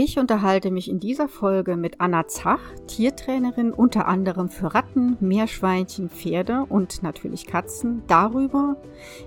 Ich 0.00 0.16
unterhalte 0.16 0.70
mich 0.70 0.88
in 0.88 1.00
dieser 1.00 1.26
Folge 1.26 1.76
mit 1.76 2.00
Anna 2.00 2.28
Zach, 2.28 2.60
Tiertrainerin 2.86 3.72
unter 3.72 4.06
anderem 4.06 4.48
für 4.48 4.72
Ratten, 4.72 5.16
Meerschweinchen, 5.18 6.08
Pferde 6.08 6.66
und 6.68 7.02
natürlich 7.02 7.48
Katzen, 7.48 8.04
darüber, 8.06 8.80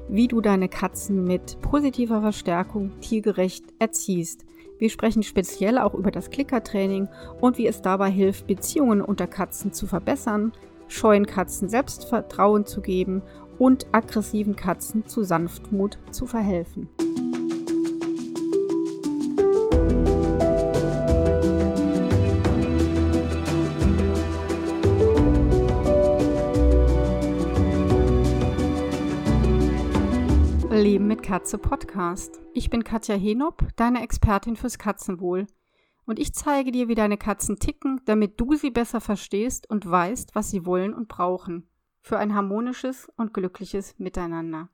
wie 0.08 0.30
du 0.30 0.40
deine 0.40 0.70
Katzen 0.70 1.26
mit 1.26 1.60
positiver 1.62 2.22
Verstärkung 2.22 2.94
tiergerecht 3.02 3.66
erziehst. 3.80 4.46
Wir 4.80 4.90
sprechen 4.90 5.24
speziell 5.24 5.78
auch 5.78 5.94
über 5.94 6.10
das 6.10 6.30
Klickertraining 6.30 7.10
und 7.42 7.58
wie 7.58 7.68
es 7.68 7.82
dabei 7.82 8.10
hilft, 8.10 8.48
Beziehungen 8.48 9.02
unter 9.02 9.28
Katzen 9.28 9.74
zu 9.74 9.88
verbessern, 9.88 10.54
scheuen 10.88 11.26
Katzen 11.26 11.68
Selbstvertrauen 11.68 12.66
zu 12.66 12.80
geben 12.80 13.24
und 13.60 13.88
aggressiven 13.92 14.56
Katzen 14.56 15.06
zu 15.06 15.24
Sanftmut 15.24 15.98
zu 16.12 16.28
verhelfen. 16.28 16.88
Katze 31.32 31.58
Podcast. 31.58 32.42
Ich 32.54 32.70
bin 32.70 32.84
Katja 32.84 33.16
Henop, 33.16 33.66
deine 33.78 34.04
Expertin 34.04 34.58
fürs 34.58 34.78
Katzenwohl. 34.78 35.48
Und 36.04 36.20
ich 36.20 36.34
zeige 36.34 36.74
dir, 36.74 36.90
wie 36.90 36.94
deine 36.94 37.18
Katzen 37.18 37.58
ticken, 37.58 38.02
damit 38.04 38.38
du 38.38 38.56
sie 38.56 38.70
besser 38.70 39.00
verstehst 39.00 39.70
und 39.70 39.90
weißt, 39.90 40.36
was 40.36 40.52
sie 40.52 40.66
wollen 40.66 40.94
und 40.94 41.08
brauchen. 41.08 41.70
Für 42.02 42.18
ein 42.18 42.36
harmonisches 42.36 43.10
und 43.16 43.34
glückliches 43.34 43.98
Miteinander. 43.98 44.68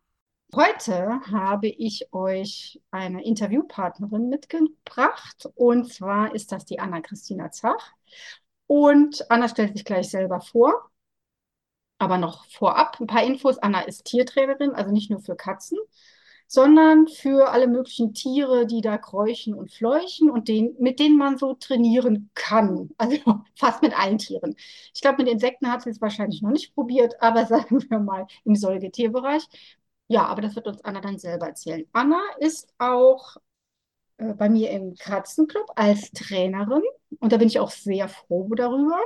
Heute 0.55 1.21
habe 1.30 1.67
ich 1.67 2.11
euch 2.11 2.81
eine 2.89 3.23
Interviewpartnerin 3.23 4.27
mitgebracht. 4.27 5.47
Und 5.53 5.94
zwar 5.94 6.33
ist 6.33 6.52
das 6.52 6.66
die 6.66 6.80
Anna-Christina 6.80 7.52
Zach. 7.52 7.94
Und 8.66 9.30
Anna 9.30 9.47
stellt 9.47 9.73
sich 9.73 9.85
gleich 9.85 10.09
selber 10.09 10.41
vor. 10.41 10.89
Aber 12.00 12.17
noch 12.17 12.47
vorab 12.47 13.00
ein 13.00 13.05
paar 13.05 13.23
Infos. 13.23 13.59
Anna 13.59 13.81
ist 13.81 14.05
Tiertrainerin, 14.05 14.72
also 14.72 14.91
nicht 14.91 15.11
nur 15.11 15.19
für 15.19 15.35
Katzen, 15.35 15.78
sondern 16.48 17.08
für 17.08 17.50
alle 17.52 17.67
möglichen 17.67 18.14
Tiere, 18.14 18.66
die 18.67 18.81
da 18.81 18.98
kräuchen 18.98 19.53
und 19.53 19.72
fleuchen 19.72 20.30
und 20.30 20.48
den, 20.48 20.76
mit 20.80 21.00
denen 21.00 21.17
man 21.17 21.38
so 21.38 21.53
trainieren 21.53 22.30
kann. 22.34 22.90
Also 22.98 23.17
fast 23.56 23.81
mit 23.81 23.98
allen 23.98 24.17
Tieren. 24.17 24.56
Ich 24.94 25.02
glaube, 25.02 25.23
mit 25.23 25.31
Insekten 25.31 25.72
hat 25.72 25.84
sie 25.84 25.90
es 25.90 26.02
wahrscheinlich 26.02 26.42
noch 26.42 26.52
nicht 26.52 26.73
probiert, 26.75 27.22
aber 27.22 27.45
sagen 27.48 27.84
wir 27.90 28.00
mal 28.00 28.28
im 28.45 28.56
Säugetierbereich. 28.56 29.44
Ja, 30.08 30.25
aber 30.25 30.42
das 30.42 30.56
wird 30.56 30.68
uns 30.68 30.84
Anna 30.86 31.02
dann 31.02 31.20
selber 31.20 31.48
erzählen. 31.48 31.86
Anna 31.94 32.22
ist 32.40 32.73
auch 32.78 33.36
äh, 34.18 34.34
bei 34.34 34.50
mir 34.50 34.72
im 34.72 34.95
Katzenclub 34.95 35.66
als 35.75 36.12
Trainerin 36.12 36.84
und 37.20 37.31
da 37.34 37.38
bin 37.38 37.48
ich 37.48 37.59
auch 37.59 37.72
sehr 37.72 38.08
froh 38.09 38.50
darüber 38.56 38.98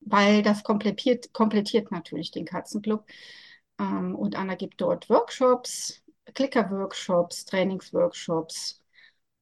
weil 0.00 0.42
das 0.42 0.62
komplettiert, 0.62 1.32
komplettiert 1.32 1.90
natürlich 1.90 2.30
den 2.30 2.44
Katzenclub. 2.44 3.04
Ähm, 3.78 4.14
und 4.14 4.36
Anna 4.36 4.54
gibt 4.54 4.80
dort 4.80 5.08
Workshops, 5.10 6.02
Clicker-Workshops, 6.34 7.44
Trainingsworkshops. 7.44 8.82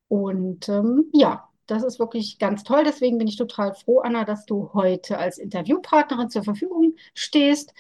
Und 0.09 0.69
ähm, 0.69 1.11
ja, 1.13 1.49
das 1.67 1.83
ist 1.83 1.99
wirklich 1.99 2.39
ganz 2.39 2.65
toll. 2.65 2.85
Deswegen 2.85 3.19
bin 3.19 3.29
ich 3.29 3.37
total 3.37 3.75
froh, 3.75 4.01
Anna, 4.01 4.25
dass 4.25 4.47
du 4.47 4.71
heute 4.75 5.19
als 5.19 5.39
Interviewpartnerin 5.39 6.31
zur 6.31 6.45
Verfügung 6.45 6.95
stehst. 7.15 7.73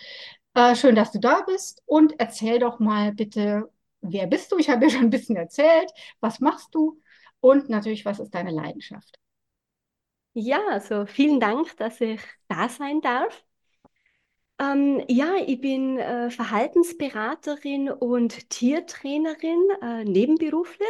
Äh, 0.55 0.77
schön, 0.77 0.95
dass 0.95 1.13
du 1.13 1.21
da 1.21 1.43
bist. 1.43 1.83
Und 1.87 2.19
erzähl 2.19 2.59
doch 2.59 2.79
mal 2.79 3.13
bitte, 3.13 3.71
wer 4.01 4.27
bist 4.27 4.53
du? 4.53 4.59
Ich 4.59 4.71
habe 4.71 4.85
ja 4.87 4.91
schon 4.91 5.03
ein 5.03 5.11
bisschen 5.11 5.37
erzählt. 5.37 5.93
Was 6.21 6.41
machst 6.41 6.75
du? 6.75 7.01
Und 7.41 7.69
natürlich, 7.69 8.05
was 8.05 8.21
ist 8.21 8.35
deine 8.35 8.51
Leidenschaft? 8.51 9.19
Ja, 10.33 10.61
also 10.71 11.07
vielen 11.07 11.41
Dank, 11.41 11.77
dass 11.77 12.01
ich 12.01 12.21
da 12.49 12.69
sein 12.69 13.01
darf. 13.01 13.45
Ähm, 14.61 15.03
ja, 15.09 15.35
ich 15.47 15.61
bin 15.61 15.99
äh, 15.99 16.31
Verhaltensberaterin 16.31 17.91
und 17.91 18.51
Tiertrainerin 18.51 19.59
äh, 19.83 20.05
nebenberuflich 20.05 20.87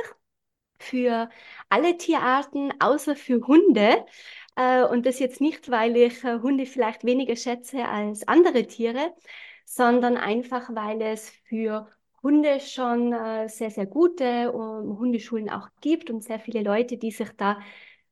für 0.79 1.31
alle 1.71 1.97
Tierarten 1.99 2.73
außer 2.81 3.17
für 3.17 3.47
Hunde. 3.47 4.07
Äh, 4.57 4.85
und 4.85 5.07
das 5.07 5.19
jetzt 5.21 5.41
nicht, 5.41 5.71
weil 5.71 5.97
ich 5.97 6.25
äh, 6.25 6.41
Hunde 6.41 6.67
vielleicht 6.67 7.05
weniger 7.05 7.37
schätze 7.37 7.87
als 7.87 8.29
andere 8.29 8.67
Tiere, 8.67 9.15
sondern 9.67 10.17
einfach, 10.17 10.71
weil 10.75 11.03
es 11.03 11.31
für 11.49 11.89
Hunde 12.23 12.61
schon 12.61 13.13
äh, 13.13 13.49
sehr, 13.49 13.71
sehr 13.71 13.87
gute 13.87 14.53
Hundeschulen 14.53 15.51
auch 15.51 15.69
gibt 15.81 16.11
und 16.11 16.23
sehr 16.25 16.41
viele 16.41 16.63
Leute, 16.63 16.97
die 16.99 17.11
sich 17.13 17.31
da 17.37 17.61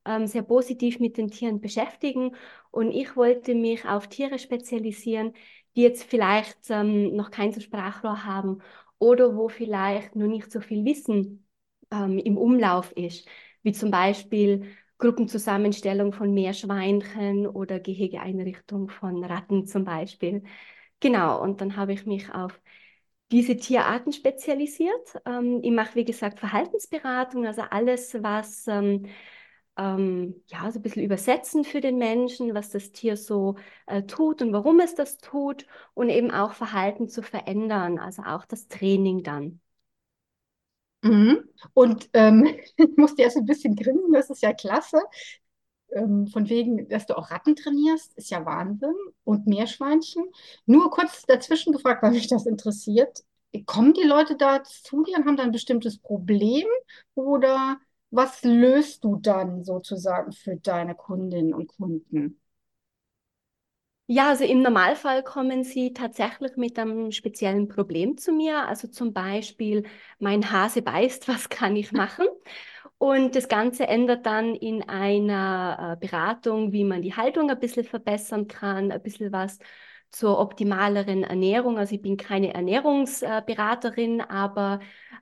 ähm, 0.05 0.27
sehr 0.27 0.43
positiv 0.43 0.99
mit 0.99 1.17
den 1.17 1.29
Tieren 1.29 1.61
beschäftigen. 1.61 2.35
Und 2.71 2.91
ich 2.91 3.15
wollte 3.15 3.55
mich 3.55 3.85
auf 3.87 4.07
Tiere 4.07 4.39
spezialisieren, 4.39 5.33
die 5.75 5.81
jetzt 5.81 6.03
vielleicht 6.03 6.57
ähm, 6.69 7.15
noch 7.15 7.31
kein 7.31 7.51
so 7.51 7.59
Sprachrohr 7.61 8.23
haben 8.25 8.59
oder 8.99 9.35
wo 9.35 9.49
vielleicht 9.49 10.15
noch 10.15 10.27
nicht 10.27 10.51
so 10.51 10.61
viel 10.61 10.85
Wissen 10.85 11.45
ähm, 11.91 12.19
im 12.19 12.37
Umlauf 12.37 12.91
ist, 12.93 13.27
wie 13.63 13.71
zum 13.73 13.91
Beispiel 13.91 14.65
Gruppenzusammenstellung 14.97 16.13
von 16.13 16.33
Meerschweinchen 16.33 17.47
oder 17.47 17.79
Gehegeeinrichtung 17.79 18.89
von 18.89 19.23
Ratten 19.23 19.65
zum 19.65 19.83
Beispiel. 19.83 20.43
Genau, 20.99 21.41
und 21.41 21.61
dann 21.61 21.75
habe 21.75 21.93
ich 21.93 22.05
mich 22.05 22.33
auf 22.33 22.59
diese 23.31 23.57
Tierarten 23.57 24.13
spezialisiert. 24.13 25.17
Ähm, 25.25 25.59
ich 25.63 25.71
mache, 25.71 25.95
wie 25.95 26.05
gesagt, 26.05 26.39
Verhaltensberatung, 26.39 27.45
also 27.45 27.63
alles, 27.63 28.13
was 28.21 28.67
ähm, 28.67 29.07
ähm, 29.77 30.41
ja, 30.47 30.71
so 30.71 30.79
ein 30.79 30.81
bisschen 30.83 31.03
übersetzen 31.03 31.63
für 31.63 31.81
den 31.81 31.97
Menschen, 31.97 32.53
was 32.53 32.69
das 32.69 32.91
Tier 32.91 33.17
so 33.17 33.55
äh, 33.87 34.03
tut 34.03 34.41
und 34.41 34.53
warum 34.53 34.79
es 34.79 34.95
das 34.95 35.17
tut 35.17 35.65
und 35.93 36.09
eben 36.09 36.31
auch 36.31 36.53
Verhalten 36.53 37.09
zu 37.09 37.21
verändern, 37.23 37.99
also 37.99 38.23
auch 38.23 38.45
das 38.45 38.67
Training 38.67 39.23
dann. 39.23 39.61
Mhm. 41.01 41.43
Und 41.73 42.09
ähm, 42.13 42.45
ich 42.77 42.97
musste 42.97 43.23
erst 43.23 43.37
ein 43.37 43.45
bisschen 43.45 43.75
grinsen, 43.75 44.11
das 44.13 44.29
ist 44.29 44.41
ja 44.41 44.53
klasse. 44.53 44.99
Ähm, 45.93 46.27
von 46.27 46.49
wegen, 46.49 46.89
dass 46.89 47.05
du 47.05 47.17
auch 47.17 47.29
Ratten 47.31 47.55
trainierst, 47.55 48.13
ist 48.17 48.31
ja 48.31 48.45
Wahnsinn. 48.45 48.95
Und 49.23 49.47
Meerschweinchen. 49.47 50.23
Nur 50.65 50.89
kurz 50.91 51.23
dazwischen 51.25 51.73
gefragt, 51.73 52.03
weil 52.03 52.11
mich 52.11 52.27
das 52.27 52.45
interessiert. 52.45 53.23
Kommen 53.65 53.93
die 53.93 54.03
Leute 54.03 54.35
da 54.35 54.63
zu 54.63 55.03
dir 55.03 55.17
und 55.17 55.25
haben 55.25 55.37
da 55.37 55.43
ein 55.43 55.51
bestimmtes 55.51 55.99
Problem? 55.99 56.65
Oder 57.15 57.79
was 58.13 58.43
löst 58.43 59.03
du 59.03 59.17
dann 59.17 59.63
sozusagen 59.63 60.31
für 60.31 60.55
deine 60.57 60.95
Kundinnen 60.95 61.53
und 61.53 61.67
Kunden? 61.67 62.39
Ja, 64.05 64.29
also 64.29 64.43
im 64.43 64.61
Normalfall 64.61 65.23
kommen 65.23 65.63
sie 65.63 65.93
tatsächlich 65.93 66.57
mit 66.57 66.77
einem 66.77 67.11
speziellen 67.11 67.69
Problem 67.69 68.17
zu 68.17 68.33
mir. 68.33 68.67
Also 68.67 68.87
zum 68.89 69.13
Beispiel, 69.13 69.83
mein 70.19 70.51
Hase 70.51 70.81
beißt, 70.81 71.27
was 71.29 71.47
kann 71.49 71.75
ich 71.75 71.91
machen? 71.93 72.27
Und 72.97 73.35
das 73.35 73.47
Ganze 73.49 73.87
ändert 73.87 74.25
dann 74.25 74.55
in 74.55 74.83
einer 74.89 75.97
äh, 76.01 76.05
Beratung, 76.07 76.71
wie 76.73 76.83
man 76.83 77.01
die 77.01 77.15
Haltung 77.15 77.49
ein 77.49 77.59
bisschen 77.59 77.85
verbessern 77.85 78.47
kann, 78.47 78.91
ein 78.91 79.01
bisschen 79.03 79.31
was 79.31 79.59
zur 80.13 80.39
optimaleren 80.39 81.23
Ernährung. 81.23 81.77
Also 81.77 81.95
ich 81.95 82.01
bin 82.01 82.17
keine 82.17 82.53
Ernährungsberaterin, 82.53 84.21
aber 84.21 84.79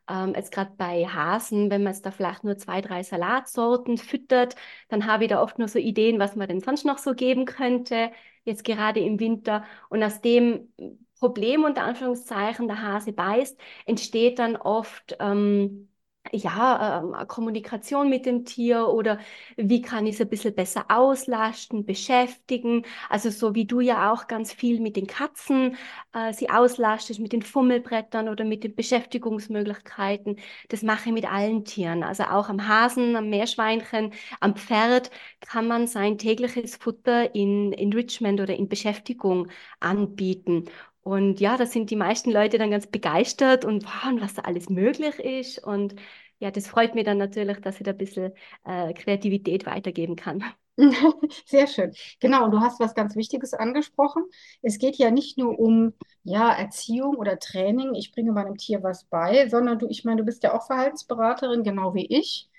ähm, 0.09 0.33
jetzt 0.35 0.51
gerade 0.51 0.71
bei 0.77 1.05
Hasen, 1.05 1.71
wenn 1.71 1.83
man 1.83 1.93
jetzt 1.93 2.05
da 2.05 2.11
vielleicht 2.11 2.43
nur 2.43 2.57
zwei, 2.57 2.81
drei 2.81 3.01
Salatsorten 3.01 3.97
füttert, 3.97 4.55
dann 4.89 5.07
habe 5.07 5.23
ich 5.23 5.29
da 5.29 5.41
oft 5.41 5.59
nur 5.59 5.69
so 5.69 5.79
Ideen, 5.79 6.19
was 6.19 6.35
man 6.35 6.47
denn 6.47 6.59
sonst 6.59 6.85
noch 6.85 6.97
so 6.97 7.13
geben 7.13 7.45
könnte, 7.45 8.11
jetzt 8.43 8.65
gerade 8.65 8.99
im 8.99 9.19
Winter. 9.19 9.63
Und 9.89 10.03
aus 10.03 10.21
dem 10.21 10.73
Problem 11.19 11.63
unter 11.63 11.83
Anführungszeichen, 11.83 12.67
der 12.67 12.81
Hase 12.81 13.13
beißt, 13.13 13.59
entsteht 13.85 14.39
dann 14.39 14.57
oft 14.57 15.15
ähm, 15.19 15.90
ja, 16.31 17.01
ähm, 17.03 17.27
Kommunikation 17.27 18.09
mit 18.09 18.25
dem 18.25 18.45
Tier 18.45 18.87
oder 18.87 19.19
wie 19.57 19.81
kann 19.81 20.05
ich 20.05 20.15
es 20.15 20.21
ein 20.21 20.29
bisschen 20.29 20.53
besser 20.55 20.85
auslasten, 20.89 21.85
beschäftigen. 21.85 22.85
Also 23.09 23.29
so 23.31 23.55
wie 23.55 23.65
du 23.65 23.79
ja 23.81 24.11
auch 24.13 24.27
ganz 24.27 24.53
viel 24.53 24.79
mit 24.79 24.95
den 24.95 25.07
Katzen 25.07 25.75
äh, 26.13 26.31
sie 26.33 26.49
auslastest, 26.49 27.19
mit 27.19 27.33
den 27.33 27.41
Fummelbrettern 27.41 28.29
oder 28.29 28.45
mit 28.45 28.63
den 28.63 28.75
Beschäftigungsmöglichkeiten. 28.75 30.37
Das 30.69 30.83
mache 30.83 31.09
ich 31.09 31.13
mit 31.13 31.31
allen 31.31 31.65
Tieren. 31.65 32.03
Also 32.03 32.23
auch 32.23 32.49
am 32.49 32.67
Hasen, 32.67 33.15
am 33.15 33.29
Meerschweinchen, 33.29 34.13
am 34.39 34.55
Pferd 34.55 35.11
kann 35.41 35.67
man 35.67 35.87
sein 35.87 36.17
tägliches 36.17 36.75
Futter 36.75 37.33
in 37.35 37.73
Enrichment 37.73 38.39
oder 38.41 38.55
in 38.55 38.69
Beschäftigung 38.69 39.47
anbieten. 39.79 40.65
Und 41.03 41.39
ja, 41.39 41.57
da 41.57 41.65
sind 41.65 41.89
die 41.89 41.95
meisten 41.95 42.31
Leute 42.31 42.57
dann 42.57 42.71
ganz 42.71 42.87
begeistert 42.87 43.65
und 43.65 43.85
wow, 43.85 44.21
was 44.21 44.35
da 44.35 44.43
alles 44.43 44.69
möglich 44.69 45.19
ist. 45.19 45.59
Und 45.63 45.95
ja, 46.39 46.51
das 46.51 46.67
freut 46.67 46.95
mich 46.95 47.05
dann 47.05 47.17
natürlich, 47.17 47.59
dass 47.61 47.77
ich 47.79 47.83
da 47.85 47.91
ein 47.91 47.97
bisschen 47.97 48.33
äh, 48.65 48.93
Kreativität 48.93 49.65
weitergeben 49.65 50.15
kann. 50.15 50.43
Sehr 51.45 51.67
schön. 51.67 51.93
Genau, 52.19 52.45
und 52.45 52.51
du 52.51 52.59
hast 52.61 52.79
was 52.79 52.95
ganz 52.95 53.15
Wichtiges 53.15 53.53
angesprochen. 53.53 54.23
Es 54.61 54.77
geht 54.79 54.97
ja 54.97 55.11
nicht 55.11 55.37
nur 55.37 55.59
um 55.59 55.93
ja, 56.23 56.51
Erziehung 56.53 57.15
oder 57.15 57.39
Training, 57.39 57.93
ich 57.95 58.11
bringe 58.11 58.31
meinem 58.31 58.57
Tier 58.57 58.83
was 58.83 59.05
bei, 59.05 59.47
sondern 59.49 59.79
du, 59.79 59.87
ich 59.89 60.05
meine, 60.05 60.17
du 60.21 60.25
bist 60.25 60.43
ja 60.43 60.53
auch 60.57 60.65
Verhaltensberaterin, 60.67 61.63
genau 61.63 61.93
wie 61.95 62.05
ich. 62.07 62.49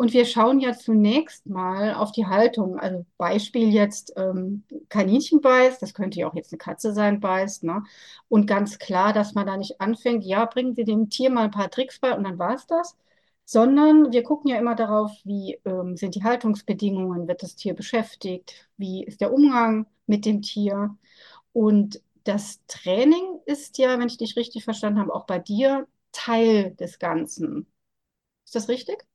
Und 0.00 0.14
wir 0.14 0.24
schauen 0.24 0.60
ja 0.60 0.72
zunächst 0.72 1.44
mal 1.46 1.92
auf 1.94 2.10
die 2.10 2.24
Haltung. 2.26 2.78
Also 2.78 3.04
Beispiel 3.18 3.68
jetzt 3.68 4.14
ähm, 4.16 4.64
Kaninchen 4.88 5.42
beißt, 5.42 5.82
das 5.82 5.92
könnte 5.92 6.18
ja 6.18 6.26
auch 6.26 6.34
jetzt 6.34 6.52
eine 6.52 6.58
Katze 6.58 6.94
sein, 6.94 7.20
beißt. 7.20 7.64
Ne? 7.64 7.82
Und 8.28 8.46
ganz 8.46 8.78
klar, 8.78 9.12
dass 9.12 9.34
man 9.34 9.46
da 9.46 9.58
nicht 9.58 9.78
anfängt, 9.82 10.24
ja, 10.24 10.46
bringen 10.46 10.74
Sie 10.74 10.84
dem 10.84 11.10
Tier 11.10 11.28
mal 11.30 11.44
ein 11.44 11.50
paar 11.50 11.70
Tricks 11.70 11.98
bei 12.00 12.16
und 12.16 12.24
dann 12.24 12.38
war 12.38 12.54
es 12.54 12.66
das. 12.66 12.96
Sondern 13.44 14.10
wir 14.10 14.22
gucken 14.22 14.50
ja 14.50 14.58
immer 14.58 14.74
darauf, 14.74 15.10
wie 15.24 15.60
ähm, 15.66 15.96
sind 15.98 16.14
die 16.14 16.22
Haltungsbedingungen, 16.24 17.28
wird 17.28 17.42
das 17.42 17.56
Tier 17.56 17.74
beschäftigt, 17.74 18.70
wie 18.78 19.04
ist 19.04 19.20
der 19.20 19.32
Umgang 19.34 19.86
mit 20.06 20.24
dem 20.24 20.40
Tier. 20.40 20.96
Und 21.52 22.00
das 22.24 22.60
Training 22.68 23.40
ist 23.46 23.76
ja, 23.78 23.98
wenn 23.98 24.08
ich 24.08 24.16
dich 24.18 24.36
richtig 24.36 24.64
verstanden 24.64 25.00
habe, 25.00 25.14
auch 25.14 25.26
bei 25.26 25.38
dir 25.38 25.86
Teil 26.12 26.74
des 26.76 26.98
Ganzen. 26.98 27.66
Ist 28.46 28.54
das 28.56 28.68
richtig? 28.68 29.09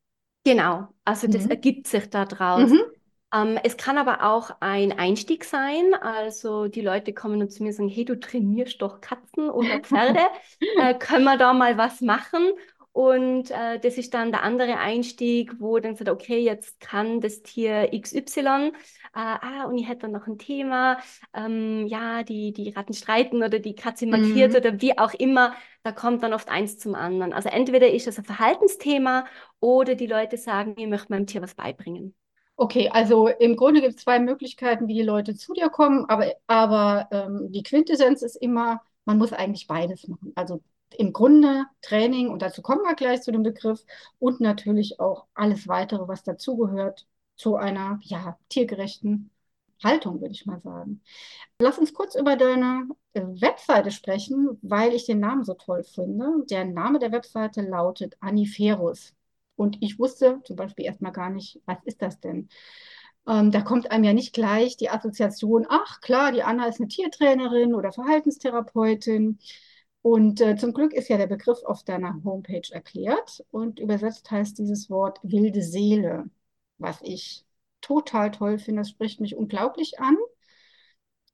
Genau, 0.46 0.88
also 1.04 1.26
das 1.26 1.46
Mhm. 1.46 1.46
ergibt 1.46 1.88
sich 1.88 2.08
daraus. 2.10 2.76
Mhm. 2.76 2.96
Ähm, 3.34 3.58
es 3.64 3.76
kann 3.76 3.98
aber 3.98 4.22
auch 4.24 4.50
ein 4.60 4.92
Einstieg 4.96 5.44
sein. 5.44 5.92
Also 5.94 6.68
die 6.68 6.82
Leute 6.82 7.12
kommen 7.14 7.42
und 7.42 7.50
zu 7.52 7.62
mir 7.64 7.70
und 7.70 7.74
sagen, 7.74 7.88
hey, 7.88 8.04
du 8.04 8.18
trainierst 8.20 8.80
doch 8.80 9.00
Katzen 9.00 9.50
oder 9.50 9.80
Pferde. 9.80 10.20
Äh, 10.76 10.94
können 10.98 11.24
wir 11.24 11.36
da 11.38 11.52
mal 11.54 11.78
was 11.78 12.00
machen? 12.02 12.50
Und 12.96 13.50
äh, 13.50 13.78
das 13.78 13.98
ist 13.98 14.14
dann 14.14 14.32
der 14.32 14.42
andere 14.42 14.78
Einstieg, 14.78 15.52
wo 15.60 15.78
dann 15.78 15.96
sagt, 15.96 16.08
okay, 16.08 16.38
jetzt 16.38 16.80
kann 16.80 17.20
das 17.20 17.42
Tier 17.42 17.92
XY, 17.92 18.68
äh, 18.68 18.72
ah, 19.14 19.64
und 19.66 19.76
ich 19.76 19.86
hätte 19.86 20.02
dann 20.02 20.12
noch 20.12 20.26
ein 20.26 20.38
Thema, 20.38 20.98
ähm, 21.34 21.86
ja, 21.88 22.22
die, 22.22 22.52
die 22.54 22.70
Ratten 22.70 22.94
streiten 22.94 23.42
oder 23.42 23.58
die 23.58 23.74
Katze 23.74 24.06
markiert 24.06 24.54
Mhm. 24.54 24.56
oder 24.56 24.80
wie 24.80 24.96
auch 24.98 25.12
immer, 25.12 25.54
da 25.82 25.92
kommt 25.92 26.22
dann 26.22 26.32
oft 26.32 26.48
eins 26.48 26.78
zum 26.78 26.94
anderen. 26.94 27.34
Also 27.34 27.50
entweder 27.50 27.90
ist 27.90 28.06
es 28.06 28.16
ein 28.18 28.24
Verhaltensthema 28.24 29.26
oder 29.60 29.94
die 29.94 30.06
Leute 30.06 30.38
sagen, 30.38 30.74
ich 30.78 30.86
möchte 30.86 31.12
meinem 31.12 31.26
Tier 31.26 31.42
was 31.42 31.54
beibringen. 31.54 32.14
Okay, 32.58 32.88
also 32.90 33.28
im 33.28 33.54
Grunde 33.56 33.82
gibt 33.82 33.96
es 33.96 34.02
zwei 34.04 34.18
Möglichkeiten, 34.18 34.88
wie 34.88 34.94
die 34.94 35.02
Leute 35.02 35.34
zu 35.36 35.52
dir 35.52 35.68
kommen, 35.68 36.06
aber, 36.08 36.32
aber 36.46 37.06
ähm, 37.12 37.52
die 37.52 37.62
Quintessenz 37.62 38.22
ist 38.22 38.36
immer, 38.36 38.80
man 39.04 39.18
muss 39.18 39.32
eigentlich 39.34 39.66
beides 39.66 40.08
machen. 40.08 40.32
Also 40.36 40.62
im 40.96 41.12
Grunde 41.12 41.64
Training, 41.82 42.28
und 42.30 42.42
dazu 42.42 42.62
kommen 42.62 42.82
wir 42.82 42.94
gleich 42.94 43.22
zu 43.22 43.32
dem 43.32 43.42
Begriff, 43.42 43.84
und 44.18 44.40
natürlich 44.40 45.00
auch 45.00 45.26
alles 45.34 45.68
weitere, 45.68 46.08
was 46.08 46.22
dazugehört, 46.22 47.06
zu 47.36 47.56
einer 47.56 47.98
ja, 48.02 48.38
tiergerechten 48.48 49.30
Haltung, 49.82 50.20
würde 50.20 50.32
ich 50.32 50.46
mal 50.46 50.60
sagen. 50.60 51.02
Lass 51.60 51.78
uns 51.78 51.92
kurz 51.92 52.14
über 52.14 52.36
deine 52.36 52.88
äh, 53.12 53.20
Webseite 53.22 53.90
sprechen, 53.90 54.58
weil 54.62 54.94
ich 54.94 55.06
den 55.06 55.20
Namen 55.20 55.44
so 55.44 55.54
toll 55.54 55.84
finde. 55.84 56.44
Der 56.50 56.64
Name 56.64 56.98
der 56.98 57.12
Webseite 57.12 57.62
lautet 57.62 58.16
Aniferus. 58.20 59.14
Und 59.56 59.78
ich 59.82 59.98
wusste 59.98 60.40
zum 60.44 60.56
Beispiel 60.56 60.84
erstmal 60.86 61.12
gar 61.12 61.30
nicht, 61.30 61.60
was 61.66 61.78
ist 61.84 62.02
das 62.02 62.20
denn? 62.20 62.48
Ähm, 63.26 63.50
da 63.50 63.62
kommt 63.62 63.90
einem 63.90 64.04
ja 64.04 64.12
nicht 64.12 64.32
gleich 64.34 64.76
die 64.76 64.90
Assoziation, 64.90 65.66
ach 65.68 66.00
klar, 66.00 66.32
die 66.32 66.42
Anna 66.42 66.66
ist 66.66 66.80
eine 66.80 66.88
Tiertrainerin 66.88 67.74
oder 67.74 67.92
Verhaltenstherapeutin. 67.92 69.38
Und 70.06 70.40
äh, 70.40 70.54
zum 70.56 70.72
Glück 70.72 70.92
ist 70.92 71.08
ja 71.08 71.16
der 71.16 71.26
Begriff 71.26 71.64
auf 71.64 71.82
deiner 71.82 72.22
Homepage 72.22 72.62
erklärt 72.70 73.44
und 73.50 73.80
übersetzt 73.80 74.30
heißt 74.30 74.56
dieses 74.56 74.88
Wort 74.88 75.18
wilde 75.24 75.62
Seele, 75.62 76.30
was 76.78 77.00
ich 77.02 77.44
total 77.80 78.30
toll 78.30 78.60
finde. 78.60 78.82
Das 78.82 78.90
spricht 78.90 79.20
mich 79.20 79.34
unglaublich 79.34 79.98
an. 79.98 80.16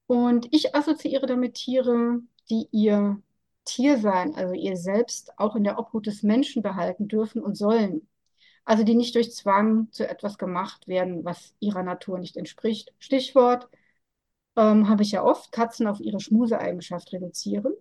Und 0.06 0.48
ich 0.54 0.74
assoziiere 0.74 1.26
damit 1.26 1.52
Tiere, 1.56 2.20
die 2.48 2.66
ihr 2.72 3.20
Tiersein, 3.66 4.34
also 4.36 4.54
ihr 4.54 4.78
Selbst, 4.78 5.38
auch 5.38 5.54
in 5.54 5.64
der 5.64 5.78
Obhut 5.78 6.06
des 6.06 6.22
Menschen 6.22 6.62
behalten 6.62 7.08
dürfen 7.08 7.42
und 7.42 7.56
sollen. 7.58 8.08
Also 8.64 8.84
die 8.84 8.94
nicht 8.94 9.14
durch 9.16 9.34
Zwang 9.34 9.92
zu 9.92 10.08
etwas 10.08 10.38
gemacht 10.38 10.88
werden, 10.88 11.26
was 11.26 11.54
ihrer 11.60 11.82
Natur 11.82 12.18
nicht 12.18 12.38
entspricht. 12.38 12.94
Stichwort 12.98 13.68
ähm, 14.56 14.88
habe 14.88 15.02
ich 15.02 15.12
ja 15.12 15.22
oft, 15.24 15.52
Katzen 15.52 15.86
auf 15.86 16.00
ihre 16.00 16.20
Schmuseeigenschaft 16.20 17.12
reduzieren 17.12 17.74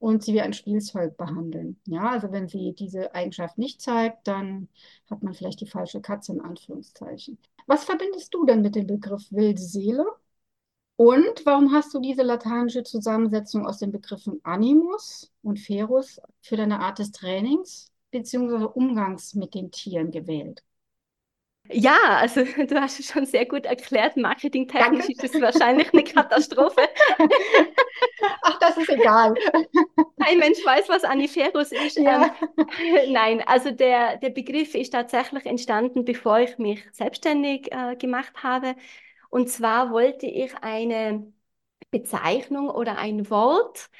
und 0.00 0.24
sie 0.24 0.34
wie 0.34 0.40
ein 0.40 0.54
Spielzeug 0.54 1.16
behandeln. 1.16 1.78
Ja, 1.86 2.10
also 2.10 2.32
wenn 2.32 2.48
sie 2.48 2.72
diese 2.72 3.14
Eigenschaft 3.14 3.58
nicht 3.58 3.80
zeigt, 3.82 4.26
dann 4.26 4.68
hat 5.10 5.22
man 5.22 5.34
vielleicht 5.34 5.60
die 5.60 5.66
falsche 5.66 6.00
Katze 6.00 6.32
in 6.32 6.40
Anführungszeichen. 6.40 7.38
Was 7.66 7.84
verbindest 7.84 8.34
du 8.34 8.44
denn 8.46 8.62
mit 8.62 8.74
dem 8.74 8.86
Begriff 8.86 9.30
wilde 9.30 9.60
Seele? 9.60 10.06
Und 10.96 11.44
warum 11.46 11.72
hast 11.72 11.94
du 11.94 12.00
diese 12.00 12.22
lateinische 12.22 12.82
Zusammensetzung 12.82 13.66
aus 13.66 13.78
den 13.78 13.92
Begriffen 13.92 14.40
Animus 14.42 15.32
und 15.42 15.58
Ferus 15.58 16.20
für 16.42 16.56
deine 16.56 16.80
Art 16.80 16.98
des 16.98 17.12
Trainings 17.12 17.92
bzw. 18.10 18.64
Umgangs 18.74 19.34
mit 19.34 19.54
den 19.54 19.70
Tieren 19.70 20.10
gewählt? 20.10 20.62
Ja, 21.72 21.96
also 22.18 22.44
du 22.66 22.80
hast 22.80 23.00
es 23.00 23.06
schon 23.12 23.26
sehr 23.26 23.46
gut 23.46 23.66
erklärt. 23.66 24.16
Marketingtechnisch 24.16 25.06
Danke. 25.06 25.12
ist 25.12 25.34
es 25.34 25.40
wahrscheinlich 25.40 25.92
eine 25.92 26.04
Katastrophe. 26.04 26.80
Ach, 28.42 28.58
das 28.58 28.76
ist 28.76 28.88
egal. 28.90 29.34
Kein 30.22 30.38
Mensch 30.38 30.64
weiß, 30.64 30.88
was 30.88 31.04
Aniferus 31.04 31.72
ist. 31.72 31.98
Ja. 31.98 32.34
Ähm, 32.56 33.12
nein, 33.12 33.42
also 33.46 33.70
der, 33.70 34.16
der 34.18 34.30
Begriff 34.30 34.74
ist 34.74 34.90
tatsächlich 34.90 35.46
entstanden, 35.46 36.04
bevor 36.04 36.40
ich 36.40 36.58
mich 36.58 36.84
selbstständig 36.92 37.72
äh, 37.72 37.96
gemacht 37.96 38.32
habe. 38.42 38.74
Und 39.30 39.48
zwar 39.48 39.90
wollte 39.92 40.26
ich 40.26 40.54
eine 40.62 41.32
Bezeichnung 41.90 42.68
oder 42.68 42.98
ein 42.98 43.30
Wort, 43.30 43.90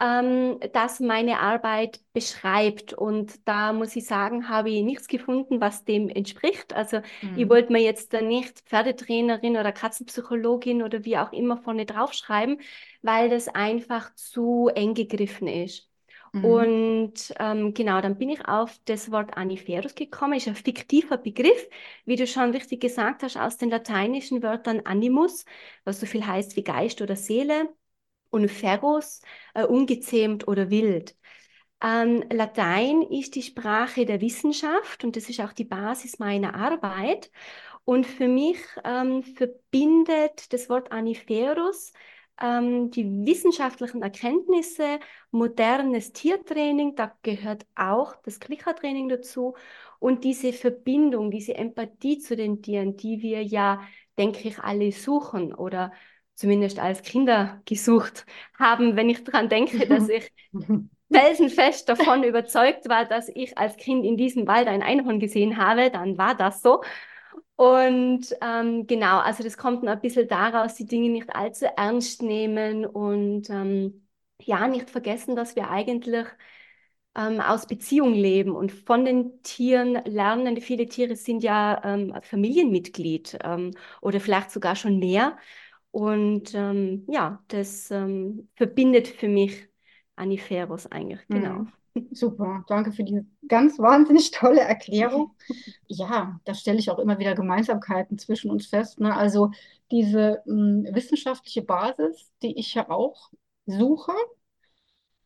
ähm, 0.00 0.58
das 0.72 1.00
meine 1.00 1.40
Arbeit 1.40 2.00
beschreibt. 2.12 2.92
Und 2.94 3.46
da 3.48 3.72
muss 3.72 3.94
ich 3.96 4.06
sagen, 4.06 4.48
habe 4.48 4.70
ich 4.70 4.82
nichts 4.82 5.08
gefunden, 5.08 5.60
was 5.60 5.84
dem 5.84 6.08
entspricht. 6.08 6.72
Also 6.74 7.00
ich 7.34 7.48
Mhm. 7.48 7.50
wollte 7.50 7.72
mir 7.72 7.80
jetzt 7.82 8.12
da 8.14 8.20
nicht 8.20 8.60
Pferdetrainerin 8.60 9.56
oder 9.56 9.72
Katzenpsychologin 9.72 10.82
oder 10.82 11.04
wie 11.04 11.18
auch 11.18 11.32
immer 11.32 11.56
vorne 11.58 11.86
draufschreiben, 11.86 12.60
weil 13.02 13.28
das 13.30 13.48
einfach 13.48 14.14
zu 14.14 14.68
eng 14.74 14.94
gegriffen 14.94 15.48
ist. 15.48 15.88
Mhm. 16.34 16.70
Und 16.72 17.34
ähm, 17.38 17.74
genau, 17.74 18.00
dann 18.00 18.16
bin 18.16 18.30
ich 18.30 18.46
auf 18.48 18.80
das 18.86 19.10
Wort 19.10 19.36
Aniferus 19.36 19.94
gekommen. 19.94 20.34
Ist 20.34 20.48
ein 20.48 20.54
fiktiver 20.54 21.18
Begriff, 21.18 21.68
wie 22.06 22.16
du 22.16 22.26
schon 22.26 22.50
richtig 22.52 22.80
gesagt 22.80 23.22
hast, 23.22 23.36
aus 23.36 23.58
den 23.58 23.68
lateinischen 23.70 24.42
Wörtern 24.42 24.80
animus, 24.86 25.44
was 25.84 26.00
so 26.00 26.06
viel 26.06 26.26
heißt 26.26 26.56
wie 26.56 26.64
Geist 26.64 27.02
oder 27.02 27.14
Seele, 27.16 27.68
und 28.30 28.50
ferus, 28.50 29.20
äh, 29.54 29.64
ungezähmt 29.64 30.48
oder 30.48 30.70
wild. 30.70 31.16
Ähm, 31.82 32.24
Latein 32.30 33.02
ist 33.02 33.34
die 33.34 33.42
Sprache 33.42 34.04
der 34.06 34.20
Wissenschaft 34.20 35.04
und 35.04 35.16
das 35.16 35.28
ist 35.28 35.40
auch 35.40 35.52
die 35.52 35.64
Basis 35.64 36.18
meiner 36.18 36.54
Arbeit. 36.54 37.30
Und 37.84 38.06
für 38.06 38.28
mich 38.28 38.58
ähm, 38.84 39.22
verbindet 39.22 40.52
das 40.52 40.68
Wort 40.68 40.92
Aniferus 40.92 41.92
ähm, 42.40 42.90
die 42.90 43.04
wissenschaftlichen 43.26 44.02
Erkenntnisse, 44.02 44.98
modernes 45.30 46.12
Tiertraining, 46.12 46.96
da 46.96 47.16
gehört 47.22 47.66
auch 47.74 48.16
das 48.22 48.40
Klickertraining 48.40 49.08
dazu 49.08 49.54
und 49.98 50.24
diese 50.24 50.52
Verbindung, 50.52 51.30
diese 51.30 51.54
Empathie 51.54 52.18
zu 52.18 52.36
den 52.36 52.62
Tieren, 52.62 52.96
die 52.96 53.20
wir 53.22 53.42
ja, 53.42 53.82
denke 54.18 54.48
ich, 54.48 54.58
alle 54.58 54.90
suchen 54.92 55.54
oder 55.54 55.92
zumindest 56.40 56.78
als 56.78 57.02
Kinder 57.02 57.60
gesucht 57.66 58.24
haben, 58.58 58.96
wenn 58.96 59.10
ich 59.10 59.22
daran 59.24 59.50
denke, 59.50 59.86
dass 59.86 60.08
ich 60.08 60.32
felsenfest 61.12 61.88
davon 61.88 62.24
überzeugt 62.24 62.88
war, 62.88 63.04
dass 63.04 63.28
ich 63.28 63.58
als 63.58 63.76
Kind 63.76 64.04
in 64.06 64.16
diesem 64.16 64.46
Wald 64.46 64.66
ein 64.66 64.82
Einhorn 64.82 65.20
gesehen 65.20 65.58
habe, 65.58 65.90
dann 65.90 66.16
war 66.16 66.34
das 66.34 66.62
so. 66.62 66.82
Und 67.56 68.34
ähm, 68.40 68.86
genau, 68.86 69.18
also 69.18 69.42
das 69.44 69.58
kommt 69.58 69.86
ein 69.86 70.00
bisschen 70.00 70.28
daraus, 70.28 70.76
die 70.76 70.86
Dinge 70.86 71.10
nicht 71.10 71.34
allzu 71.36 71.66
ernst 71.76 72.22
nehmen 72.22 72.86
und 72.86 73.50
ähm, 73.50 74.06
ja, 74.40 74.66
nicht 74.66 74.88
vergessen, 74.88 75.36
dass 75.36 75.56
wir 75.56 75.68
eigentlich 75.68 76.26
ähm, 77.14 77.40
aus 77.40 77.66
Beziehung 77.66 78.14
leben 78.14 78.52
und 78.52 78.72
von 78.72 79.04
den 79.04 79.42
Tieren 79.42 80.02
lernen. 80.06 80.58
Viele 80.62 80.86
Tiere 80.86 81.16
sind 81.16 81.42
ja 81.42 81.82
ähm, 81.84 82.14
Familienmitglied 82.22 83.38
ähm, 83.44 83.72
oder 84.00 84.20
vielleicht 84.20 84.50
sogar 84.52 84.74
schon 84.76 84.98
mehr. 84.98 85.36
Und 85.90 86.54
ähm, 86.54 87.04
ja, 87.08 87.42
das 87.48 87.90
ähm, 87.90 88.48
verbindet 88.56 89.08
für 89.08 89.28
mich 89.28 89.68
Aniferos 90.16 90.86
eigentlich, 90.86 91.28
genau. 91.30 91.64
Mhm. 91.64 91.72
Super, 92.12 92.64
danke 92.68 92.92
für 92.92 93.04
die 93.04 93.20
ganz 93.48 93.78
wahnsinnig 93.78 94.30
tolle 94.30 94.60
Erklärung. 94.60 95.34
Ja, 95.88 96.40
da 96.44 96.54
stelle 96.54 96.78
ich 96.78 96.90
auch 96.90 96.98
immer 96.98 97.18
wieder 97.18 97.34
Gemeinsamkeiten 97.34 98.18
zwischen 98.18 98.50
uns 98.50 98.66
fest. 98.66 99.00
Ne? 99.00 99.14
Also 99.16 99.50
diese 99.90 100.42
mh, 100.46 100.94
wissenschaftliche 100.94 101.62
Basis, 101.62 102.30
die 102.42 102.58
ich 102.58 102.74
ja 102.74 102.88
auch 102.90 103.30
suche, 103.66 104.12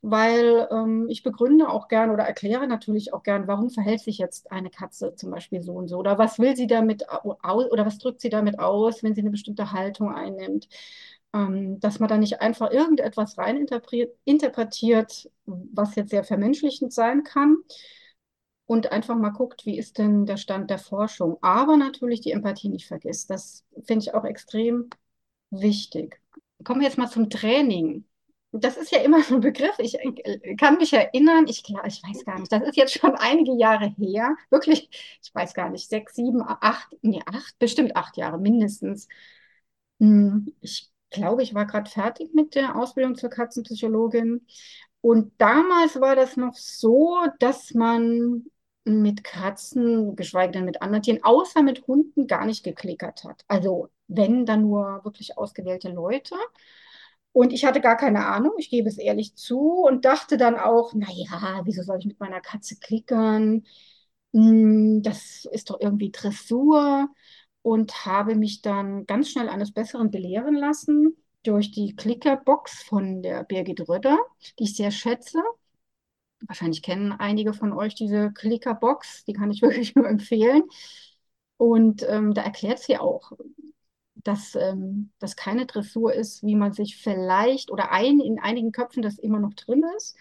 weil 0.06 0.68
ähm, 0.70 1.06
ich 1.08 1.22
begründe 1.22 1.68
auch 1.70 1.88
gern 1.88 2.10
oder 2.10 2.24
erkläre 2.24 2.66
natürlich 2.68 3.14
auch 3.14 3.22
gern, 3.22 3.46
warum 3.48 3.70
verhält 3.70 4.00
sich 4.00 4.18
jetzt 4.18 4.52
eine 4.52 4.68
Katze 4.70 5.14
zum 5.16 5.30
Beispiel 5.30 5.62
so 5.62 5.72
und 5.74 5.88
so 5.88 5.96
oder 5.98 6.18
was 6.18 6.38
will 6.38 6.54
sie 6.56 6.66
damit 6.66 7.08
aus 7.08 7.70
oder 7.70 7.86
was 7.86 7.98
drückt 7.98 8.20
sie 8.20 8.28
damit 8.28 8.58
aus, 8.58 9.02
wenn 9.02 9.14
sie 9.14 9.22
eine 9.22 9.30
bestimmte 9.30 9.72
Haltung 9.72 10.12
einnimmt. 10.14 10.68
Ähm, 11.32 11.80
dass 11.80 11.98
man 12.00 12.08
da 12.08 12.18
nicht 12.18 12.40
einfach 12.40 12.70
irgendetwas 12.70 13.38
rein 13.38 13.56
interpretiert, 13.56 14.14
interpretiert, 14.24 15.30
was 15.46 15.94
jetzt 15.96 16.10
sehr 16.10 16.24
vermenschlichend 16.24 16.92
sein 16.92 17.24
kann. 17.24 17.56
und 18.66 18.92
einfach 18.92 19.16
mal 19.16 19.30
guckt, 19.30 19.66
wie 19.66 19.78
ist 19.78 19.98
denn 19.98 20.26
der 20.26 20.36
Stand 20.36 20.70
der 20.70 20.78
Forschung. 20.78 21.38
Aber 21.42 21.76
natürlich 21.76 22.20
die 22.20 22.32
Empathie 22.32 22.68
nicht 22.68 22.86
vergisst. 22.86 23.30
Das 23.30 23.64
finde 23.84 24.04
ich 24.04 24.14
auch 24.14 24.24
extrem 24.24 24.88
wichtig. 25.50 26.20
Kommen 26.64 26.80
wir 26.80 26.88
jetzt 26.88 26.98
mal 26.98 27.10
zum 27.10 27.30
Training. 27.30 28.06
Das 28.56 28.76
ist 28.76 28.92
ja 28.92 29.00
immer 29.00 29.22
so 29.22 29.34
ein 29.36 29.40
Begriff. 29.40 29.74
Ich 29.78 29.96
äh, 29.98 30.56
kann 30.56 30.76
mich 30.76 30.92
erinnern, 30.92 31.46
ich, 31.48 31.64
ich 31.68 32.02
weiß 32.02 32.24
gar 32.24 32.38
nicht, 32.38 32.52
das 32.52 32.62
ist 32.62 32.76
jetzt 32.76 32.98
schon 32.98 33.14
einige 33.16 33.52
Jahre 33.56 33.86
her. 33.98 34.36
Wirklich, 34.50 34.88
ich 35.22 35.34
weiß 35.34 35.54
gar 35.54 35.70
nicht, 35.70 35.88
sechs, 35.88 36.14
sieben, 36.14 36.42
acht, 36.42 36.94
nee, 37.02 37.20
acht, 37.26 37.58
bestimmt 37.58 37.96
acht 37.96 38.16
Jahre 38.16 38.38
mindestens. 38.38 39.08
Hm, 40.00 40.52
ich 40.60 40.90
glaube, 41.10 41.42
ich 41.42 41.54
war 41.54 41.66
gerade 41.66 41.90
fertig 41.90 42.34
mit 42.34 42.54
der 42.54 42.76
Ausbildung 42.76 43.16
zur 43.16 43.30
Katzenpsychologin. 43.30 44.46
Und 45.00 45.32
damals 45.38 46.00
war 46.00 46.16
das 46.16 46.36
noch 46.36 46.54
so, 46.54 47.18
dass 47.38 47.74
man 47.74 48.44
mit 48.84 49.24
Katzen, 49.24 50.16
geschweige 50.16 50.52
denn 50.52 50.64
mit 50.64 50.82
anderen 50.82 51.02
Tieren, 51.02 51.22
außer 51.22 51.62
mit 51.62 51.86
Hunden 51.86 52.26
gar 52.26 52.44
nicht 52.46 52.64
geklickert 52.64 53.24
hat. 53.24 53.44
Also 53.48 53.88
wenn, 54.08 54.46
dann 54.46 54.62
nur 54.62 55.04
wirklich 55.04 55.38
ausgewählte 55.38 55.90
Leute. 55.90 56.36
Und 57.34 57.52
ich 57.52 57.66
hatte 57.66 57.82
gar 57.82 57.98
keine 57.98 58.26
Ahnung, 58.28 58.54
ich 58.58 58.70
gebe 58.70 58.88
es 58.88 58.98
ehrlich 58.98 59.36
zu 59.36 59.58
und 59.84 60.06
dachte 60.06 60.38
dann 60.38 60.56
auch, 60.56 60.94
naja, 60.94 61.62
wieso 61.64 61.82
soll 61.82 61.98
ich 62.00 62.06
mit 62.06 62.20
meiner 62.20 62.40
Katze 62.40 62.76
klickern? 62.78 63.64
Hm, 64.34 65.02
das 65.02 65.46
ist 65.52 65.70
doch 65.70 65.80
irgendwie 65.80 66.12
Dressur 66.12 67.08
und 67.62 68.06
habe 68.06 68.36
mich 68.36 68.62
dann 68.62 69.06
ganz 69.06 69.30
schnell 69.30 69.48
eines 69.48 69.72
Besseren 69.72 70.10
belehren 70.12 70.54
lassen 70.56 71.16
durch 71.44 71.72
die 71.72 71.96
Klickerbox 71.96 72.84
von 72.84 73.22
der 73.22 73.44
Birgit 73.44 73.88
Röder, 73.88 74.18
die 74.58 74.64
ich 74.64 74.76
sehr 74.76 74.92
schätze. 74.92 75.40
Wahrscheinlich 76.46 76.82
kennen 76.82 77.12
einige 77.12 77.54
von 77.54 77.72
euch 77.72 77.94
diese 77.94 78.32
Klickerbox, 78.32 79.24
die 79.24 79.32
kann 79.32 79.50
ich 79.50 79.62
wirklich 79.62 79.94
nur 79.94 80.06
empfehlen. 80.08 80.62
Und 81.56 82.04
ähm, 82.08 82.34
da 82.34 82.42
erklärt 82.42 82.80
sie 82.80 82.98
auch, 82.98 83.32
dass 84.24 84.54
ähm, 84.56 85.10
das 85.18 85.36
keine 85.36 85.66
Dressur 85.66 86.12
ist, 86.12 86.42
wie 86.42 86.56
man 86.56 86.72
sich 86.72 86.96
vielleicht 86.96 87.70
oder 87.70 87.92
ein, 87.92 88.20
in 88.20 88.38
einigen 88.40 88.72
Köpfen 88.72 89.02
das 89.02 89.18
immer 89.18 89.38
noch 89.38 89.54
drin 89.54 89.84
ist. 89.96 90.16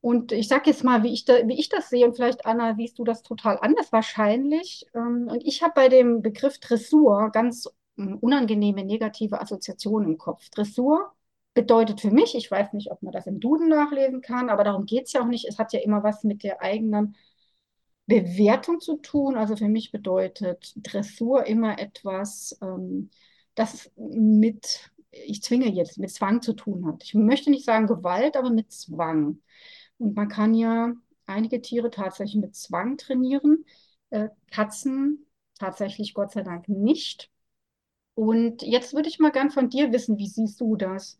Und 0.00 0.32
ich 0.32 0.48
sage 0.48 0.70
jetzt 0.70 0.82
mal, 0.82 1.04
wie 1.04 1.12
ich, 1.12 1.24
da, 1.24 1.46
wie 1.46 1.58
ich 1.58 1.68
das 1.68 1.88
sehe, 1.88 2.04
und 2.06 2.16
vielleicht, 2.16 2.44
Anna, 2.44 2.74
siehst 2.74 2.98
du 2.98 3.04
das 3.04 3.22
total 3.22 3.58
anders 3.60 3.92
wahrscheinlich. 3.92 4.86
Ähm, 4.94 5.28
und 5.30 5.44
ich 5.44 5.62
habe 5.62 5.74
bei 5.76 5.88
dem 5.88 6.22
Begriff 6.22 6.58
Dressur 6.58 7.30
ganz 7.32 7.68
ähm, 7.96 8.18
unangenehme 8.20 8.84
negative 8.84 9.40
Assoziationen 9.40 10.10
im 10.10 10.18
Kopf. 10.18 10.48
Dressur 10.50 11.12
bedeutet 11.54 12.00
für 12.00 12.10
mich, 12.10 12.34
ich 12.34 12.50
weiß 12.50 12.72
nicht, 12.72 12.90
ob 12.90 13.02
man 13.02 13.12
das 13.12 13.26
im 13.26 13.38
Duden 13.38 13.68
nachlesen 13.68 14.22
kann, 14.22 14.50
aber 14.50 14.64
darum 14.64 14.86
geht 14.86 15.06
es 15.06 15.12
ja 15.12 15.22
auch 15.22 15.26
nicht. 15.26 15.46
Es 15.48 15.58
hat 15.58 15.72
ja 15.72 15.80
immer 15.80 16.02
was 16.02 16.24
mit 16.24 16.42
der 16.42 16.62
eigenen 16.62 17.16
Bewertung 18.20 18.80
zu 18.80 18.96
tun. 18.96 19.36
Also 19.36 19.56
für 19.56 19.68
mich 19.68 19.90
bedeutet 19.92 20.72
Dressur 20.76 21.46
immer 21.46 21.78
etwas, 21.78 22.58
ähm, 22.62 23.10
das 23.54 23.90
mit, 23.96 24.90
ich 25.10 25.42
zwinge 25.42 25.68
jetzt, 25.70 25.98
mit 25.98 26.10
Zwang 26.10 26.42
zu 26.42 26.52
tun 26.54 26.86
hat. 26.86 27.02
Ich 27.04 27.14
möchte 27.14 27.50
nicht 27.50 27.64
sagen 27.64 27.86
Gewalt, 27.86 28.36
aber 28.36 28.50
mit 28.50 28.70
Zwang. 28.72 29.40
Und 29.98 30.14
man 30.16 30.28
kann 30.28 30.54
ja 30.54 30.92
einige 31.26 31.62
Tiere 31.62 31.90
tatsächlich 31.90 32.40
mit 32.42 32.54
Zwang 32.56 32.96
trainieren, 32.98 33.64
äh, 34.10 34.28
Katzen 34.50 35.26
tatsächlich 35.58 36.14
Gott 36.14 36.32
sei 36.32 36.42
Dank 36.42 36.68
nicht. 36.68 37.30
Und 38.14 38.62
jetzt 38.62 38.94
würde 38.94 39.08
ich 39.08 39.18
mal 39.18 39.32
gern 39.32 39.50
von 39.50 39.70
dir 39.70 39.92
wissen, 39.92 40.18
wie 40.18 40.28
siehst 40.28 40.60
du 40.60 40.76
das? 40.76 41.18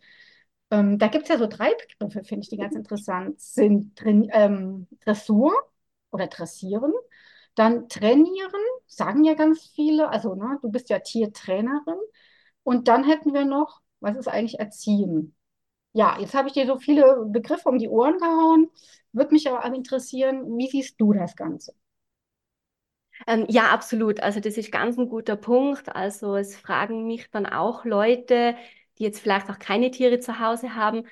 Ähm, 0.70 0.98
da 0.98 1.08
gibt 1.08 1.24
es 1.24 1.28
ja 1.30 1.38
so 1.38 1.46
drei 1.46 1.72
Begriffe, 1.74 2.24
finde 2.24 2.44
ich, 2.44 2.50
die 2.50 2.56
ganz 2.58 2.74
interessant 2.76 3.40
sind. 3.40 3.98
Drin, 4.00 4.28
ähm, 4.32 4.88
Dressur 5.04 5.52
oder 6.12 6.28
Dressieren, 6.28 6.92
dann 7.56 7.88
Trainieren, 7.88 8.52
sagen 8.86 9.24
ja 9.24 9.34
ganz 9.34 9.70
viele, 9.74 10.08
also 10.10 10.34
ne, 10.34 10.58
du 10.62 10.70
bist 10.70 10.90
ja 10.90 10.98
Tiertrainerin. 11.00 11.98
Und 12.64 12.88
dann 12.88 13.04
hätten 13.04 13.34
wir 13.34 13.44
noch, 13.44 13.80
was 14.00 14.16
ist 14.16 14.28
eigentlich 14.28 14.60
Erziehen? 14.60 15.36
Ja, 15.94 16.18
jetzt 16.20 16.34
habe 16.34 16.48
ich 16.48 16.54
dir 16.54 16.66
so 16.66 16.78
viele 16.78 17.26
Begriffe 17.28 17.68
um 17.68 17.78
die 17.78 17.88
Ohren 17.88 18.18
gehauen. 18.18 18.70
Würde 19.12 19.32
mich 19.34 19.50
aber 19.50 19.64
interessieren, 19.74 20.58
wie 20.58 20.68
siehst 20.70 21.00
du 21.00 21.12
das 21.14 21.36
Ganze? 21.36 21.74
Ähm, 23.26 23.46
ja, 23.48 23.70
absolut. 23.70 24.20
Also 24.20 24.40
das 24.40 24.56
ist 24.56 24.72
ganz 24.72 24.98
ein 24.98 25.08
guter 25.08 25.36
Punkt. 25.36 25.88
Also 25.94 26.36
es 26.36 26.56
fragen 26.56 27.06
mich 27.06 27.30
dann 27.30 27.46
auch 27.46 27.84
Leute, 27.84 28.56
die 28.98 29.04
jetzt 29.04 29.20
vielleicht 29.20 29.48
auch 29.50 29.58
keine 29.58 29.90
Tiere 29.90 30.18
zu 30.20 30.38
Hause 30.38 30.74
haben, 30.74 31.04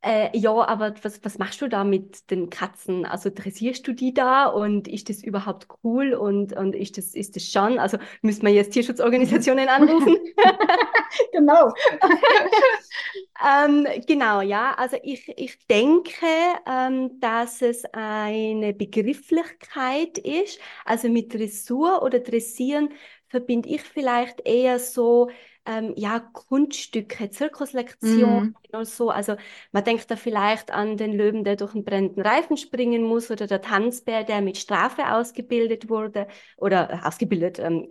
äh, 0.00 0.36
ja, 0.38 0.52
aber 0.52 0.94
was, 1.02 1.24
was 1.24 1.38
machst 1.38 1.60
du 1.60 1.68
da 1.68 1.82
mit 1.82 2.30
den 2.30 2.50
Katzen? 2.50 3.04
Also 3.04 3.30
dressierst 3.34 3.86
du 3.86 3.92
die 3.92 4.14
da 4.14 4.46
und 4.46 4.86
ist 4.86 5.08
das 5.08 5.24
überhaupt 5.24 5.66
cool 5.82 6.14
und, 6.14 6.52
und 6.52 6.76
ist, 6.76 6.98
das, 6.98 7.14
ist 7.14 7.34
das 7.34 7.44
schon? 7.50 7.80
Also 7.80 7.98
müssen 8.22 8.42
wir 8.42 8.52
jetzt 8.52 8.72
Tierschutzorganisationen 8.72 9.68
anrufen? 9.68 10.16
genau. 11.32 11.72
ähm, 13.44 13.88
genau, 14.06 14.40
ja. 14.40 14.74
Also 14.74 14.98
ich, 15.02 15.32
ich 15.36 15.66
denke, 15.66 16.26
ähm, 16.66 17.18
dass 17.18 17.60
es 17.60 17.84
eine 17.92 18.74
Begrifflichkeit 18.74 20.18
ist. 20.18 20.60
Also 20.84 21.08
mit 21.08 21.34
Dressur 21.34 22.02
oder 22.02 22.20
Dressieren 22.20 22.90
verbinde 23.28 23.68
ich 23.68 23.82
vielleicht 23.82 24.46
eher 24.46 24.78
so 24.78 25.28
ähm, 25.68 25.92
ja, 25.96 26.18
Kunststücke, 26.18 27.28
Zirkuslektionen 27.28 28.50
mm. 28.50 28.54
oder 28.70 28.86
so. 28.86 29.10
Also 29.10 29.36
man 29.70 29.84
denkt 29.84 30.10
da 30.10 30.16
vielleicht 30.16 30.70
an 30.70 30.96
den 30.96 31.12
Löwen, 31.12 31.44
der 31.44 31.56
durch 31.56 31.74
einen 31.74 31.84
brennenden 31.84 32.22
Reifen 32.22 32.56
springen 32.56 33.02
muss 33.02 33.30
oder 33.30 33.46
der 33.46 33.60
Tanzbär, 33.60 34.24
der 34.24 34.40
mit 34.40 34.56
Strafe 34.56 35.12
ausgebildet 35.12 35.90
wurde 35.90 36.26
oder 36.56 36.90
äh, 36.90 37.06
ausgebildet 37.06 37.58
ähm, 37.58 37.90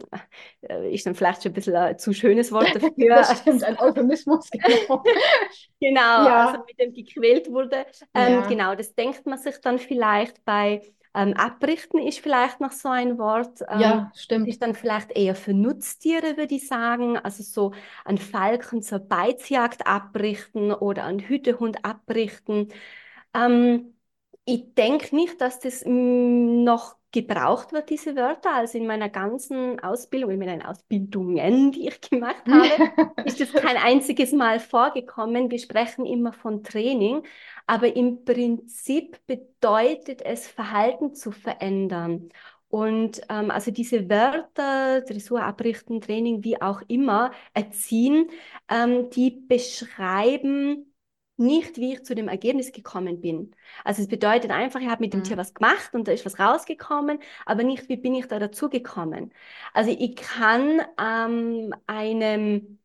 äh, 0.61 0.91
ist 0.91 1.05
dann 1.05 1.13
vielleicht 1.13 1.43
schon 1.43 1.51
ein 1.51 1.55
bisschen 1.55 1.75
ein 1.75 1.99
zu 1.99 2.13
schönes 2.13 2.51
Wort 2.51 2.73
dafür. 2.73 2.91
das 3.09 3.39
stimmt, 3.39 3.63
ein 3.63 3.77
Euphemismus, 3.77 4.49
genau. 4.51 5.03
genau, 5.79 6.01
ja. 6.01 6.47
also 6.47 6.63
mit 6.65 6.79
dem 6.79 6.93
gequält 6.93 7.51
wurde. 7.51 7.85
Ähm, 8.15 8.33
ja. 8.33 8.47
Genau, 8.47 8.73
das 8.73 8.95
denkt 8.95 9.27
man 9.27 9.37
sich 9.37 9.57
dann 9.61 9.77
vielleicht 9.77 10.43
bei 10.45 10.81
ähm, 11.17 11.33
abrichten 11.33 11.99
ist 11.99 12.19
vielleicht 12.19 12.61
noch 12.61 12.71
so 12.71 12.89
ein 12.89 13.17
Wort. 13.17 13.61
Ähm, 13.67 13.79
ja, 13.79 14.11
stimmt. 14.15 14.47
Ist 14.47 14.61
dann 14.61 14.75
vielleicht 14.75 15.11
eher 15.17 15.33
für 15.33 15.53
Nutztiere, 15.53 16.37
würde 16.37 16.55
ich 16.55 16.67
sagen. 16.67 17.17
Also 17.17 17.41
so 17.43 17.73
ein 18.05 18.17
Falken 18.19 18.83
zur 18.83 18.99
Beizjagd 18.99 19.87
abrichten 19.87 20.71
oder 20.71 21.05
ein 21.05 21.19
Hütehund 21.19 21.83
abrichten. 21.83 22.69
Ähm, 23.33 23.95
ich 24.45 24.75
denke 24.75 25.15
nicht, 25.15 25.41
dass 25.41 25.59
das 25.59 25.83
mm, 25.85 26.63
noch 26.63 26.96
gebraucht 27.11 27.71
wird, 27.71 27.89
diese 27.89 28.15
Wörter. 28.15 28.53
Also 28.53 28.77
in 28.77 28.87
meiner 28.87 29.09
ganzen 29.09 29.79
Ausbildung, 29.79 30.31
in 30.31 30.39
meinen 30.39 30.61
Ausbildungen, 30.61 31.71
die 31.71 31.87
ich 31.87 32.01
gemacht 32.01 32.43
habe, 32.49 32.91
ist 33.25 33.39
das 33.39 33.51
kein 33.53 33.77
einziges 33.77 34.33
Mal 34.33 34.59
vorgekommen. 34.59 35.49
Wir 35.51 35.59
sprechen 35.59 36.05
immer 36.05 36.33
von 36.33 36.63
Training, 36.63 37.23
aber 37.65 37.95
im 37.95 38.25
Prinzip 38.25 39.19
bedeutet 39.27 40.21
es, 40.23 40.47
Verhalten 40.47 41.13
zu 41.13 41.31
verändern. 41.31 42.29
Und 42.69 43.21
ähm, 43.29 43.49
also 43.49 43.71
diese 43.71 44.09
Wörter, 44.09 45.01
Dressur, 45.01 45.41
Abrichten, 45.41 46.01
Training, 46.01 46.43
wie 46.43 46.61
auch 46.61 46.81
immer, 46.87 47.31
erziehen, 47.53 48.29
ähm, 48.69 49.09
die 49.09 49.31
beschreiben 49.31 50.86
nicht, 51.37 51.77
wie 51.77 51.93
ich 51.93 52.03
zu 52.03 52.15
dem 52.15 52.27
Ergebnis 52.27 52.71
gekommen 52.71 53.21
bin. 53.21 53.55
Also 53.83 54.01
es 54.01 54.07
bedeutet 54.07 54.51
einfach, 54.51 54.79
ich 54.79 54.87
habe 54.87 55.03
mit 55.03 55.13
dem 55.13 55.21
mhm. 55.21 55.23
Tier 55.25 55.37
was 55.37 55.53
gemacht 55.53 55.93
und 55.93 56.07
da 56.07 56.11
ist 56.11 56.25
was 56.25 56.39
rausgekommen, 56.39 57.19
aber 57.45 57.63
nicht, 57.63 57.89
wie 57.89 57.97
bin 57.97 58.15
ich 58.15 58.27
da 58.27 58.39
dazu 58.39 58.69
gekommen. 58.69 59.33
Also 59.73 59.95
ich 59.97 60.15
kann 60.15 60.81
ähm, 60.99 61.73
einem 61.85 62.79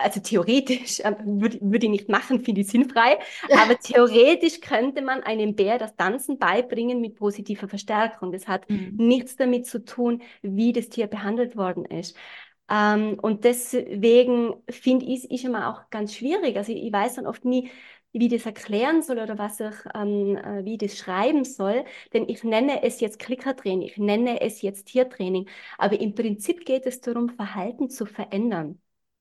also 0.00 0.20
theoretisch 0.20 1.00
äh, 1.00 1.14
würde 1.24 1.58
würd 1.60 1.84
ich 1.84 1.90
nicht 1.90 2.08
machen, 2.08 2.40
finde 2.40 2.62
ich 2.62 2.68
sinnfrei, 2.68 3.18
aber 3.50 3.78
theoretisch 3.78 4.60
könnte 4.60 5.02
man 5.02 5.22
einem 5.22 5.54
Bär 5.54 5.78
das 5.78 5.94
Tanzen 5.96 6.38
beibringen 6.38 7.00
mit 7.00 7.16
positiver 7.16 7.68
Verstärkung. 7.68 8.32
Das 8.32 8.48
hat 8.48 8.68
mhm. 8.68 8.94
nichts 8.96 9.36
damit 9.36 9.66
zu 9.66 9.84
tun, 9.84 10.22
wie 10.42 10.72
das 10.72 10.88
Tier 10.88 11.06
behandelt 11.06 11.56
worden 11.56 11.84
ist. 11.84 12.16
Ähm, 12.70 13.18
und 13.20 13.44
deswegen 13.44 14.54
finde 14.70 15.06
ich 15.06 15.24
es 15.30 15.44
immer 15.44 15.70
auch 15.70 15.90
ganz 15.90 16.14
schwierig. 16.14 16.56
Also 16.56 16.72
ich, 16.72 16.84
ich 16.84 16.92
weiß 16.92 17.16
dann 17.16 17.26
oft 17.26 17.44
nie, 17.44 17.70
wie 18.12 18.26
ich 18.26 18.32
das 18.32 18.46
erklären 18.46 19.02
soll 19.02 19.18
oder 19.18 19.38
was 19.38 19.60
ich, 19.60 19.74
ähm, 19.94 20.36
äh, 20.36 20.64
wie 20.64 20.72
ich 20.74 20.78
das 20.78 20.96
schreiben 20.96 21.44
soll. 21.44 21.84
Denn 22.12 22.28
ich 22.28 22.44
nenne 22.44 22.82
es 22.82 23.00
jetzt 23.00 23.18
Klickertraining, 23.18 23.82
ich 23.82 23.96
nenne 23.98 24.40
es 24.40 24.62
jetzt 24.62 24.86
Tiertraining. 24.86 25.48
Aber 25.78 26.00
im 26.00 26.14
Prinzip 26.14 26.64
geht 26.64 26.86
es 26.86 27.00
darum, 27.00 27.28
Verhalten 27.30 27.90
zu 27.90 28.06
verändern. 28.06 28.80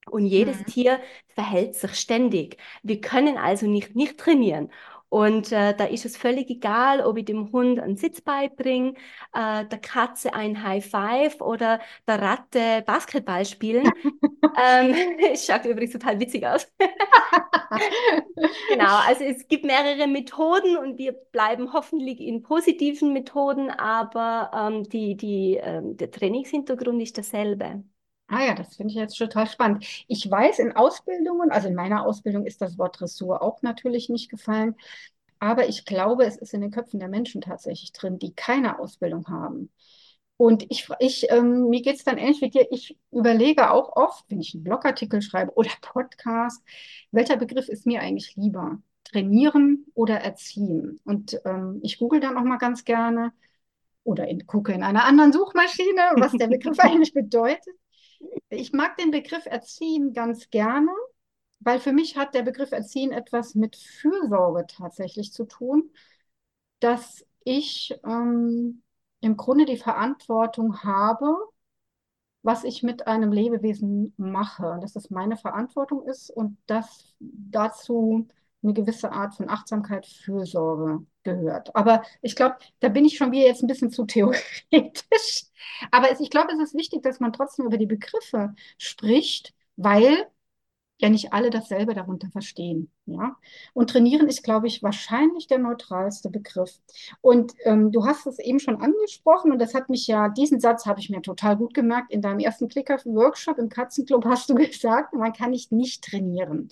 Und 0.09 0.25
jedes 0.25 0.59
mhm. 0.61 0.65
Tier 0.65 0.99
verhält 1.27 1.75
sich 1.75 1.93
ständig. 1.95 2.57
Wir 2.83 3.01
können 3.01 3.37
also 3.37 3.67
nicht 3.67 3.95
nicht 3.95 4.17
trainieren. 4.17 4.71
Und 5.09 5.51
äh, 5.51 5.75
da 5.75 5.85
ist 5.85 6.05
es 6.05 6.15
völlig 6.15 6.49
egal, 6.49 7.01
ob 7.01 7.17
ich 7.17 7.25
dem 7.25 7.51
Hund 7.51 7.79
einen 7.79 7.97
Sitz 7.97 8.21
beibringe, 8.21 8.93
äh, 9.33 9.65
der 9.65 9.79
Katze 9.79 10.33
ein 10.33 10.63
High 10.63 10.85
Five 10.85 11.41
oder 11.41 11.79
der 12.07 12.21
Ratte 12.21 12.83
Basketball 12.85 13.43
spielen. 13.45 13.89
ähm, 14.61 14.95
es 15.33 15.45
schaut 15.45 15.65
übrigens 15.65 15.93
total 15.93 16.19
witzig 16.19 16.45
aus. 16.45 16.71
genau, 18.69 18.97
also 19.07 19.23
es 19.23 19.47
gibt 19.47 19.65
mehrere 19.65 20.07
Methoden 20.07 20.77
und 20.77 20.97
wir 20.99 21.13
bleiben 21.13 21.73
hoffentlich 21.73 22.19
in 22.19 22.43
positiven 22.43 23.11
Methoden, 23.11 23.71
aber 23.71 24.51
ähm, 24.53 24.83
die, 24.83 25.17
die, 25.17 25.57
ähm, 25.61 25.97
der 25.97 26.11
Trainingshintergrund 26.11 27.01
ist 27.01 27.17
derselbe. 27.17 27.83
Ah 28.31 28.45
ja, 28.45 28.53
das 28.53 28.75
finde 28.75 28.91
ich 28.91 28.97
jetzt 28.97 29.17
total 29.17 29.47
spannend. 29.47 29.85
Ich 30.07 30.29
weiß, 30.29 30.59
in 30.59 30.75
Ausbildungen, 30.75 31.51
also 31.51 31.67
in 31.67 31.73
meiner 31.75 32.05
Ausbildung 32.05 32.45
ist 32.45 32.61
das 32.61 32.77
Wort 32.77 32.99
Dressur 32.99 33.41
auch 33.41 33.61
natürlich 33.63 34.07
nicht 34.09 34.29
gefallen, 34.29 34.75
aber 35.39 35.67
ich 35.67 35.85
glaube, 35.85 36.25
es 36.25 36.37
ist 36.37 36.53
in 36.53 36.61
den 36.61 36.71
Köpfen 36.71 36.99
der 36.99 37.09
Menschen 37.09 37.41
tatsächlich 37.41 37.91
drin, 37.93 38.19
die 38.19 38.33
keine 38.35 38.79
Ausbildung 38.79 39.27
haben. 39.29 39.71
Und 40.37 40.65
ich, 40.69 40.87
ich 40.99 41.31
ähm, 41.31 41.69
mir 41.69 41.81
geht 41.81 41.97
es 41.97 42.03
dann 42.05 42.17
ähnlich 42.17 42.41
wie 42.41 42.49
dir. 42.49 42.67
Ich 42.71 42.97
überlege 43.11 43.71
auch 43.71 43.95
oft, 43.95 44.25
wenn 44.29 44.41
ich 44.41 44.53
einen 44.53 44.63
Blogartikel 44.63 45.21
schreibe 45.21 45.53
oder 45.55 45.71
Podcast, 45.81 46.63
welcher 47.11 47.37
Begriff 47.37 47.67
ist 47.69 47.85
mir 47.87 48.01
eigentlich 48.01 48.35
lieber? 48.35 48.79
Trainieren 49.05 49.85
oder 49.95 50.17
erziehen? 50.21 50.99
Und 51.03 51.39
ähm, 51.45 51.79
ich 51.83 51.97
google 51.97 52.19
dann 52.19 52.37
auch 52.37 52.43
mal 52.43 52.57
ganz 52.57 52.85
gerne 52.85 53.33
oder 54.03 54.27
in, 54.27 54.45
gucke 54.47 54.73
in 54.73 54.83
einer 54.83 55.05
anderen 55.05 55.33
Suchmaschine, 55.33 56.13
was 56.17 56.33
der 56.33 56.47
Begriff 56.47 56.79
eigentlich 56.79 57.13
bedeutet. 57.13 57.75
Ich 58.49 58.73
mag 58.73 58.97
den 58.97 59.11
Begriff 59.11 59.45
Erziehen 59.45 60.13
ganz 60.13 60.49
gerne, 60.49 60.91
weil 61.59 61.79
für 61.79 61.91
mich 61.91 62.17
hat 62.17 62.33
der 62.33 62.43
Begriff 62.43 62.71
Erziehen 62.71 63.11
etwas 63.11 63.55
mit 63.55 63.75
Fürsorge 63.75 64.65
tatsächlich 64.67 65.33
zu 65.33 65.45
tun, 65.45 65.91
dass 66.79 67.25
ich 67.43 67.97
ähm, 68.05 68.81
im 69.21 69.37
Grunde 69.37 69.65
die 69.65 69.77
Verantwortung 69.77 70.83
habe, 70.83 71.35
was 72.41 72.63
ich 72.63 72.83
mit 72.83 73.07
einem 73.07 73.31
Lebewesen 73.31 74.13
mache, 74.17 74.77
dass 74.81 74.93
das 74.93 75.09
meine 75.09 75.35
Verantwortung 75.37 76.03
ist 76.07 76.29
und 76.29 76.57
dass 76.67 77.15
dazu 77.19 78.27
eine 78.63 78.73
gewisse 78.73 79.11
Art 79.11 79.35
von 79.35 79.49
Achtsamkeit, 79.49 80.05
Fürsorge 80.05 81.05
gehört. 81.23 81.75
Aber 81.75 82.03
ich 82.21 82.35
glaube, 82.35 82.57
da 82.79 82.89
bin 82.89 83.05
ich 83.05 83.17
schon 83.17 83.31
wieder 83.31 83.45
jetzt 83.45 83.63
ein 83.63 83.67
bisschen 83.67 83.91
zu 83.91 84.05
theoretisch. 84.07 85.45
Aber 85.91 86.11
es, 86.11 86.19
ich 86.19 86.29
glaube, 86.29 86.53
es 86.53 86.59
ist 86.59 86.75
wichtig, 86.75 87.03
dass 87.03 87.19
man 87.19 87.33
trotzdem 87.33 87.65
über 87.65 87.77
die 87.77 87.85
Begriffe 87.85 88.55
spricht, 88.77 89.53
weil 89.75 90.27
ja 90.99 91.09
nicht 91.09 91.33
alle 91.33 91.49
dasselbe 91.49 91.93
darunter 91.93 92.29
verstehen. 92.29 92.91
Ja? 93.05 93.37
Und 93.73 93.89
trainieren 93.89 94.27
ist, 94.27 94.43
glaube 94.43 94.67
ich, 94.67 94.83
wahrscheinlich 94.83 95.47
der 95.47 95.59
neutralste 95.59 96.29
Begriff. 96.29 96.79
Und 97.21 97.53
ähm, 97.63 97.91
du 97.91 98.05
hast 98.05 98.27
es 98.27 98.37
eben 98.39 98.59
schon 98.59 98.81
angesprochen 98.81 99.51
und 99.51 99.59
das 99.59 99.73
hat 99.73 99.89
mich 99.89 100.07
ja, 100.07 100.29
diesen 100.29 100.59
Satz 100.59 100.85
habe 100.85 100.99
ich 100.99 101.09
mir 101.09 101.21
total 101.21 101.55
gut 101.57 101.73
gemerkt. 101.73 102.11
In 102.11 102.21
deinem 102.21 102.39
ersten 102.39 102.67
Clicker-Workshop 102.67 103.57
im 103.57 103.69
Katzenclub 103.69 104.25
hast 104.25 104.49
du 104.49 104.55
gesagt, 104.55 105.13
man 105.13 105.33
kann 105.33 105.51
nicht 105.51 105.71
nicht 105.71 106.03
trainieren. 106.03 106.69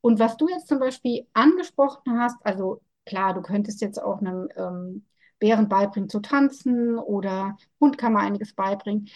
Und 0.00 0.18
was 0.18 0.36
du 0.36 0.48
jetzt 0.48 0.68
zum 0.68 0.78
Beispiel 0.78 1.26
angesprochen 1.32 2.18
hast, 2.18 2.36
also 2.44 2.80
klar, 3.06 3.34
du 3.34 3.42
könntest 3.42 3.80
jetzt 3.80 4.02
auch 4.02 4.20
einem 4.20 4.48
ähm, 4.56 5.04
Bären 5.38 5.68
beibringen 5.68 6.08
zu 6.08 6.20
tanzen 6.20 6.98
oder 6.98 7.56
Hund 7.80 7.98
kann 7.98 8.12
man 8.12 8.24
einiges 8.24 8.54
beibringen. 8.54 9.08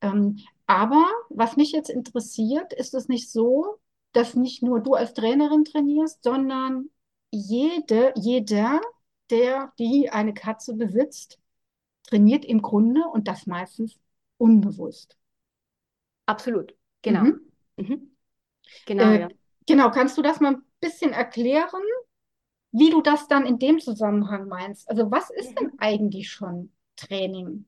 Ähm, 0.00 0.38
aber 0.66 1.04
was 1.30 1.56
mich 1.56 1.72
jetzt 1.72 1.90
interessiert, 1.90 2.72
ist 2.72 2.94
es 2.94 3.08
nicht 3.08 3.30
so, 3.30 3.78
dass 4.12 4.34
nicht 4.34 4.62
nur 4.62 4.80
du 4.80 4.94
als 4.94 5.14
Trainerin 5.14 5.64
trainierst, 5.64 6.22
sondern 6.22 6.90
jede, 7.30 8.12
jeder, 8.16 8.80
der, 9.30 9.72
die 9.78 10.10
eine 10.10 10.34
Katze 10.34 10.74
besitzt, 10.74 11.38
trainiert 12.04 12.44
im 12.44 12.62
Grunde 12.62 13.02
und 13.12 13.28
das 13.28 13.46
meistens 13.46 13.98
unbewusst. 14.38 15.16
Absolut, 16.26 16.74
genau. 17.02 17.22
Mhm. 17.22 17.40
Mhm. 17.76 18.16
Genau, 18.86 19.04
äh, 19.04 19.20
ja. 19.20 19.28
Genau, 19.66 19.90
kannst 19.90 20.16
du 20.16 20.22
das 20.22 20.40
mal 20.40 20.54
ein 20.54 20.62
bisschen 20.80 21.12
erklären, 21.12 21.82
wie 22.72 22.90
du 22.90 23.00
das 23.00 23.28
dann 23.28 23.46
in 23.46 23.58
dem 23.58 23.80
Zusammenhang 23.80 24.48
meinst? 24.48 24.88
Also 24.88 25.10
was 25.10 25.30
ist 25.30 25.58
denn 25.58 25.68
mhm. 25.68 25.78
eigentlich 25.78 26.30
schon 26.30 26.72
Training? 26.96 27.66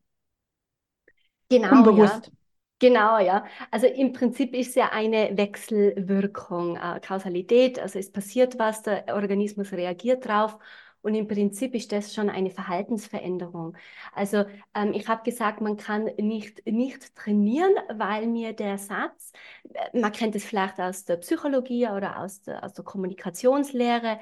Genau, 1.49 1.73
Unbewusst. 1.73 2.27
Ja. 2.27 2.33
Genau, 2.81 3.19
ja. 3.19 3.45
Also 3.71 3.87
im 3.87 4.13
Prinzip 4.15 4.55
ist 4.55 4.75
ja 4.75 4.91
eine 4.91 5.37
Wechselwirkung, 5.37 6.77
äh, 6.77 6.99
Kausalität. 7.01 7.79
Also 7.79 7.99
es 7.99 8.11
passiert 8.11 8.59
was, 8.59 8.83
der 8.83 9.05
Organismus 9.15 9.73
reagiert 9.73 10.27
drauf. 10.27 10.59
Und 11.03 11.15
im 11.15 11.29
Prinzip 11.29 11.75
ist 11.75 11.93
das 11.93 12.15
schon 12.15 12.29
eine 12.31 12.51
Verhaltensveränderung. 12.51 13.77
Also 14.15 14.45
ähm, 14.75 14.93
ich 14.93 15.09
habe 15.09 15.23
gesagt, 15.23 15.61
man 15.61 15.77
kann 15.77 16.05
nicht, 16.19 16.67
nicht 16.67 17.15
trainieren, 17.17 17.73
weil 17.93 18.27
mir 18.27 18.53
der 18.55 18.79
Satz, 18.79 19.33
äh, 19.73 19.99
man 19.99 20.13
kennt 20.13 20.35
es 20.37 20.45
vielleicht 20.45 20.79
aus 20.79 21.05
der 21.05 21.17
Psychologie 21.17 21.89
oder 21.89 22.19
aus 22.19 22.43
der, 22.43 22.65
aus 22.65 22.75
der 22.75 22.85
Kommunikationslehre, 22.85 24.21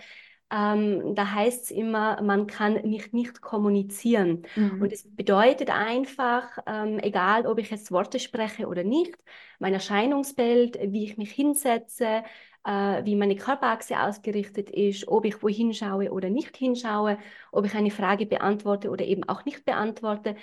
ähm, 0.51 1.15
da 1.15 1.33
heißt 1.33 1.65
es 1.65 1.71
immer, 1.71 2.23
man 2.23 2.47
kann 2.47 2.75
nicht 2.83 3.13
nicht 3.13 3.41
kommunizieren. 3.43 4.47
Mhm. 4.57 4.81
Und 4.83 4.93
es 4.93 5.05
bedeutet 5.15 5.71
einfach, 5.71 6.59
ähm, 6.67 6.99
egal 7.01 7.47
ob 7.47 7.59
ich 7.59 7.71
jetzt 7.71 7.93
Worte 7.93 8.19
spreche 8.19 8.67
oder 8.67 8.83
nicht, 8.85 9.17
mein 9.59 9.75
Erscheinungsbild, 9.75 10.79
wie 10.93 11.05
ich 11.05 11.19
mich 11.19 11.33
hinsetze, 11.33 12.23
äh, 12.65 13.05
wie 13.05 13.17
meine 13.17 13.37
Körperachse 13.37 14.01
ausgerichtet 14.01 14.71
ist, 14.71 15.07
ob 15.09 15.25
ich 15.27 15.43
wohin 15.43 15.75
schaue 15.75 16.11
oder 16.13 16.31
nicht 16.31 16.57
hinschaue, 16.57 17.19
ob 17.53 17.67
ich 17.67 17.75
eine 17.75 17.91
Frage 17.91 18.27
beantworte 18.27 18.91
oder 18.91 19.05
eben 19.05 19.25
auch 19.29 19.45
nicht 19.45 19.65
beantworte, 19.65 20.37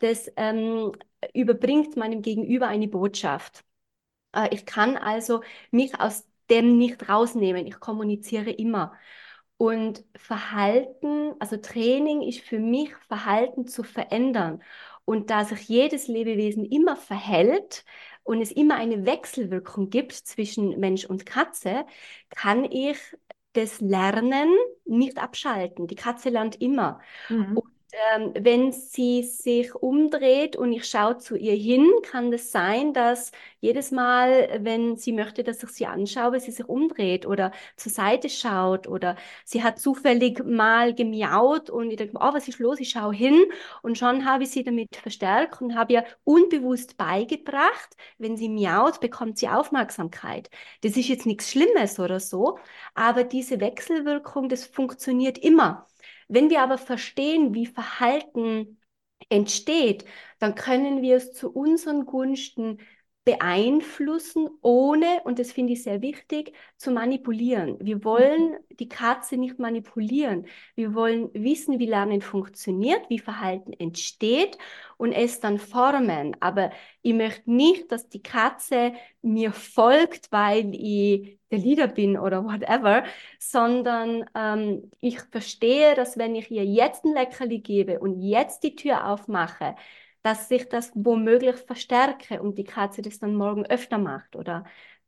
das 0.00 0.30
ähm, 0.36 0.92
überbringt 1.34 1.96
meinem 1.96 2.22
Gegenüber 2.22 2.66
eine 2.66 2.88
Botschaft. 2.88 3.64
Äh, 4.34 4.48
ich 4.54 4.66
kann 4.66 4.96
also 4.96 5.42
mich 5.70 6.00
aus 6.00 6.26
dem 6.50 6.78
nicht 6.78 7.08
rausnehmen. 7.08 7.66
Ich 7.66 7.80
kommuniziere 7.80 8.50
immer. 8.50 8.92
Und 9.62 10.04
Verhalten, 10.16 11.34
also 11.38 11.56
Training 11.56 12.22
ist 12.22 12.40
für 12.40 12.58
mich 12.58 12.96
Verhalten 13.06 13.68
zu 13.68 13.84
verändern. 13.84 14.60
Und 15.04 15.30
da 15.30 15.44
sich 15.44 15.68
jedes 15.68 16.08
Lebewesen 16.08 16.64
immer 16.64 16.96
verhält 16.96 17.84
und 18.24 18.40
es 18.40 18.50
immer 18.50 18.74
eine 18.74 19.06
Wechselwirkung 19.06 19.88
gibt 19.88 20.14
zwischen 20.14 20.80
Mensch 20.80 21.04
und 21.04 21.26
Katze, 21.26 21.86
kann 22.28 22.64
ich 22.64 22.98
das 23.52 23.80
Lernen 23.80 24.50
nicht 24.84 25.18
abschalten. 25.18 25.86
Die 25.86 25.94
Katze 25.94 26.30
lernt 26.30 26.60
immer. 26.60 27.00
Mhm. 27.28 27.58
Und 27.58 27.71
ähm, 28.14 28.32
wenn 28.38 28.72
sie 28.72 29.22
sich 29.22 29.74
umdreht 29.74 30.56
und 30.56 30.72
ich 30.72 30.86
schaue 30.88 31.18
zu 31.18 31.36
ihr 31.36 31.54
hin, 31.54 31.90
kann 32.02 32.32
es 32.32 32.44
das 32.44 32.52
sein, 32.52 32.92
dass 32.94 33.32
jedes 33.60 33.90
Mal, 33.90 34.60
wenn 34.62 34.96
sie 34.96 35.12
möchte, 35.12 35.44
dass 35.44 35.62
ich 35.62 35.68
sie 35.70 35.86
anschaue, 35.86 36.40
sie 36.40 36.50
sich 36.52 36.68
umdreht 36.68 37.26
oder 37.26 37.52
zur 37.76 37.92
Seite 37.92 38.28
schaut 38.30 38.88
oder 38.88 39.16
sie 39.44 39.62
hat 39.62 39.78
zufällig 39.78 40.42
mal 40.44 40.94
gemiaut 40.94 41.68
und 41.70 41.90
ich 41.90 41.96
denke, 41.96 42.16
oh, 42.18 42.32
was 42.32 42.48
ist 42.48 42.58
los? 42.58 42.80
Ich 42.80 42.90
schaue 42.90 43.14
hin 43.14 43.44
und 43.82 43.98
schon 43.98 44.24
habe 44.24 44.44
ich 44.44 44.50
sie 44.50 44.64
damit 44.64 44.96
verstärkt 44.96 45.60
und 45.60 45.74
habe 45.76 45.92
ihr 45.92 46.04
unbewusst 46.24 46.96
beigebracht, 46.96 47.96
wenn 48.18 48.36
sie 48.36 48.48
miaut, 48.48 49.00
bekommt 49.00 49.38
sie 49.38 49.48
Aufmerksamkeit. 49.48 50.50
Das 50.82 50.96
ist 50.96 51.08
jetzt 51.08 51.26
nichts 51.26 51.50
Schlimmes 51.50 51.98
oder 51.98 52.20
so, 52.20 52.58
aber 52.94 53.24
diese 53.24 53.60
Wechselwirkung, 53.60 54.48
das 54.48 54.64
funktioniert 54.66 55.38
immer. 55.38 55.86
Wenn 56.28 56.50
wir 56.50 56.62
aber 56.62 56.78
verstehen, 56.78 57.54
wie 57.54 57.66
Verhalten 57.66 58.80
entsteht, 59.28 60.04
dann 60.38 60.54
können 60.54 61.02
wir 61.02 61.16
es 61.16 61.32
zu 61.32 61.50
unseren 61.52 62.06
Gunsten 62.06 62.78
beeinflussen, 63.24 64.48
ohne, 64.62 65.20
und 65.24 65.38
das 65.38 65.52
finde 65.52 65.74
ich 65.74 65.84
sehr 65.84 66.02
wichtig, 66.02 66.54
zu 66.76 66.90
manipulieren. 66.90 67.76
Wir 67.80 68.02
wollen 68.04 68.56
die 68.70 68.88
Katze 68.88 69.36
nicht 69.36 69.60
manipulieren. 69.60 70.46
Wir 70.74 70.94
wollen 70.94 71.30
wissen, 71.32 71.78
wie 71.78 71.86
Lernen 71.86 72.20
funktioniert, 72.20 73.08
wie 73.08 73.20
Verhalten 73.20 73.72
entsteht 73.74 74.58
und 74.96 75.12
es 75.12 75.38
dann 75.38 75.58
formen. 75.58 76.36
Aber 76.40 76.72
ich 77.02 77.14
möchte 77.14 77.52
nicht, 77.52 77.92
dass 77.92 78.08
die 78.08 78.22
Katze 78.22 78.92
mir 79.22 79.52
folgt, 79.52 80.32
weil 80.32 80.74
ich 80.74 81.38
der 81.52 81.58
Leader 81.58 81.86
bin 81.86 82.18
oder 82.18 82.44
whatever, 82.44 83.04
sondern 83.38 84.24
ähm, 84.34 84.90
ich 85.00 85.20
verstehe, 85.20 85.94
dass 85.94 86.18
wenn 86.18 86.34
ich 86.34 86.50
ihr 86.50 86.64
jetzt 86.64 87.04
ein 87.04 87.12
Leckerli 87.12 87.60
gebe 87.60 88.00
und 88.00 88.20
jetzt 88.20 88.64
die 88.64 88.74
Tür 88.74 89.06
aufmache, 89.06 89.76
dass 90.22 90.48
sich 90.48 90.68
das 90.68 90.92
womöglich 90.94 91.56
verstärke 91.56 92.42
und 92.42 92.56
die 92.58 92.64
Katze 92.64 93.02
das 93.02 93.18
dann 93.18 93.34
morgen 93.34 93.66
öfter 93.66 93.98
macht 93.98 94.36
oder 94.36 94.64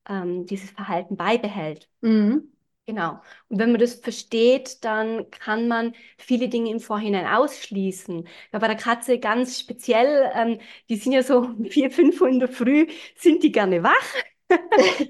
ähm, 0.09 0.47
dieses 0.47 0.71
Verhalten 0.71 1.17
beibehält. 1.17 1.89
Mhm. 2.01 2.51
Genau. 2.87 3.21
Und 3.49 3.59
wenn 3.59 3.71
man 3.73 3.81
das 3.81 3.95
versteht, 3.95 4.85
dann 4.85 5.31
kann 5.31 5.69
man 5.69 5.95
viele 6.19 6.49
Dinge 6.51 6.71
im 6.71 6.81
Vorhinein 6.81 7.27
ausschließen. 7.27 8.29
Ja, 8.53 8.59
bei 8.59 8.67
der 8.69 8.77
Katze 8.77 9.19
ganz 9.19 9.59
speziell, 9.59 10.31
ähm, 10.35 10.61
die 10.91 10.97
sind 10.97 11.13
ja 11.13 11.23
so 11.23 11.49
vier, 11.71 11.91
fünf 11.91 12.21
Uhr 12.21 12.29
in 12.29 12.41
der 12.41 12.49
Früh, 12.49 12.87
sind 13.17 13.43
die 13.43 13.53
gerne 13.53 13.83
wach. 13.83 14.15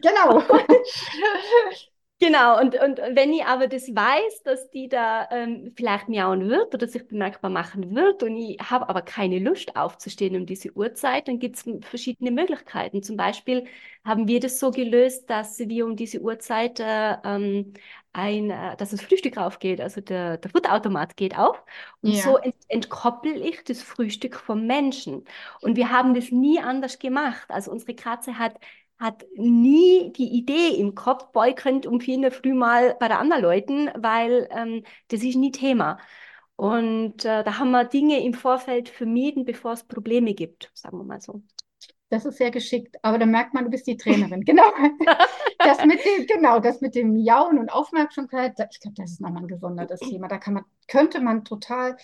genau. 0.01 0.43
Genau, 2.21 2.59
und, 2.61 2.75
und 2.81 2.99
wenn 3.17 3.33
ich 3.33 3.45
aber 3.45 3.67
das 3.67 3.83
weiß, 3.89 4.43
dass 4.45 4.71
die 4.71 4.89
da 4.89 5.29
ähm, 5.31 5.73
vielleicht 5.77 6.09
miauen 6.09 6.49
wird 6.49 6.73
oder 6.73 6.87
sich 6.89 7.07
bemerkbar 7.07 7.51
machen 7.51 7.95
wird 7.95 8.23
und 8.23 8.37
ich 8.37 8.59
habe 8.61 8.89
aber 8.89 9.03
keine 9.03 9.41
Lust 9.41 9.77
aufzustehen 9.77 10.37
um 10.37 10.47
diese 10.47 10.73
Uhrzeit, 10.75 11.29
dann 11.29 11.39
gibt 11.39 11.57
es 11.57 11.65
verschiedene 11.87 12.31
Möglichkeiten. 12.31 13.03
Zum 13.03 13.17
Beispiel 13.19 13.67
haben 14.05 14.27
wir 14.29 14.41
das 14.41 14.59
so 14.59 14.71
gelöst, 14.71 15.29
dass 15.29 15.59
wir 15.59 15.85
um 15.85 15.97
diese 15.97 16.21
Uhrzeit 16.21 16.81
äh, 16.81 17.17
ähm, 17.25 17.75
ein, 18.15 18.49
äh, 18.51 18.77
dass 18.77 18.91
das 18.91 19.03
Frühstück 19.03 19.37
aufgeht, 19.37 19.81
also 19.81 20.01
der, 20.01 20.39
der 20.39 20.51
Futterautomat 20.51 21.17
geht 21.17 21.37
auf 21.37 21.63
und 22.01 22.15
Ja. 22.15 22.17
so 22.17 22.37
ent, 22.39 22.55
entkoppel 22.69 23.37
ich 23.45 23.65
das 23.65 23.83
Frühstück 23.83 24.37
vom 24.37 24.67
Menschen. 24.67 25.25
Und 25.61 25.77
wir 25.77 25.91
haben 25.91 26.15
das 26.15 26.31
nie 26.31 26.61
anders 26.61 26.99
gemacht. 26.99 27.51
Also 27.51 27.71
unsere 27.73 27.95
Katze 27.95 28.39
hat 28.39 28.55
hat 28.99 29.25
nie 29.37 30.13
die 30.13 30.29
Idee 30.37 30.69
im 30.77 30.95
Kopf, 30.95 31.33
boah, 31.33 31.47
ich 31.47 31.57
könnte 31.57 31.91
um 31.91 32.01
vier 32.01 32.15
in 32.15 32.23
der 32.23 32.33
Früh 32.33 32.55
mal 32.55 32.97
bei 32.99 33.09
der 33.09 33.19
anderen 33.19 33.43
Leuten, 33.43 33.91
weil 33.97 34.49
ähm, 34.51 34.85
das 35.09 35.23
ist 35.23 35.37
nie 35.37 35.51
Thema. 35.51 35.99
Und 36.57 37.25
äh, 37.25 37.43
da 37.43 37.59
haben 37.59 37.73
wir 37.73 37.85
Dinge 37.85 38.25
im 38.25 38.35
Vorfeld 38.35 38.89
vermieden, 38.89 39.45
bevor 39.45 39.73
es 39.73 39.85
Probleme 39.85 40.35
gibt, 40.35 40.71
sagen 40.75 40.99
wir 40.99 41.05
mal 41.05 41.21
so. 41.21 41.43
Das 42.11 42.25
ist 42.25 42.39
sehr 42.39 42.53
geschickt, 42.53 42.97
aber 43.03 43.19
da 43.19 43.27
merkt 43.27 43.55
man, 43.55 43.65
du 43.65 43.71
bist 43.71 43.87
die 43.87 43.97
Trainerin. 43.97 44.45
Genau. 44.45 44.71
Das 45.59 45.85
mit 45.85 45.99
dem, 46.05 46.27
genau, 46.27 46.61
das 46.61 46.81
mit 46.81 46.95
dem 46.95 47.13
Miauen 47.15 47.59
und 47.59 47.71
Aufmerksamkeit, 47.71 48.53
ich 48.71 48.81
glaube, 48.81 48.95
das 48.97 49.13
ist 49.13 49.21
nochmal 49.21 49.43
ein 49.43 49.49
gesondertes 49.49 50.01
Thema. 50.01 50.29
Da 50.29 50.39
man, 50.47 50.65
könnte 50.87 51.21
man 51.21 51.45
total 51.45 51.97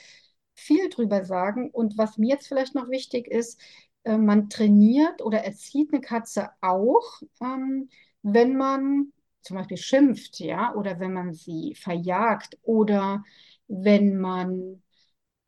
viel 0.54 0.88
drüber 0.88 1.24
sagen. 1.24 1.70
Und 1.70 1.96
was 1.98 2.18
mir 2.18 2.30
jetzt 2.30 2.48
vielleicht 2.48 2.74
noch 2.74 2.88
wichtig 2.88 3.28
ist, 3.28 3.60
äh, 4.04 4.16
man 4.16 4.48
trainiert 4.50 5.22
oder 5.22 5.44
erzieht 5.44 5.92
eine 5.92 6.00
Katze 6.00 6.50
auch, 6.60 7.22
ähm, 7.42 7.88
wenn 8.22 8.56
man 8.56 9.12
zum 9.42 9.56
Beispiel 9.56 9.76
schimpft, 9.78 10.38
ja, 10.40 10.74
oder 10.74 11.00
wenn 11.00 11.12
man 11.12 11.32
sie 11.32 11.74
verjagt 11.74 12.58
oder 12.62 13.24
wenn 13.68 14.18
man 14.18 14.82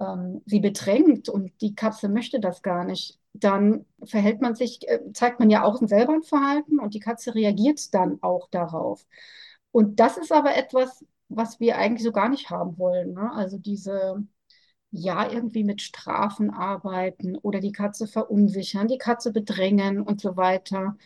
ähm, 0.01 0.43
sie 0.47 0.61
bedrängt 0.61 1.29
und 1.29 1.53
die 1.61 1.75
Katze 1.75 2.09
möchte 2.09 2.41
das 2.41 2.63
gar 2.63 2.85
nicht, 2.85 3.19
dann 3.35 3.87
verhält 4.05 4.41
man 4.41 4.55
sich, 4.55 4.87
äh, 4.89 5.01
zeigt 5.15 5.41
man 5.41 5.51
ja 5.51 5.65
auch 5.65 5.81
selber 5.87 6.15
ein 6.15 6.23
Verhalten 6.23 6.79
und 6.81 6.95
die 6.95 7.01
Katze 7.01 7.35
reagiert 7.35 7.95
dann 7.95 8.19
auch 8.23 8.49
darauf. 8.51 9.07
Und 9.71 10.01
das 10.01 10.17
ist 10.19 10.33
aber 10.33 10.57
etwas, 10.57 11.05
was 11.29 11.61
wir 11.61 11.79
eigentlich 11.79 12.03
so 12.05 12.13
gar 12.13 12.29
nicht 12.29 12.51
haben 12.51 12.79
wollen, 12.79 13.15
ne? 13.15 13.33
Also 13.33 13.59
diese, 13.59 14.23
ja, 14.93 15.31
irgendwie 15.31 15.65
mit 15.65 15.83
Strafen 15.83 16.51
arbeiten 16.51 17.37
oder 17.37 17.61
die 17.61 17.73
Katze 17.73 18.07
verunsichern, 18.07 18.89
die 18.89 18.99
Katze 18.99 19.33
bedrängen 19.33 20.03
und 20.03 20.21
so 20.21 20.37
weiter. 20.37 20.97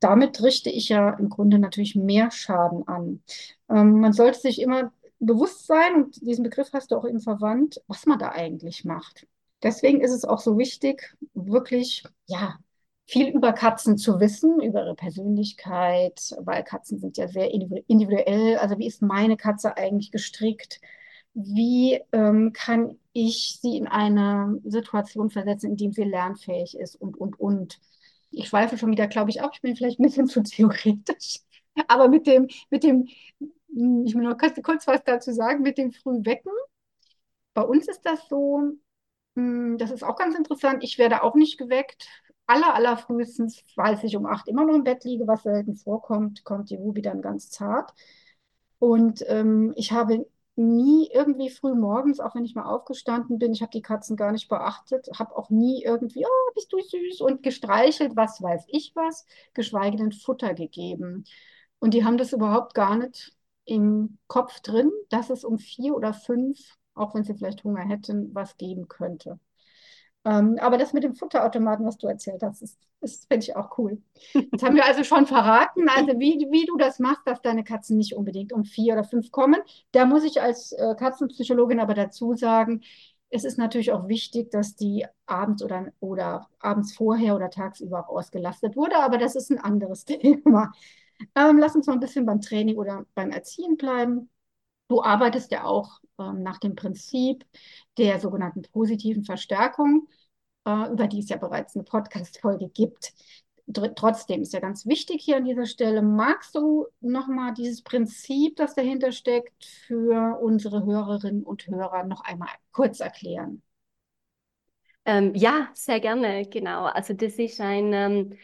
Damit 0.00 0.42
richte 0.42 0.70
ich 0.70 0.88
ja 0.90 1.10
im 1.10 1.28
Grunde 1.28 1.58
natürlich 1.58 1.96
mehr 1.96 2.30
Schaden 2.30 2.86
an. 2.88 3.22
Ähm, 3.70 4.00
man 4.00 4.12
sollte 4.12 4.40
sich 4.40 4.60
immer 4.60 4.92
bewusst 5.18 5.66
sein, 5.66 6.04
und 6.04 6.20
diesen 6.22 6.44
Begriff 6.44 6.72
hast 6.72 6.90
du 6.90 6.96
auch 6.96 7.06
eben 7.06 7.20
verwandt, 7.20 7.82
was 7.88 8.06
man 8.06 8.18
da 8.18 8.30
eigentlich 8.30 8.84
macht. 8.84 9.26
Deswegen 9.62 10.00
ist 10.02 10.12
es 10.12 10.24
auch 10.24 10.40
so 10.40 10.58
wichtig, 10.58 11.16
wirklich, 11.34 12.04
ja, 12.26 12.58
viel 13.06 13.28
über 13.28 13.52
Katzen 13.52 13.96
zu 13.98 14.20
wissen, 14.20 14.60
über 14.60 14.84
ihre 14.84 14.94
Persönlichkeit, 14.94 16.34
weil 16.40 16.62
Katzen 16.64 16.98
sind 16.98 17.16
ja 17.16 17.28
sehr 17.28 17.50
individu- 17.52 17.84
individuell. 17.86 18.58
Also 18.58 18.78
wie 18.78 18.86
ist 18.86 19.00
meine 19.02 19.36
Katze 19.36 19.76
eigentlich 19.76 20.10
gestrickt? 20.10 20.80
Wie 21.34 22.00
ähm, 22.12 22.52
kann 22.52 22.98
ich 23.16 23.58
sie 23.62 23.78
in 23.78 23.86
eine 23.88 24.60
Situation 24.64 25.30
versetzen, 25.30 25.70
in 25.70 25.76
der 25.76 25.92
sie 25.92 26.04
lernfähig 26.04 26.76
ist 26.78 26.96
und, 26.96 27.16
und, 27.18 27.40
und. 27.40 27.80
Ich 28.30 28.48
schweife 28.48 28.76
schon 28.76 28.90
wieder, 28.90 29.06
glaube 29.06 29.30
ich, 29.30 29.40
ab. 29.42 29.52
Ich 29.54 29.62
bin 29.62 29.74
vielleicht 29.76 29.98
ein 29.98 30.04
bisschen 30.04 30.26
zu 30.28 30.42
theoretisch. 30.42 31.40
Aber 31.88 32.08
mit 32.08 32.26
dem, 32.26 32.48
mit 32.70 32.84
dem, 32.84 33.06
ich 33.06 34.14
will 34.14 34.22
noch 34.22 34.38
kurz, 34.38 34.60
kurz 34.62 34.86
was 34.86 35.02
dazu 35.04 35.32
sagen, 35.32 35.62
mit 35.62 35.78
dem 35.78 35.92
Frühwecken. 35.92 36.52
Bei 37.54 37.62
uns 37.62 37.88
ist 37.88 38.02
das 38.04 38.28
so, 38.28 38.72
mh, 39.34 39.78
das 39.78 39.90
ist 39.90 40.04
auch 40.04 40.16
ganz 40.16 40.36
interessant. 40.36 40.84
Ich 40.84 40.98
werde 40.98 41.22
auch 41.22 41.34
nicht 41.34 41.58
geweckt. 41.58 42.08
Aller, 42.46 42.74
aller 42.74 42.96
frühestens, 42.96 43.62
falls 43.74 44.04
ich 44.04 44.16
um 44.16 44.26
acht 44.26 44.48
immer 44.48 44.64
noch 44.64 44.74
im 44.74 44.84
Bett 44.84 45.04
liege, 45.04 45.26
was 45.26 45.42
selten 45.44 45.76
vorkommt, 45.76 46.44
kommt 46.44 46.70
die 46.70 46.76
Ruby 46.76 47.02
dann 47.02 47.22
ganz 47.22 47.50
zart. 47.50 47.92
Und 48.78 49.24
ähm, 49.28 49.72
ich 49.76 49.92
habe 49.92 50.26
nie 50.56 51.10
irgendwie 51.12 51.50
früh 51.50 51.74
morgens, 51.74 52.20
auch 52.20 52.34
wenn 52.34 52.44
ich 52.44 52.54
mal 52.54 52.64
aufgestanden 52.64 53.38
bin, 53.38 53.52
ich 53.52 53.62
habe 53.62 53.72
die 53.72 53.82
Katzen 53.82 54.16
gar 54.16 54.32
nicht 54.32 54.48
beachtet, 54.48 55.08
habe 55.18 55.36
auch 55.36 55.50
nie 55.50 55.82
irgendwie, 55.84 56.24
oh, 56.26 56.52
bist 56.54 56.72
du 56.72 56.80
süß 56.80 57.20
und 57.20 57.42
gestreichelt, 57.42 58.16
was 58.16 58.42
weiß 58.42 58.64
ich 58.68 58.92
was, 58.94 59.26
geschweige 59.54 59.96
denn 59.96 60.12
Futter 60.12 60.54
gegeben. 60.54 61.24
Und 61.78 61.94
die 61.94 62.04
haben 62.04 62.16
das 62.18 62.32
überhaupt 62.32 62.74
gar 62.74 62.96
nicht 62.96 63.36
im 63.64 64.18
Kopf 64.28 64.60
drin, 64.60 64.90
dass 65.10 65.30
es 65.30 65.44
um 65.44 65.58
vier 65.58 65.94
oder 65.94 66.12
fünf, 66.14 66.58
auch 66.94 67.14
wenn 67.14 67.24
sie 67.24 67.34
vielleicht 67.34 67.64
Hunger 67.64 67.82
hätten, 67.86 68.34
was 68.34 68.56
geben 68.56 68.88
könnte. 68.88 69.38
Ähm, 70.26 70.58
aber 70.60 70.76
das 70.76 70.92
mit 70.92 71.04
dem 71.04 71.14
Futterautomaten, 71.14 71.86
was 71.86 71.98
du 71.98 72.08
erzählt 72.08 72.42
hast, 72.42 72.60
ist, 72.60 72.76
ist 73.00 73.28
finde 73.28 73.44
ich 73.44 73.54
auch 73.54 73.78
cool. 73.78 74.02
Jetzt 74.34 74.64
haben 74.64 74.74
wir 74.74 74.84
also 74.84 75.04
schon 75.04 75.24
verraten, 75.26 75.88
also 75.88 76.18
wie, 76.18 76.48
wie 76.50 76.66
du 76.66 76.76
das 76.76 76.98
machst, 76.98 77.22
dass 77.26 77.40
deine 77.42 77.62
Katzen 77.62 77.96
nicht 77.96 78.16
unbedingt 78.16 78.52
um 78.52 78.64
vier 78.64 78.94
oder 78.94 79.04
fünf 79.04 79.30
kommen. 79.30 79.60
Da 79.92 80.04
muss 80.04 80.24
ich 80.24 80.42
als 80.42 80.72
äh, 80.72 80.96
Katzenpsychologin 80.98 81.78
aber 81.78 81.94
dazu 81.94 82.34
sagen, 82.34 82.82
es 83.30 83.44
ist 83.44 83.56
natürlich 83.56 83.92
auch 83.92 84.08
wichtig, 84.08 84.50
dass 84.50 84.74
die 84.74 85.06
abends 85.26 85.62
oder, 85.62 85.92
oder 86.00 86.48
abends 86.58 86.92
vorher 86.94 87.36
oder 87.36 87.48
tagsüber 87.48 88.00
auch 88.00 88.08
ausgelastet 88.08 88.74
wurde, 88.74 88.96
aber 88.98 89.18
das 89.18 89.36
ist 89.36 89.50
ein 89.50 89.58
anderes 89.60 90.04
Thema. 90.06 90.72
Ähm, 91.36 91.58
lass 91.58 91.76
uns 91.76 91.86
mal 91.86 91.92
ein 91.94 92.00
bisschen 92.00 92.26
beim 92.26 92.40
Training 92.40 92.76
oder 92.76 93.06
beim 93.14 93.30
Erziehen 93.30 93.76
bleiben. 93.76 94.28
Du 94.88 95.02
arbeitest 95.02 95.50
ja 95.50 95.64
auch 95.64 96.00
ähm, 96.18 96.42
nach 96.42 96.58
dem 96.58 96.76
Prinzip 96.76 97.44
der 97.98 98.20
sogenannten 98.20 98.62
positiven 98.62 99.24
Verstärkung, 99.24 100.08
äh, 100.66 100.90
über 100.90 101.06
die 101.08 101.20
es 101.20 101.28
ja 101.28 101.36
bereits 101.36 101.74
eine 101.74 101.84
Podcast-Folge 101.84 102.68
gibt. 102.68 103.12
Dr 103.68 103.94
trotzdem 103.96 104.42
ist 104.42 104.52
ja 104.52 104.60
ganz 104.60 104.86
wichtig 104.86 105.24
hier 105.24 105.38
an 105.38 105.44
dieser 105.44 105.66
Stelle, 105.66 106.00
magst 106.00 106.54
du 106.54 106.86
nochmal 107.00 107.52
dieses 107.52 107.82
Prinzip, 107.82 108.54
das 108.56 108.76
dahinter 108.76 109.10
steckt, 109.10 109.64
für 109.64 110.38
unsere 110.40 110.84
Hörerinnen 110.84 111.42
und 111.42 111.66
Hörer 111.66 112.04
noch 112.04 112.20
einmal 112.20 112.50
kurz 112.70 113.00
erklären? 113.00 113.62
Ähm, 115.04 115.34
ja, 115.34 115.68
sehr 115.74 116.00
gerne, 116.00 116.46
genau. 116.48 116.84
Also 116.84 117.14
das 117.14 117.34
ist 117.34 117.60
ein, 117.60 117.92
ähm, 117.92 118.38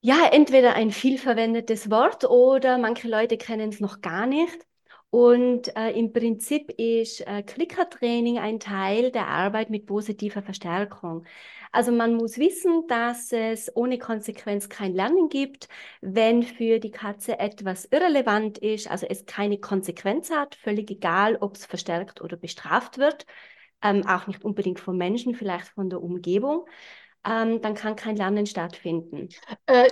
ja, 0.00 0.28
entweder 0.32 0.74
ein 0.74 0.90
vielverwendetes 0.90 1.90
Wort 1.90 2.24
oder 2.24 2.78
manche 2.78 3.08
Leute 3.08 3.38
kennen 3.38 3.70
es 3.70 3.80
noch 3.80 4.00
gar 4.02 4.26
nicht. 4.26 4.58
Und 5.12 5.76
äh, 5.76 5.90
im 5.90 6.14
Prinzip 6.14 6.70
ist 6.78 7.20
äh, 7.26 7.42
Klickertraining 7.42 8.38
ein 8.38 8.58
Teil 8.58 9.10
der 9.12 9.26
Arbeit 9.26 9.68
mit 9.68 9.84
positiver 9.84 10.40
Verstärkung. 10.40 11.26
Also 11.70 11.92
man 11.92 12.14
muss 12.14 12.38
wissen, 12.38 12.86
dass 12.88 13.30
es 13.30 13.70
ohne 13.76 13.98
Konsequenz 13.98 14.70
kein 14.70 14.94
Lernen 14.94 15.28
gibt, 15.28 15.68
wenn 16.00 16.42
für 16.42 16.78
die 16.78 16.90
Katze 16.90 17.38
etwas 17.38 17.84
irrelevant 17.90 18.56
ist, 18.56 18.90
also 18.90 19.04
es 19.06 19.26
keine 19.26 19.58
Konsequenz 19.58 20.30
hat, 20.30 20.54
völlig 20.54 20.90
egal, 20.90 21.36
ob 21.42 21.56
es 21.56 21.66
verstärkt 21.66 22.22
oder 22.22 22.38
bestraft 22.38 22.96
wird, 22.96 23.26
ähm, 23.82 24.06
auch 24.06 24.26
nicht 24.28 24.42
unbedingt 24.46 24.80
vom 24.80 24.96
Menschen, 24.96 25.34
vielleicht 25.34 25.68
von 25.68 25.90
der 25.90 26.02
Umgebung, 26.02 26.64
ähm, 27.26 27.60
dann 27.60 27.74
kann 27.74 27.96
kein 27.96 28.16
Lernen 28.16 28.46
stattfinden. 28.46 29.28
Äh, 29.66 29.90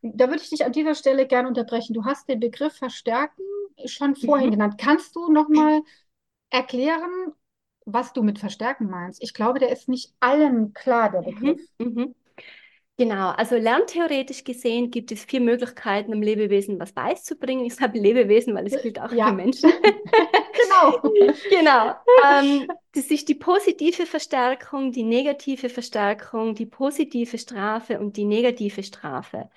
da 0.00 0.28
würde 0.28 0.40
ich 0.42 0.48
dich 0.48 0.64
an 0.64 0.72
dieser 0.72 0.94
Stelle 0.94 1.26
gerne 1.26 1.46
unterbrechen. 1.46 1.92
Du 1.92 2.06
hast 2.06 2.26
den 2.26 2.40
Begriff 2.40 2.72
verstärken 2.72 3.42
schon 3.86 4.16
vorhin 4.16 4.50
Mhm. 4.50 4.52
genannt. 4.52 4.76
Kannst 4.78 5.16
du 5.16 5.30
noch 5.32 5.48
mal 5.48 5.82
erklären, 6.50 7.32
was 7.86 8.12
du 8.12 8.22
mit 8.22 8.38
verstärken 8.38 8.88
meinst? 8.90 9.22
Ich 9.22 9.34
glaube, 9.34 9.58
der 9.60 9.70
ist 9.70 9.88
nicht 9.88 10.14
allen 10.20 10.74
klar, 10.74 11.10
der 11.10 11.22
Begriff. 11.22 11.60
Mhm. 11.60 11.68
Mhm. 11.78 12.14
Genau, 12.98 13.30
also 13.30 13.56
lerntheoretisch 13.56 14.44
gesehen 14.44 14.90
gibt 14.90 15.10
es 15.10 15.24
vier 15.24 15.40
Möglichkeiten, 15.40 16.12
einem 16.12 16.22
Lebewesen 16.22 16.78
was 16.78 16.92
beizubringen. 16.92 17.64
Ich 17.64 17.76
sage 17.76 17.98
Lebewesen, 17.98 18.54
weil 18.54 18.66
es 18.66 18.78
gilt 18.80 19.00
auch 19.00 19.12
Ja. 19.12 19.24
für 19.24 19.32
Menschen. 19.32 19.70
Genau. 20.52 21.14
Genau. 21.48 21.94
Ähm, 22.22 22.74
das 22.92 23.06
ist 23.10 23.28
die 23.28 23.34
positive 23.34 24.06
Verstärkung, 24.06 24.92
die 24.92 25.02
negative 25.04 25.68
Verstärkung, 25.68 26.54
die 26.54 26.66
positive 26.66 27.38
Strafe 27.38 28.00
und 28.00 28.16
die 28.16 28.24
negative 28.24 28.82
Strafe. 28.82 29.50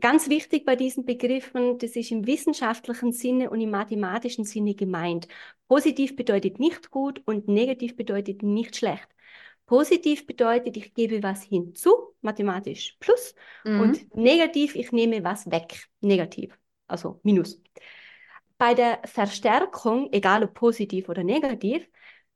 Ganz 0.00 0.28
wichtig 0.28 0.64
bei 0.64 0.74
diesen 0.74 1.04
Begriffen, 1.04 1.78
das 1.78 1.96
ist 1.96 2.10
im 2.10 2.26
wissenschaftlichen 2.26 3.12
Sinne 3.12 3.50
und 3.50 3.60
im 3.60 3.70
mathematischen 3.70 4.44
Sinne 4.44 4.74
gemeint. 4.74 5.28
Positiv 5.68 6.16
bedeutet 6.16 6.58
nicht 6.58 6.90
gut 6.90 7.22
und 7.26 7.46
negativ 7.46 7.94
bedeutet 7.96 8.42
nicht 8.42 8.76
schlecht. 8.76 9.06
Positiv 9.66 10.26
bedeutet, 10.26 10.76
ich 10.76 10.94
gebe 10.94 11.22
was 11.22 11.42
hinzu, 11.42 12.14
mathematisch 12.20 12.96
plus, 13.00 13.34
Mhm. 13.64 13.80
und 13.80 14.16
negativ, 14.16 14.74
ich 14.76 14.92
nehme 14.92 15.22
was 15.24 15.50
weg, 15.50 15.88
negativ, 16.00 16.58
also 16.88 17.20
minus. 17.22 17.60
Bei 18.58 18.74
der 18.74 19.00
Verstärkung, 19.04 20.08
egal 20.12 20.44
ob 20.44 20.54
positiv 20.54 21.08
oder 21.08 21.22
negativ, 21.22 21.88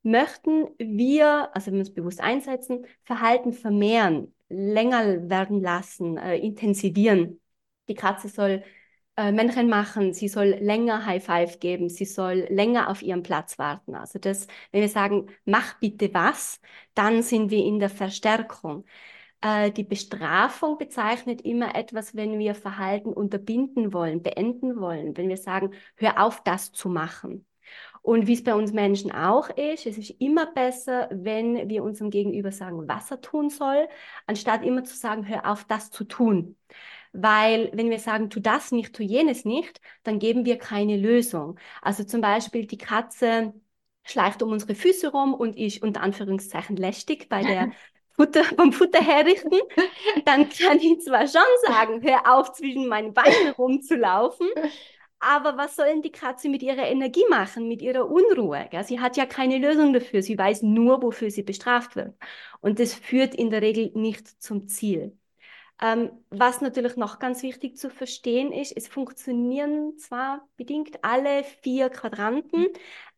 möchten 0.03 0.67
wir, 0.79 1.55
also 1.55 1.69
wenn 1.69 1.77
wir 1.77 1.83
es 1.83 1.95
bewusst 1.95 2.21
einsetzen, 2.21 2.87
Verhalten 3.05 3.53
vermehren, 3.53 4.35
länger 4.49 5.29
werden 5.29 5.63
lassen, 5.63 6.17
äh, 6.17 6.37
intensivieren. 6.37 7.41
Die 7.89 7.95
Katze 7.95 8.29
soll 8.29 8.63
äh, 9.17 9.33
Männchen 9.33 9.69
machen, 9.69 10.13
sie 10.13 10.29
soll 10.29 10.47
länger 10.61 11.07
High 11.07 11.25
Five 11.25 11.61
geben, 11.61 11.89
sie 11.89 12.05
soll 12.05 12.47
länger 12.51 12.89
auf 12.91 13.03
ihren 13.03 13.23
Platz 13.23 13.59
warten. 13.59 13.95
Also 13.95 14.19
das, 14.19 14.47
wenn 14.73 14.83
wir 14.83 14.89
sagen, 14.89 15.27
mach 15.45 15.79
bitte 15.81 16.13
was, 16.15 16.61
dann 16.95 17.23
sind 17.23 17.51
wir 17.51 17.65
in 17.65 17.79
der 17.79 17.91
Verstärkung. 17.91 18.85
Äh, 19.41 19.71
die 19.71 19.85
Bestrafung 19.85 20.79
bezeichnet 20.79 21.43
immer 21.43 21.75
etwas, 21.75 22.15
wenn 22.15 22.39
wir 22.39 22.55
Verhalten 22.55 23.13
unterbinden 23.13 23.93
wollen, 23.93 24.23
beenden 24.23 24.81
wollen, 24.81 25.17
wenn 25.17 25.29
wir 25.29 25.37
sagen, 25.37 25.71
hör 25.97 26.23
auf, 26.23 26.43
das 26.43 26.73
zu 26.73 26.89
machen. 26.89 27.47
Und 28.03 28.27
wie 28.29 28.35
es 28.35 28.45
bei 28.45 28.55
uns 28.55 28.73
Menschen 28.73 29.11
auch 29.11 29.49
ist, 29.51 29.87
es 29.87 29.99
ist 29.99 30.11
immer 30.21 30.47
besser, 30.53 31.09
wenn 31.11 31.69
wir 31.69 31.83
unserem 31.83 32.11
Gegenüber 32.11 32.53
sagen, 32.53 32.87
was 32.87 33.11
er 33.11 33.21
tun 33.21 33.51
soll, 33.51 33.89
anstatt 34.27 34.65
immer 34.65 34.85
zu 34.85 34.95
sagen, 34.95 35.27
hör 35.27 35.51
auf, 35.51 35.65
das 35.65 35.91
zu 35.91 36.05
tun. 36.05 36.57
Weil 37.23 37.71
wenn 37.73 37.91
wir 37.91 37.99
sagen, 37.99 38.31
tu 38.31 38.41
das 38.41 38.73
nicht, 38.73 38.95
tu 38.95 39.03
jenes 39.03 39.45
nicht, 39.45 39.81
dann 40.03 40.19
geben 40.19 40.45
wir 40.45 40.59
keine 40.59 40.97
Lösung. 40.97 41.59
Also 41.83 42.05
zum 42.05 42.21
Beispiel 42.21 42.67
die 42.67 42.79
Katze 42.79 43.55
schleicht 44.05 44.43
um 44.43 44.51
unsere 44.53 44.75
Füße 44.75 45.09
rum 45.11 45.35
und 45.35 45.57
ist 45.57 45.83
unter 45.83 46.03
Anführungszeichen 46.03 46.77
lästig 46.77 47.29
bei 47.29 47.43
der 47.43 47.71
Futter, 48.17 48.45
vom 48.45 48.73
Futter 48.73 49.03
herrichten, 49.03 49.59
dann 50.25 50.49
kann 50.49 50.79
ich 50.79 51.01
zwar 51.01 51.27
schon 51.29 51.43
sagen, 51.67 52.01
hör 52.03 52.35
auf, 52.35 52.53
zwischen 52.53 52.89
meinen 52.89 53.13
Beinen 53.13 53.51
rumzulaufen, 53.59 54.49
aber 55.19 55.57
was 55.57 55.77
soll 55.77 55.87
denn 55.87 56.03
die 56.03 56.13
Katze 56.13 56.49
mit 56.49 56.63
ihrer 56.63 56.87
Energie 56.87 57.25
machen, 57.31 57.69
mit 57.69 57.83
ihrer 57.83 58.09
Unruhe? 58.09 58.69
Gell? 58.71 58.85
Sie 58.85 59.01
hat 59.01 59.17
ja 59.17 59.27
keine 59.27 59.59
Lösung 59.59 59.93
dafür. 59.93 60.23
Sie 60.23 60.39
weiß 60.39 60.63
nur, 60.63 61.03
wofür 61.03 61.31
sie 61.31 61.43
bestraft 61.43 61.97
wird. 61.97 62.15
Und 62.61 62.79
das 62.81 62.95
führt 62.95 63.35
in 63.35 63.51
der 63.51 63.63
Regel 63.63 63.91
nicht 63.95 64.43
zum 64.43 64.69
Ziel. 64.69 65.19
Ähm, 65.83 66.11
was 66.31 66.63
natürlich 66.63 66.97
noch 66.97 67.19
ganz 67.19 67.43
wichtig 67.43 67.77
zu 67.77 67.91
verstehen 67.91 68.51
ist, 68.51 68.75
es 68.75 68.89
funktionieren 68.89 69.99
zwar 69.99 70.49
bedingt 70.57 71.05
alle 71.05 71.45
vier 71.63 71.91
Quadranten, 71.91 72.63
mhm. 72.63 72.69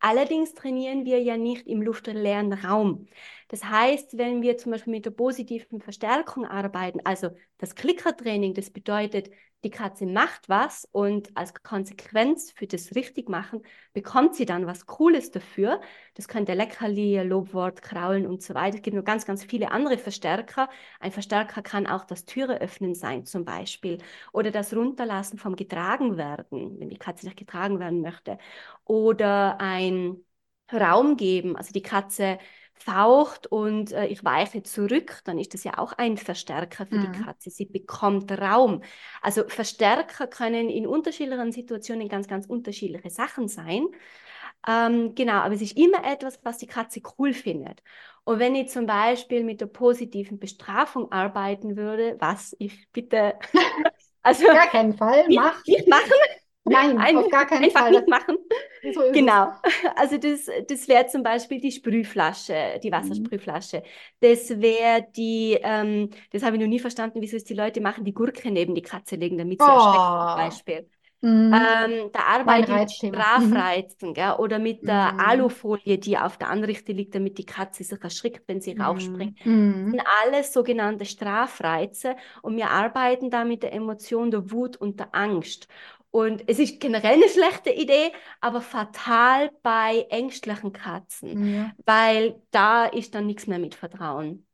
allerdings 0.00 0.54
trainieren 0.54 1.04
wir 1.04 1.22
ja 1.22 1.36
nicht 1.36 1.68
im 1.68 1.82
luftleeren 1.82 2.52
Raum. 2.52 3.06
Das 3.46 3.62
heißt, 3.62 4.18
wenn 4.18 4.42
wir 4.42 4.58
zum 4.58 4.72
Beispiel 4.72 4.92
mit 4.92 5.06
der 5.06 5.12
positiven 5.12 5.80
Verstärkung 5.80 6.46
arbeiten, 6.46 7.00
also 7.04 7.30
das 7.58 7.76
Klickertraining, 7.76 8.54
das 8.54 8.70
bedeutet, 8.70 9.30
die 9.64 9.70
Katze 9.70 10.06
macht 10.06 10.48
was 10.48 10.88
und 10.92 11.36
als 11.36 11.52
Konsequenz 11.54 12.52
für 12.52 12.66
das 12.68 12.94
Richtigmachen 12.94 13.62
bekommt 13.92 14.36
sie 14.36 14.46
dann 14.46 14.66
was 14.66 14.86
Cooles 14.86 15.32
dafür. 15.32 15.80
Das 16.14 16.28
könnte 16.28 16.54
Leckerli, 16.54 17.20
Lobwort, 17.22 17.82
Kraulen 17.82 18.26
und 18.26 18.42
so 18.42 18.54
weiter. 18.54 18.76
Es 18.76 18.82
gibt 18.82 18.96
noch 18.96 19.04
ganz, 19.04 19.26
ganz 19.26 19.44
viele 19.44 19.72
andere 19.72 19.98
Verstärker. 19.98 20.68
Ein 21.00 21.10
Verstärker 21.10 21.62
kann 21.62 21.86
auch 21.88 22.04
das 22.04 22.24
Türe 22.24 22.60
öffnen 22.60 22.94
sein 22.94 23.24
zum 23.24 23.44
Beispiel 23.44 23.98
oder 24.32 24.50
das 24.52 24.74
Runterlassen 24.74 25.38
vom 25.38 25.56
getragen 25.56 26.16
werden, 26.16 26.78
wenn 26.78 26.88
die 26.88 26.98
Katze 26.98 27.26
nicht 27.26 27.38
getragen 27.38 27.80
werden 27.80 28.00
möchte. 28.00 28.38
Oder 28.84 29.60
ein 29.60 30.18
Raum 30.72 31.16
geben, 31.16 31.56
also 31.56 31.72
die 31.72 31.82
Katze 31.82 32.38
faucht 32.78 33.46
und 33.46 33.92
äh, 33.92 34.06
ich 34.06 34.24
weiche 34.24 34.62
zurück, 34.62 35.20
dann 35.24 35.38
ist 35.38 35.54
das 35.54 35.64
ja 35.64 35.78
auch 35.78 35.92
ein 35.92 36.16
Verstärker 36.16 36.86
für 36.86 36.96
mhm. 36.96 37.12
die 37.12 37.20
Katze. 37.20 37.50
Sie 37.50 37.66
bekommt 37.66 38.30
Raum. 38.32 38.82
Also 39.22 39.44
Verstärker 39.48 40.26
können 40.26 40.68
in 40.68 40.86
unterschiedlichen 40.86 41.52
Situationen 41.52 42.08
ganz, 42.08 42.28
ganz 42.28 42.46
unterschiedliche 42.46 43.10
Sachen 43.10 43.48
sein. 43.48 43.86
Ähm, 44.66 45.14
genau, 45.14 45.34
aber 45.34 45.54
es 45.54 45.62
ist 45.62 45.76
immer 45.76 46.04
etwas, 46.04 46.40
was 46.42 46.58
die 46.58 46.66
Katze 46.66 47.00
cool 47.18 47.32
findet. 47.32 47.82
Und 48.24 48.38
wenn 48.38 48.54
ich 48.54 48.70
zum 48.70 48.86
Beispiel 48.86 49.44
mit 49.44 49.60
der 49.60 49.66
positiven 49.66 50.38
Bestrafung 50.38 51.10
arbeiten 51.12 51.76
würde, 51.76 52.16
was 52.18 52.54
ich 52.58 52.90
bitte, 52.92 53.34
also 54.22 54.46
gar 54.46 54.66
keinen 54.66 54.96
Fall, 54.96 55.26
mach. 55.30 55.64
Nicht 55.64 55.88
machen. 55.88 56.12
Nein, 56.68 56.98
Ein, 56.98 57.16
auf 57.16 57.30
gar 57.30 57.46
keinen 57.46 57.64
einfach 57.64 57.80
Fall. 57.80 57.90
nicht 57.92 58.08
machen. 58.08 58.36
So 58.94 59.02
genau. 59.12 59.48
Also 59.96 60.18
das, 60.18 60.48
das 60.68 60.86
wäre 60.86 61.08
zum 61.08 61.24
Beispiel 61.24 61.60
die 61.60 61.72
Sprühflasche, 61.72 62.78
die 62.80 62.90
mhm. 62.90 62.94
Wassersprühflasche. 62.94 63.82
Das 64.20 64.48
wäre 64.60 65.04
die, 65.16 65.58
ähm, 65.60 66.10
das 66.30 66.44
habe 66.44 66.54
ich 66.54 66.62
noch 66.62 66.68
nie 66.68 66.78
verstanden, 66.78 67.20
wieso 67.20 67.36
es 67.36 67.44
die 67.44 67.54
Leute 67.54 67.80
machen, 67.80 68.04
die 68.04 68.14
Gurke 68.14 68.52
neben 68.52 68.76
die 68.76 68.82
Katze 68.82 69.16
legen, 69.16 69.36
damit 69.36 69.60
sie 69.60 69.68
oh. 69.68 69.74
erschreckt 69.74 69.96
zum 69.96 70.36
Beispiel. 70.36 70.90
Mhm. 71.20 71.52
Ähm, 71.52 72.10
da 72.12 72.20
arbeite 72.28 72.70
ich 72.72 73.02
mit 73.02 73.14
Strafreizen 73.14 74.10
mhm. 74.10 74.32
oder 74.38 74.60
mit 74.60 74.86
der 74.86 75.14
mhm. 75.14 75.20
Alufolie, 75.20 75.98
die 75.98 76.16
auf 76.16 76.36
der 76.36 76.48
Anrichte 76.48 76.92
liegt, 76.92 77.14
damit 77.14 77.38
die 77.38 77.46
Katze 77.46 77.82
sich 77.82 78.00
erschrickt, 78.00 78.44
wenn 78.46 78.60
sie 78.60 78.76
mhm. 78.76 78.82
raufspringt. 78.82 79.44
Mhm. 79.44 79.72
Das 79.72 79.90
sind 79.90 80.02
alles 80.22 80.52
sogenannte 80.52 81.06
Strafreize 81.06 82.14
und 82.42 82.56
wir 82.56 82.70
arbeiten 82.70 83.30
da 83.30 83.44
mit 83.44 83.64
der 83.64 83.72
Emotion 83.72 84.30
der 84.30 84.52
Wut 84.52 84.76
und 84.76 85.00
der 85.00 85.12
Angst. 85.12 85.66
Und 86.10 86.44
es 86.48 86.58
ist 86.58 86.80
generell 86.80 87.14
eine 87.14 87.28
schlechte 87.28 87.70
Idee, 87.70 88.12
aber 88.40 88.62
fatal 88.62 89.50
bei 89.62 90.06
ängstlichen 90.08 90.72
Katzen, 90.72 91.54
ja. 91.54 91.72
weil 91.84 92.40
da 92.50 92.86
ist 92.86 93.14
dann 93.14 93.26
nichts 93.26 93.46
mehr 93.46 93.58
mit 93.58 93.74
Vertrauen. 93.74 94.46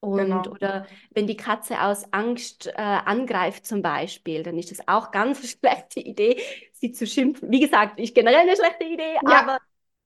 Und, 0.00 0.18
genau. 0.18 0.42
Oder 0.50 0.86
wenn 1.12 1.26
die 1.26 1.36
Katze 1.36 1.80
aus 1.80 2.12
Angst 2.12 2.66
äh, 2.66 2.72
angreift 2.76 3.66
zum 3.66 3.80
Beispiel, 3.80 4.42
dann 4.42 4.58
ist 4.58 4.70
es 4.70 4.86
auch 4.86 5.10
ganz 5.10 5.38
eine 5.38 5.48
schlechte 5.76 6.00
Idee, 6.00 6.40
sie 6.72 6.92
zu 6.92 7.06
schimpfen. 7.06 7.50
Wie 7.50 7.60
gesagt, 7.60 7.98
ist 7.98 8.14
generell 8.14 8.40
eine 8.40 8.56
schlechte 8.56 8.84
Idee, 8.84 9.14
ja. 9.14 9.40
aber 9.40 9.58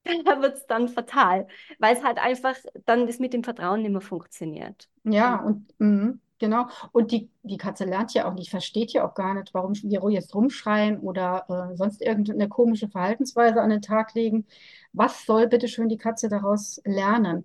da 0.25 0.41
wird 0.41 0.57
es 0.57 0.67
dann 0.67 0.89
fatal, 0.89 1.47
weil 1.79 1.97
es 1.97 2.03
halt 2.03 2.19
einfach 2.19 2.57
dann 2.87 3.07
das 3.07 3.19
mit 3.19 3.33
dem 3.33 3.45
Vertrauen 3.45 3.83
nicht 3.83 3.91
mehr 3.91 4.01
funktioniert. 4.01 4.89
Ja, 5.05 5.41
und 5.43 5.67
mh, 5.79 6.15
Genau. 6.39 6.69
Und 6.93 7.11
die, 7.11 7.31
die 7.43 7.57
Katze 7.57 7.85
lernt 7.85 8.15
ja 8.15 8.29
auch 8.29 8.35
nicht, 8.35 8.51
versteht 8.51 8.93
ja 8.93 9.07
auch 9.07 9.15
gar 9.15 9.35
nicht, 9.35 9.53
warum 9.55 9.75
wir 9.75 10.09
jetzt 10.11 10.35
rumschreien 10.35 11.01
oder 11.01 11.45
äh, 11.73 11.77
sonst 11.77 12.01
irgendeine 12.01 12.49
komische 12.49 12.89
Verhaltensweise 12.89 13.61
an 13.61 13.71
den 13.71 13.83
Tag 13.83 14.15
legen. 14.15 14.47
Was 14.93 15.27
soll 15.27 15.49
bitte 15.49 15.67
schön 15.67 15.89
die 15.89 15.97
Katze 15.97 16.29
daraus 16.29 16.81
lernen? 16.85 17.45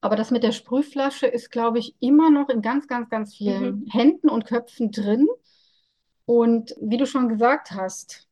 Aber 0.00 0.16
das 0.16 0.32
mit 0.32 0.42
der 0.42 0.52
Sprühflasche 0.52 1.26
ist, 1.26 1.50
glaube 1.50 1.78
ich, 1.78 1.94
immer 2.00 2.30
noch 2.30 2.48
in 2.48 2.62
ganz, 2.62 2.88
ganz, 2.88 3.08
ganz 3.08 3.34
vielen 3.34 3.80
mhm. 3.80 3.86
Händen 3.86 4.28
und 4.28 4.46
Köpfen 4.46 4.90
drin. 4.90 5.28
Und 6.24 6.74
wie 6.80 6.96
du 6.96 7.06
schon 7.06 7.28
gesagt 7.28 7.70
hast, 7.70 8.28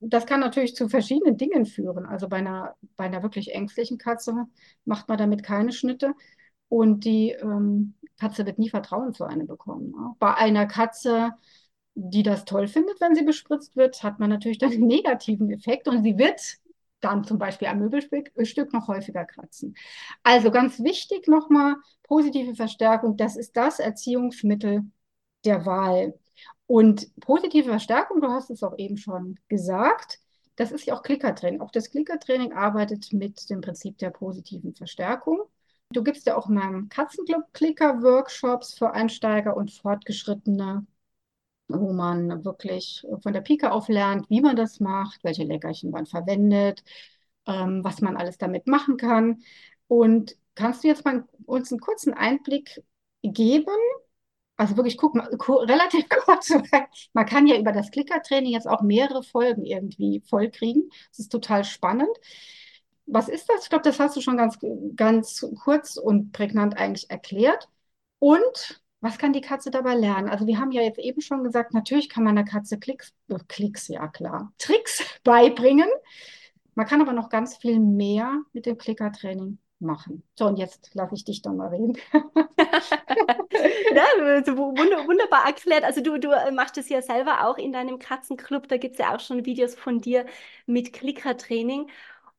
das 0.00 0.26
kann 0.26 0.40
natürlich 0.40 0.74
zu 0.74 0.88
verschiedenen 0.88 1.36
Dingen 1.36 1.66
führen. 1.66 2.06
Also 2.06 2.28
bei 2.28 2.38
einer, 2.38 2.74
bei 2.96 3.04
einer 3.04 3.22
wirklich 3.22 3.54
ängstlichen 3.54 3.98
Katze 3.98 4.46
macht 4.84 5.08
man 5.08 5.18
damit 5.18 5.42
keine 5.42 5.72
Schnitte. 5.72 6.14
Und 6.74 7.04
die 7.04 7.30
ähm, 7.30 7.94
Katze 8.18 8.44
wird 8.46 8.58
nie 8.58 8.68
Vertrauen 8.68 9.14
zu 9.14 9.22
einem 9.22 9.46
bekommen. 9.46 9.92
Ne? 9.92 10.16
Bei 10.18 10.34
einer 10.34 10.66
Katze, 10.66 11.30
die 11.94 12.24
das 12.24 12.44
toll 12.46 12.66
findet, 12.66 13.00
wenn 13.00 13.14
sie 13.14 13.22
bespritzt 13.22 13.76
wird, 13.76 14.02
hat 14.02 14.18
man 14.18 14.28
natürlich 14.28 14.58
dann 14.58 14.72
einen 14.72 14.88
negativen 14.88 15.52
Effekt 15.52 15.86
und 15.86 16.02
sie 16.02 16.18
wird 16.18 16.40
dann 16.98 17.22
zum 17.22 17.38
Beispiel 17.38 17.68
am 17.68 17.78
Möbelstück 17.78 18.32
äh, 18.34 18.66
noch 18.72 18.88
häufiger 18.88 19.24
kratzen. 19.24 19.76
Also 20.24 20.50
ganz 20.50 20.82
wichtig 20.82 21.28
nochmal, 21.28 21.76
positive 22.02 22.56
Verstärkung, 22.56 23.16
das 23.16 23.36
ist 23.36 23.56
das 23.56 23.78
Erziehungsmittel 23.78 24.82
der 25.44 25.66
Wahl. 25.66 26.18
Und 26.66 27.08
positive 27.20 27.68
Verstärkung, 27.68 28.20
du 28.20 28.32
hast 28.32 28.50
es 28.50 28.64
auch 28.64 28.76
eben 28.78 28.96
schon 28.96 29.38
gesagt, 29.46 30.18
das 30.56 30.72
ist 30.72 30.86
ja 30.86 30.96
auch 30.96 31.04
Klickertraining. 31.04 31.60
Auch 31.60 31.70
das 31.70 31.92
Klickertraining 31.92 32.52
arbeitet 32.52 33.12
mit 33.12 33.48
dem 33.48 33.60
Prinzip 33.60 33.96
der 33.98 34.10
positiven 34.10 34.74
Verstärkung. 34.74 35.38
Du 35.92 36.02
gibst 36.02 36.26
ja 36.26 36.36
auch 36.36 36.48
in 36.48 36.54
meinem 36.56 36.88
Katzenclub 36.88 37.52
Clicker-Workshops 37.52 38.74
für 38.74 38.92
Einsteiger 38.92 39.56
und 39.56 39.70
Fortgeschrittene, 39.70 40.86
wo 41.68 41.92
man 41.92 42.44
wirklich 42.44 43.06
von 43.22 43.32
der 43.34 43.42
Pike 43.42 43.72
auf 43.72 43.88
lernt, 43.88 44.30
wie 44.30 44.40
man 44.42 44.56
das 44.56 44.80
macht, 44.80 45.24
welche 45.24 45.44
Leckerchen 45.44 45.90
man 45.90 46.06
verwendet, 46.06 46.84
ähm, 47.46 47.84
was 47.84 48.00
man 48.02 48.16
alles 48.16 48.38
damit 48.38 48.66
machen 48.68 48.96
kann. 48.98 49.42
Und 49.88 50.36
kannst 50.56 50.84
du 50.84 50.88
jetzt 50.88 51.04
mal 51.04 51.26
uns 51.46 51.72
einen 51.72 51.80
kurzen 51.80 52.14
Einblick 52.14 52.82
geben? 53.22 53.72
Also 54.56 54.76
wirklich, 54.76 54.98
guck 54.98 55.14
mal, 55.16 55.28
relativ 55.28 56.08
kurz. 56.26 56.52
Man 57.14 57.26
kann 57.26 57.46
ja 57.46 57.58
über 57.58 57.72
das 57.72 57.90
Klickertraining 57.92 58.52
jetzt 58.52 58.68
auch 58.68 58.82
mehrere 58.82 59.22
Folgen 59.22 59.64
irgendwie 59.64 60.22
vollkriegen. 60.28 60.90
Das 61.10 61.20
ist 61.20 61.32
total 61.32 61.64
spannend. 61.64 62.08
Was 63.06 63.28
ist 63.28 63.48
das? 63.48 63.64
Ich 63.64 63.68
glaube, 63.68 63.84
das 63.84 64.00
hast 64.00 64.16
du 64.16 64.20
schon 64.20 64.36
ganz, 64.36 64.58
ganz 64.96 65.46
kurz 65.62 65.96
und 65.96 66.32
prägnant 66.32 66.76
eigentlich 66.76 67.10
erklärt. 67.10 67.68
Und 68.18 68.82
was 69.00 69.18
kann 69.18 69.34
die 69.34 69.42
Katze 69.42 69.70
dabei 69.70 69.94
lernen? 69.94 70.30
Also 70.30 70.46
wir 70.46 70.58
haben 70.58 70.72
ja 70.72 70.80
jetzt 70.80 70.98
eben 70.98 71.20
schon 71.20 71.44
gesagt, 71.44 71.74
natürlich 71.74 72.08
kann 72.08 72.24
man 72.24 72.36
der 72.36 72.46
Katze 72.46 72.78
Klicks, 72.78 73.12
äh, 73.28 73.38
Klicks, 73.48 73.88
ja 73.88 74.08
klar, 74.08 74.52
Tricks 74.58 75.02
beibringen. 75.24 75.88
Man 76.74 76.86
kann 76.86 77.02
aber 77.02 77.12
noch 77.12 77.28
ganz 77.28 77.56
viel 77.58 77.78
mehr 77.78 78.40
mit 78.52 78.64
dem 78.66 78.78
Klickertraining 78.78 79.58
machen. 79.78 80.22
So, 80.36 80.46
und 80.46 80.56
jetzt 80.56 80.94
lasse 80.94 81.14
ich 81.14 81.24
dich 81.24 81.42
doch 81.42 81.52
mal 81.52 81.68
reden. 81.68 81.98
ja, 83.94 84.04
wunderbar 84.56 85.46
erklärt. 85.46 85.84
Also 85.84 86.00
du, 86.00 86.18
du 86.18 86.30
machst 86.52 86.78
es 86.78 86.88
ja 86.88 87.02
selber 87.02 87.46
auch 87.46 87.58
in 87.58 87.72
deinem 87.72 87.98
Katzenclub. 87.98 88.68
Da 88.68 88.78
gibt 88.78 88.94
es 88.94 88.98
ja 88.98 89.14
auch 89.14 89.20
schon 89.20 89.44
Videos 89.44 89.74
von 89.74 90.00
dir 90.00 90.24
mit 90.66 90.92
Klickertraining. 90.92 91.90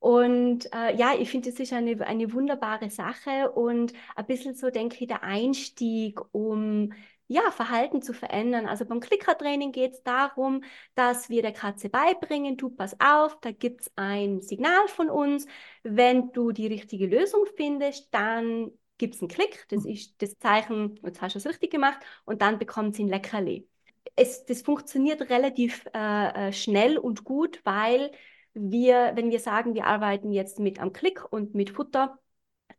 Und 0.05 0.71
äh, 0.71 0.95
ja, 0.95 1.15
ich 1.17 1.31
finde, 1.31 1.49
es 1.49 1.59
ist 1.59 1.73
eine, 1.73 2.05
eine 2.05 2.31
wunderbare 2.31 2.91
Sache 2.91 3.49
und 3.51 3.91
ein 4.15 4.25
bisschen 4.27 4.53
so, 4.53 4.69
denke 4.69 4.97
ich, 4.99 5.07
der 5.07 5.23
Einstieg, 5.23 6.19
um 6.31 6.93
ja, 7.27 7.49
Verhalten 7.49 8.03
zu 8.03 8.13
verändern. 8.13 8.67
Also 8.67 8.85
beim 8.85 8.99
Klickertraining 8.99 9.71
geht 9.71 9.93
es 9.93 10.03
darum, 10.03 10.63
dass 10.93 11.29
wir 11.29 11.41
der 11.41 11.53
Katze 11.53 11.89
beibringen, 11.89 12.55
du 12.55 12.69
pass 12.69 12.95
auf, 12.99 13.39
da 13.41 13.49
gibt 13.51 13.81
es 13.81 13.91
ein 13.95 14.41
Signal 14.41 14.87
von 14.89 15.09
uns. 15.09 15.47
Wenn 15.81 16.31
du 16.33 16.51
die 16.51 16.67
richtige 16.67 17.07
Lösung 17.07 17.41
findest, 17.57 18.13
dann 18.13 18.69
gibt 18.99 19.15
es 19.15 19.21
einen 19.21 19.29
Klick, 19.29 19.65
das 19.69 19.85
ist 19.85 20.21
das 20.21 20.37
Zeichen, 20.37 20.99
jetzt 21.03 21.19
hast 21.23 21.33
du 21.33 21.39
es 21.39 21.47
richtig 21.47 21.71
gemacht, 21.71 21.97
und 22.25 22.43
dann 22.43 22.59
bekommt 22.59 22.95
sie 22.95 23.05
ein 23.05 23.09
Leckerli. 23.09 23.67
Es, 24.15 24.45
das 24.45 24.61
funktioniert 24.61 25.31
relativ 25.31 25.83
äh, 25.95 26.49
äh, 26.49 26.53
schnell 26.53 26.99
und 26.99 27.23
gut, 27.23 27.59
weil 27.63 28.11
wir, 28.55 29.11
wenn 29.15 29.29
wir 29.29 29.39
sagen, 29.39 29.75
wir 29.75 29.85
arbeiten 29.85 30.31
jetzt 30.31 30.59
mit 30.59 30.79
am 30.79 30.93
Klick 30.93 31.23
und 31.31 31.53
mit 31.53 31.69
Futter, 31.69 32.17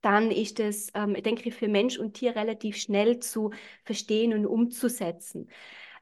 dann 0.00 0.30
ist 0.30 0.60
es, 0.60 0.90
ähm, 0.94 1.14
denke 1.14 1.48
ich, 1.48 1.54
für 1.54 1.68
Mensch 1.68 1.98
und 1.98 2.14
Tier 2.14 2.34
relativ 2.34 2.76
schnell 2.76 3.20
zu 3.20 3.52
verstehen 3.84 4.32
und 4.32 4.46
umzusetzen. 4.46 5.48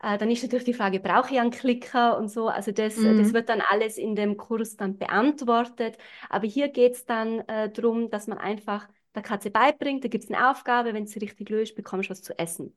Äh, 0.03 0.19
dann 0.19 0.31
ist 0.31 0.43
natürlich 0.43 0.65
die 0.65 0.75
Frage, 0.75 1.01
brauche 1.01 1.33
ich 1.33 1.41
einen 1.41 1.51
Klicker 1.51 2.19
und 2.19 2.29
so. 2.29 2.49
Also 2.49 2.73
das, 2.73 2.97
mhm. 2.97 3.19
das 3.19 3.33
wird 3.33 3.49
dann 3.49 3.61
alles 3.61 3.99
in 3.99 4.15
dem 4.15 4.37
Kurs 4.37 4.77
dann 4.77 4.99
beantwortet. 4.99 5.99
Aber 6.29 6.47
hier 6.47 6.69
geht 6.69 6.93
es 6.95 7.05
dann 7.07 7.41
äh, 7.49 7.71
darum, 7.71 8.11
dass 8.11 8.27
man 8.27 8.39
einfach 8.39 8.89
der 9.15 9.23
Katze 9.23 9.51
beibringt, 9.51 10.05
da 10.05 10.09
gibt 10.09 10.25
es 10.25 10.31
eine 10.31 10.51
Aufgabe, 10.51 10.93
wenn 10.95 11.07
sie 11.07 11.19
richtig 11.21 11.49
löst, 11.49 11.77
bekommst 11.77 12.09
du 12.09 12.11
was 12.11 12.23
zu 12.23 12.39
essen. 12.39 12.75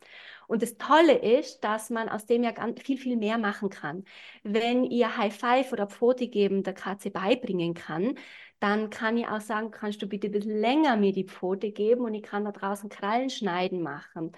Und 0.47 0.61
das 0.61 0.77
Tolle 0.77 1.17
ist, 1.17 1.63
dass 1.63 1.89
man 1.89 2.09
aus 2.09 2.25
dem 2.25 2.43
ja 2.43 2.53
viel, 2.81 2.97
viel 2.97 3.17
mehr 3.17 3.37
machen 3.37 3.69
kann. 3.69 4.03
Wenn 4.43 4.83
ihr 4.83 5.17
High 5.17 5.35
Five 5.35 5.71
oder 5.73 5.87
Pfote 5.87 6.27
geben 6.27 6.63
der 6.63 6.73
Katze 6.73 7.11
beibringen 7.11 7.73
kann, 7.73 8.15
dann 8.59 8.89
kann 8.89 9.17
ich 9.17 9.27
auch 9.27 9.41
sagen, 9.41 9.71
kannst 9.71 10.01
du 10.01 10.07
bitte 10.07 10.27
ein 10.27 10.31
bisschen 10.31 10.59
länger 10.59 10.97
mir 10.97 11.11
die 11.11 11.25
Pfote 11.25 11.71
geben 11.71 12.05
und 12.05 12.13
ich 12.13 12.23
kann 12.23 12.45
da 12.45 12.51
draußen 12.51 12.89
Krallen 12.89 13.29
schneiden 13.29 13.81
machen. 13.81 14.31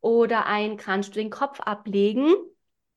Oder 0.00 0.46
ein, 0.46 0.76
kannst 0.76 1.14
du 1.14 1.20
den 1.20 1.30
Kopf 1.30 1.60
ablegen, 1.60 2.34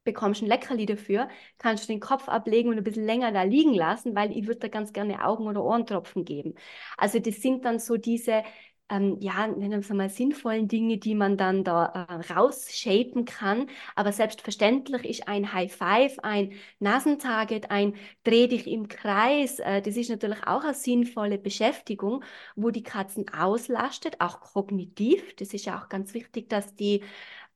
bekommst 0.08 0.42
ein 0.42 0.48
Leckerli 0.48 0.86
dafür, 0.86 1.28
kannst 1.60 1.84
du 1.84 1.94
den 1.94 2.00
Kopf 2.00 2.30
ablegen 2.30 2.70
und 2.70 2.78
ein 2.78 2.84
bisschen 2.84 3.06
länger 3.06 3.32
da 3.32 3.44
liegen 3.44 3.74
lassen, 3.74 4.16
weil 4.16 4.32
ich 4.32 4.48
würde 4.48 4.62
da 4.62 4.68
ganz 4.70 4.94
gerne 4.94 5.24
Augen- 5.24 5.48
oder 5.48 5.64
Ohrentropfen 5.64 6.26
geben. 6.26 6.56
Also 6.98 7.20
das 7.20 7.42
sind 7.42 7.66
dann 7.66 7.78
so 7.80 7.98
diese 7.98 8.44
ähm, 8.90 9.18
ja, 9.20 9.48
nennen 9.48 9.72
wir 9.72 9.80
es 9.80 9.90
mal, 9.90 10.10
sinnvollen 10.10 10.68
Dinge, 10.68 10.98
die 10.98 11.16
man 11.16 11.38
dann 11.38 11.64
da 11.64 12.08
äh, 12.10 12.34
rausshapen 12.34 13.26
kann. 13.26 13.70
Aber 13.96 14.12
selbstverständlich 14.14 15.04
ist 15.06 15.28
ein 15.28 15.52
High 15.54 15.74
Five, 15.76 16.18
ein 16.24 16.54
Nasentarget, 16.80 17.70
ein 17.70 17.96
Dreh 18.24 18.48
dich 18.48 18.68
im 18.68 18.88
Kreis, 18.88 19.60
äh, 19.60 19.82
das 19.82 19.98
ist 19.98 20.10
natürlich 20.10 20.42
auch 20.48 20.64
eine 20.64 20.74
sinnvolle 20.74 21.38
Beschäftigung, 21.38 22.24
wo 22.56 22.70
die 22.70 22.84
Katzen 22.84 23.26
auslastet, 23.34 24.22
auch 24.22 24.40
kognitiv. 24.40 25.36
Das 25.36 25.54
ist 25.54 25.66
ja 25.66 25.82
auch 25.82 25.90
ganz 25.90 26.14
wichtig, 26.14 26.50
dass 26.50 26.74
die 26.76 27.04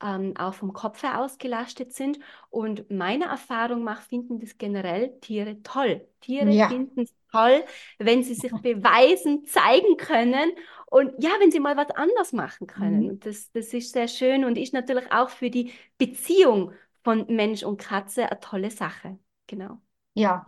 ähm, 0.03 0.35
auch 0.37 0.53
vom 0.53 0.73
Kopf 0.73 1.03
her 1.03 1.19
ausgelastet 1.19 1.93
sind. 1.93 2.19
Und 2.49 2.89
meine 2.89 3.25
Erfahrung 3.25 3.83
macht, 3.83 4.03
finden 4.03 4.39
das 4.39 4.57
generell 4.57 5.19
Tiere 5.19 5.61
toll. 5.63 6.07
Tiere 6.21 6.51
ja. 6.51 6.67
finden 6.69 7.01
es 7.01 7.13
toll, 7.31 7.63
wenn 7.99 8.23
sie 8.23 8.35
sich 8.35 8.51
beweisen, 8.61 9.45
zeigen 9.45 9.97
können 9.97 10.51
und 10.87 11.11
ja, 11.23 11.31
wenn 11.39 11.51
sie 11.51 11.59
mal 11.59 11.77
was 11.77 11.91
anders 11.91 12.33
machen 12.33 12.67
können. 12.67 13.07
Mhm. 13.07 13.19
Das, 13.21 13.51
das 13.51 13.73
ist 13.73 13.93
sehr 13.93 14.07
schön 14.07 14.45
und 14.45 14.57
ist 14.57 14.73
natürlich 14.73 15.11
auch 15.11 15.29
für 15.29 15.49
die 15.49 15.71
Beziehung 15.97 16.73
von 17.03 17.25
Mensch 17.27 17.63
und 17.63 17.77
Katze 17.77 18.29
eine 18.29 18.39
tolle 18.39 18.71
Sache. 18.71 19.17
Genau. 19.47 19.77
Ja, 20.13 20.45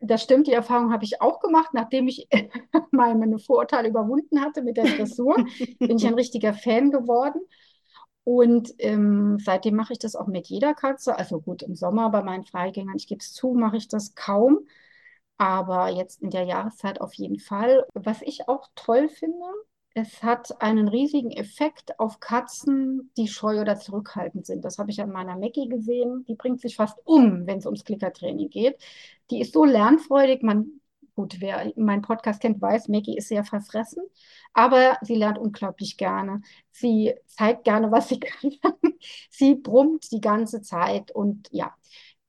das 0.00 0.22
stimmt, 0.22 0.46
die 0.46 0.52
Erfahrung 0.52 0.92
habe 0.92 1.04
ich 1.04 1.20
auch 1.20 1.40
gemacht, 1.40 1.70
nachdem 1.72 2.08
ich 2.08 2.28
meine 2.90 3.38
Vorurteile 3.38 3.88
überwunden 3.88 4.40
hatte 4.40 4.62
mit 4.62 4.76
der 4.76 4.84
Dressur, 4.84 5.36
bin 5.78 5.96
ich 5.96 6.06
ein 6.06 6.14
richtiger 6.14 6.54
Fan 6.54 6.90
geworden. 6.90 7.40
Und 8.26 8.74
ähm, 8.80 9.38
seitdem 9.38 9.76
mache 9.76 9.92
ich 9.92 10.00
das 10.00 10.16
auch 10.16 10.26
mit 10.26 10.48
jeder 10.48 10.74
Katze. 10.74 11.16
Also 11.16 11.40
gut, 11.40 11.62
im 11.62 11.76
Sommer 11.76 12.10
bei 12.10 12.24
meinen 12.24 12.42
Freigängern, 12.44 12.96
ich 12.96 13.06
gebe 13.06 13.20
es 13.20 13.32
zu, 13.32 13.54
mache 13.54 13.76
ich 13.76 13.86
das 13.86 14.16
kaum. 14.16 14.66
Aber 15.38 15.90
jetzt 15.90 16.22
in 16.22 16.30
der 16.30 16.42
Jahreszeit 16.42 17.00
auf 17.00 17.14
jeden 17.14 17.38
Fall. 17.38 17.86
Was 17.94 18.22
ich 18.22 18.48
auch 18.48 18.68
toll 18.74 19.08
finde, 19.08 19.44
es 19.94 20.24
hat 20.24 20.60
einen 20.60 20.88
riesigen 20.88 21.30
Effekt 21.30 22.00
auf 22.00 22.18
Katzen, 22.18 23.12
die 23.16 23.28
scheu 23.28 23.60
oder 23.60 23.78
zurückhaltend 23.78 24.44
sind. 24.44 24.64
Das 24.64 24.78
habe 24.78 24.90
ich 24.90 25.00
an 25.00 25.12
meiner 25.12 25.38
Mackie 25.38 25.68
gesehen. 25.68 26.24
Die 26.26 26.34
bringt 26.34 26.60
sich 26.60 26.74
fast 26.74 26.98
um, 27.04 27.46
wenn 27.46 27.58
es 27.58 27.66
ums 27.66 27.84
Klickertraining 27.84 28.50
geht. 28.50 28.76
Die 29.30 29.40
ist 29.40 29.52
so 29.52 29.64
lernfreudig. 29.64 30.42
Man 30.42 30.80
Gut, 31.16 31.40
wer 31.40 31.72
meinen 31.76 32.02
Podcast 32.02 32.42
kennt, 32.42 32.60
weiß, 32.60 32.88
Maggie 32.88 33.16
ist 33.16 33.28
sehr 33.28 33.42
verfressen, 33.42 34.02
aber 34.52 34.98
sie 35.00 35.14
lernt 35.14 35.38
unglaublich 35.38 35.96
gerne. 35.96 36.42
Sie 36.72 37.14
zeigt 37.26 37.64
gerne, 37.64 37.90
was 37.90 38.10
sie 38.10 38.20
kann. 38.20 38.74
sie 39.30 39.54
brummt 39.54 40.12
die 40.12 40.20
ganze 40.20 40.60
Zeit 40.60 41.10
und 41.10 41.48
ja, 41.50 41.74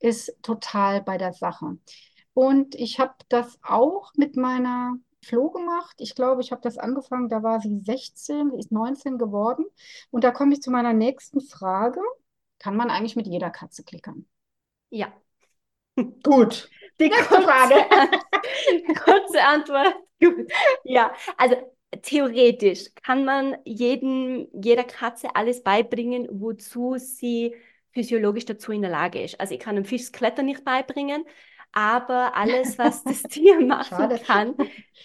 ist 0.00 0.34
total 0.42 1.02
bei 1.02 1.18
der 1.18 1.34
Sache. 1.34 1.76
Und 2.32 2.74
ich 2.76 2.98
habe 2.98 3.14
das 3.28 3.58
auch 3.62 4.12
mit 4.16 4.36
meiner 4.36 4.94
Flo 5.22 5.50
gemacht. 5.50 5.96
Ich 5.98 6.14
glaube, 6.14 6.40
ich 6.40 6.50
habe 6.50 6.62
das 6.62 6.78
angefangen, 6.78 7.28
da 7.28 7.42
war 7.42 7.60
sie 7.60 7.78
16, 7.78 8.52
sie 8.52 8.58
ist 8.58 8.72
19 8.72 9.18
geworden. 9.18 9.66
Und 10.10 10.24
da 10.24 10.30
komme 10.30 10.54
ich 10.54 10.62
zu 10.62 10.70
meiner 10.70 10.94
nächsten 10.94 11.42
Frage. 11.42 12.00
Kann 12.58 12.74
man 12.76 12.90
eigentlich 12.90 13.16
mit 13.16 13.26
jeder 13.26 13.50
Katze 13.50 13.84
klickern? 13.84 14.24
Ja. 14.88 15.12
Gut. 16.22 16.70
Die 17.00 17.10
kurze 17.10 17.42
Frage. 17.42 17.74
kurze 19.04 19.42
Antwort. 19.42 19.94
Gut. 20.20 20.50
Ja, 20.84 21.12
also 21.36 21.56
theoretisch 22.02 22.86
kann 23.02 23.24
man 23.24 23.56
jedem, 23.64 24.48
jeder 24.52 24.84
Katze 24.84 25.34
alles 25.34 25.62
beibringen, 25.62 26.28
wozu 26.30 26.96
sie 26.96 27.54
physiologisch 27.92 28.44
dazu 28.44 28.72
in 28.72 28.82
der 28.82 28.90
Lage 28.90 29.22
ist. 29.22 29.40
Also 29.40 29.54
ich 29.54 29.60
kann 29.60 29.76
einem 29.76 29.84
Fisch 29.84 30.02
das 30.02 30.12
Klettern 30.12 30.46
nicht 30.46 30.64
beibringen, 30.64 31.24
aber 31.72 32.34
alles, 32.36 32.78
was 32.78 33.04
das 33.04 33.22
Tier 33.22 33.60
machen 33.60 34.18
kann. 34.26 34.54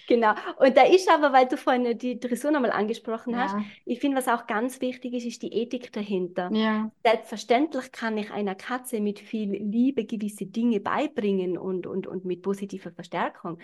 Genau. 0.08 0.34
Und 0.58 0.76
da 0.76 0.84
ist 0.84 1.10
aber, 1.10 1.32
weil 1.34 1.48
du 1.48 1.58
vorhin 1.58 1.98
die 1.98 2.20
Dressur 2.20 2.52
nochmal 2.52 2.72
angesprochen 2.72 3.34
ja. 3.34 3.44
hast, 3.44 3.56
ich 3.86 4.00
finde, 4.00 4.18
was 4.18 4.28
auch 4.28 4.48
ganz 4.48 4.82
wichtig 4.82 5.14
ist, 5.14 5.26
ist 5.26 5.42
die 5.44 5.54
Ethik 5.54 5.92
dahinter. 5.92 6.50
Ja. 6.52 6.92
Selbstverständlich 7.04 7.92
kann 7.92 8.18
ich 8.18 8.32
einer 8.32 8.56
Katze 8.56 9.00
mit 9.00 9.20
viel 9.20 9.52
Liebe 9.52 10.06
gewisse 10.06 10.46
Dinge 10.46 10.80
beibringen 10.80 11.58
und, 11.58 11.88
und, 11.88 12.08
und 12.08 12.26
mit 12.26 12.42
positiver 12.42 12.92
Verstärkung. 12.92 13.60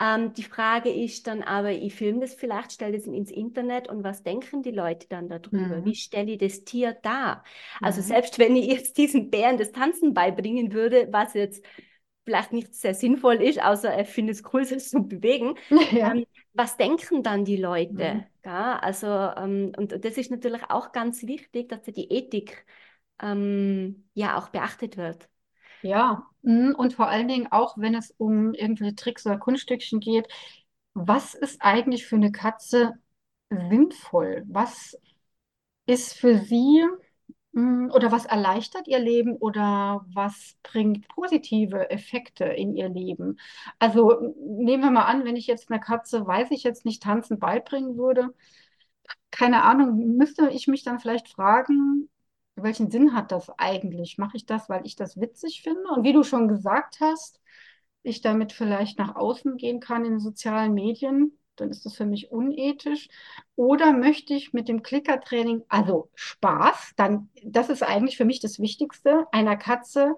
Ähm, 0.00 0.32
die 0.34 0.44
Frage 0.44 0.90
ist 0.90 1.26
dann 1.26 1.42
aber, 1.42 1.72
ich 1.72 1.94
filme 1.94 2.20
das 2.20 2.34
vielleicht, 2.34 2.72
stelle 2.72 2.96
das 2.96 3.06
ins 3.06 3.30
Internet 3.30 3.88
und 3.88 4.04
was 4.04 4.22
denken 4.22 4.62
die 4.62 4.70
Leute 4.70 5.06
dann 5.08 5.28
darüber? 5.28 5.78
Mhm. 5.78 5.84
Wie 5.84 5.96
stelle 5.96 6.32
ich 6.32 6.38
das 6.38 6.64
Tier 6.64 6.96
dar? 7.02 7.44
Also 7.80 8.00
mhm. 8.00 8.06
selbst 8.06 8.38
wenn 8.38 8.54
ich 8.54 8.66
jetzt 8.66 8.96
diesen 8.96 9.30
Bären 9.30 9.58
das 9.58 9.72
Tanzen 9.72 10.14
beibringen 10.14 10.72
würde, 10.72 11.08
was 11.10 11.34
jetzt 11.34 11.64
vielleicht 12.28 12.52
nicht 12.52 12.74
sehr 12.74 12.94
sinnvoll 12.94 13.36
ist, 13.36 13.62
außer 13.62 13.90
er 13.90 14.04
findet 14.04 14.36
es 14.36 14.42
cool, 14.52 14.64
sich 14.66 14.84
zu 14.86 15.00
bewegen. 15.02 15.54
Ja. 15.92 16.12
Ähm, 16.12 16.26
was 16.52 16.76
denken 16.76 17.22
dann 17.22 17.46
die 17.46 17.56
Leute? 17.56 17.94
Mhm. 17.94 18.26
Ja, 18.44 18.78
also, 18.78 19.06
ähm, 19.06 19.72
und 19.78 20.04
das 20.04 20.18
ist 20.18 20.30
natürlich 20.30 20.62
auch 20.68 20.92
ganz 20.92 21.22
wichtig, 21.22 21.68
dass 21.70 21.82
die 21.82 22.12
Ethik 22.12 22.66
ähm, 23.22 24.08
ja 24.12 24.36
auch 24.36 24.50
beachtet 24.50 24.96
wird. 24.98 25.28
Ja, 25.80 26.26
mhm, 26.42 26.74
und 26.76 26.92
vor 26.94 27.08
allen 27.08 27.28
Dingen 27.28 27.46
auch, 27.50 27.78
wenn 27.78 27.94
es 27.94 28.10
um 28.18 28.52
irgendwelche 28.52 28.96
Tricks 28.96 29.24
oder 29.26 29.38
Kunststückchen 29.38 30.00
geht, 30.00 30.26
was 30.94 31.34
ist 31.34 31.62
eigentlich 31.62 32.06
für 32.06 32.16
eine 32.16 32.32
Katze 32.32 32.94
sinnvoll? 33.50 34.44
Was 34.48 34.98
ist 35.86 36.14
für 36.14 36.38
sie 36.38 36.84
oder 37.90 38.12
was 38.12 38.26
erleichtert 38.26 38.88
ihr 38.88 38.98
Leben 38.98 39.36
oder 39.36 40.04
was 40.12 40.56
bringt 40.62 41.08
positive 41.08 41.90
Effekte 41.90 42.44
in 42.44 42.74
ihr 42.74 42.88
Leben? 42.88 43.38
Also 43.78 44.34
nehmen 44.40 44.82
wir 44.82 44.90
mal 44.90 45.04
an, 45.04 45.24
wenn 45.24 45.36
ich 45.36 45.46
jetzt 45.46 45.70
einer 45.70 45.80
Katze, 45.80 46.26
weiß 46.26 46.50
ich 46.50 46.62
jetzt 46.62 46.84
nicht, 46.84 47.02
tanzen 47.02 47.38
beibringen 47.38 47.96
würde, 47.96 48.34
keine 49.30 49.62
Ahnung, 49.64 50.16
müsste 50.16 50.48
ich 50.50 50.68
mich 50.68 50.82
dann 50.84 51.00
vielleicht 51.00 51.28
fragen, 51.28 52.08
welchen 52.56 52.90
Sinn 52.90 53.14
hat 53.14 53.32
das 53.32 53.50
eigentlich? 53.58 54.18
Mache 54.18 54.36
ich 54.36 54.46
das, 54.46 54.68
weil 54.68 54.86
ich 54.86 54.96
das 54.96 55.20
witzig 55.20 55.62
finde? 55.62 55.88
Und 55.90 56.04
wie 56.04 56.12
du 56.12 56.22
schon 56.24 56.48
gesagt 56.48 56.98
hast, 57.00 57.40
ich 58.02 58.20
damit 58.20 58.52
vielleicht 58.52 58.98
nach 58.98 59.16
außen 59.16 59.56
gehen 59.56 59.80
kann 59.80 60.04
in 60.04 60.18
sozialen 60.20 60.74
Medien, 60.74 61.38
dann 61.60 61.70
ist 61.70 61.84
das 61.84 61.96
für 61.96 62.06
mich 62.06 62.30
unethisch. 62.30 63.08
Oder 63.56 63.92
möchte 63.92 64.34
ich 64.34 64.52
mit 64.52 64.68
dem 64.68 64.82
Klickertraining, 64.82 65.62
also 65.68 66.10
Spaß, 66.14 66.92
dann, 66.96 67.30
das 67.44 67.68
ist 67.68 67.82
eigentlich 67.82 68.16
für 68.16 68.24
mich 68.24 68.40
das 68.40 68.58
Wichtigste, 68.58 69.26
einer 69.32 69.56
Katze 69.56 70.14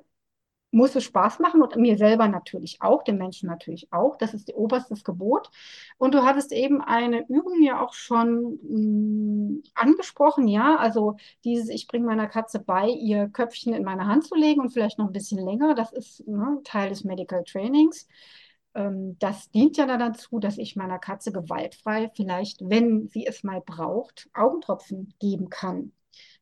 muss 0.72 0.94
es 0.94 1.04
Spaß 1.04 1.40
machen 1.40 1.62
und 1.62 1.76
mir 1.76 1.96
selber 1.96 2.28
natürlich 2.28 2.80
auch, 2.80 3.02
den 3.02 3.18
Menschen 3.18 3.48
natürlich 3.48 3.92
auch. 3.92 4.16
Das 4.16 4.34
ist 4.34 4.48
die 4.48 4.54
oberstes 4.54 5.04
Gebot. 5.04 5.50
Und 5.98 6.14
du 6.14 6.24
hattest 6.24 6.52
eben 6.52 6.80
eine 6.80 7.26
Übung 7.28 7.62
ja 7.62 7.80
auch 7.84 7.92
schon 7.92 8.58
mh, 8.62 9.58
mm, 9.58 9.62
angesprochen, 9.74 10.46
ja, 10.48 10.76
also 10.76 11.16
dieses, 11.44 11.68
ich 11.68 11.86
bringe 11.88 12.06
meiner 12.06 12.28
Katze 12.28 12.60
bei, 12.60 12.88
ihr 12.88 13.28
Köpfchen 13.28 13.74
in 13.74 13.84
meine 13.84 14.06
Hand 14.06 14.26
zu 14.26 14.34
legen 14.34 14.60
und 14.60 14.70
vielleicht 14.70 14.98
noch 14.98 15.06
ein 15.06 15.12
bisschen 15.12 15.44
länger. 15.44 15.74
Das 15.74 15.92
ist 15.92 16.26
ne, 16.26 16.60
Teil 16.64 16.90
des 16.90 17.04
Medical 17.04 17.42
Trainings 17.44 18.06
das 18.72 19.50
dient 19.50 19.76
ja 19.76 19.86
dann 19.86 19.98
dazu, 19.98 20.38
dass 20.38 20.56
ich 20.56 20.76
meiner 20.76 20.98
Katze 20.98 21.32
gewaltfrei 21.32 22.10
vielleicht, 22.14 22.60
wenn 22.62 23.08
sie 23.08 23.26
es 23.26 23.42
mal 23.42 23.60
braucht, 23.60 24.28
Augentropfen 24.32 25.12
geben 25.18 25.48
kann. 25.48 25.92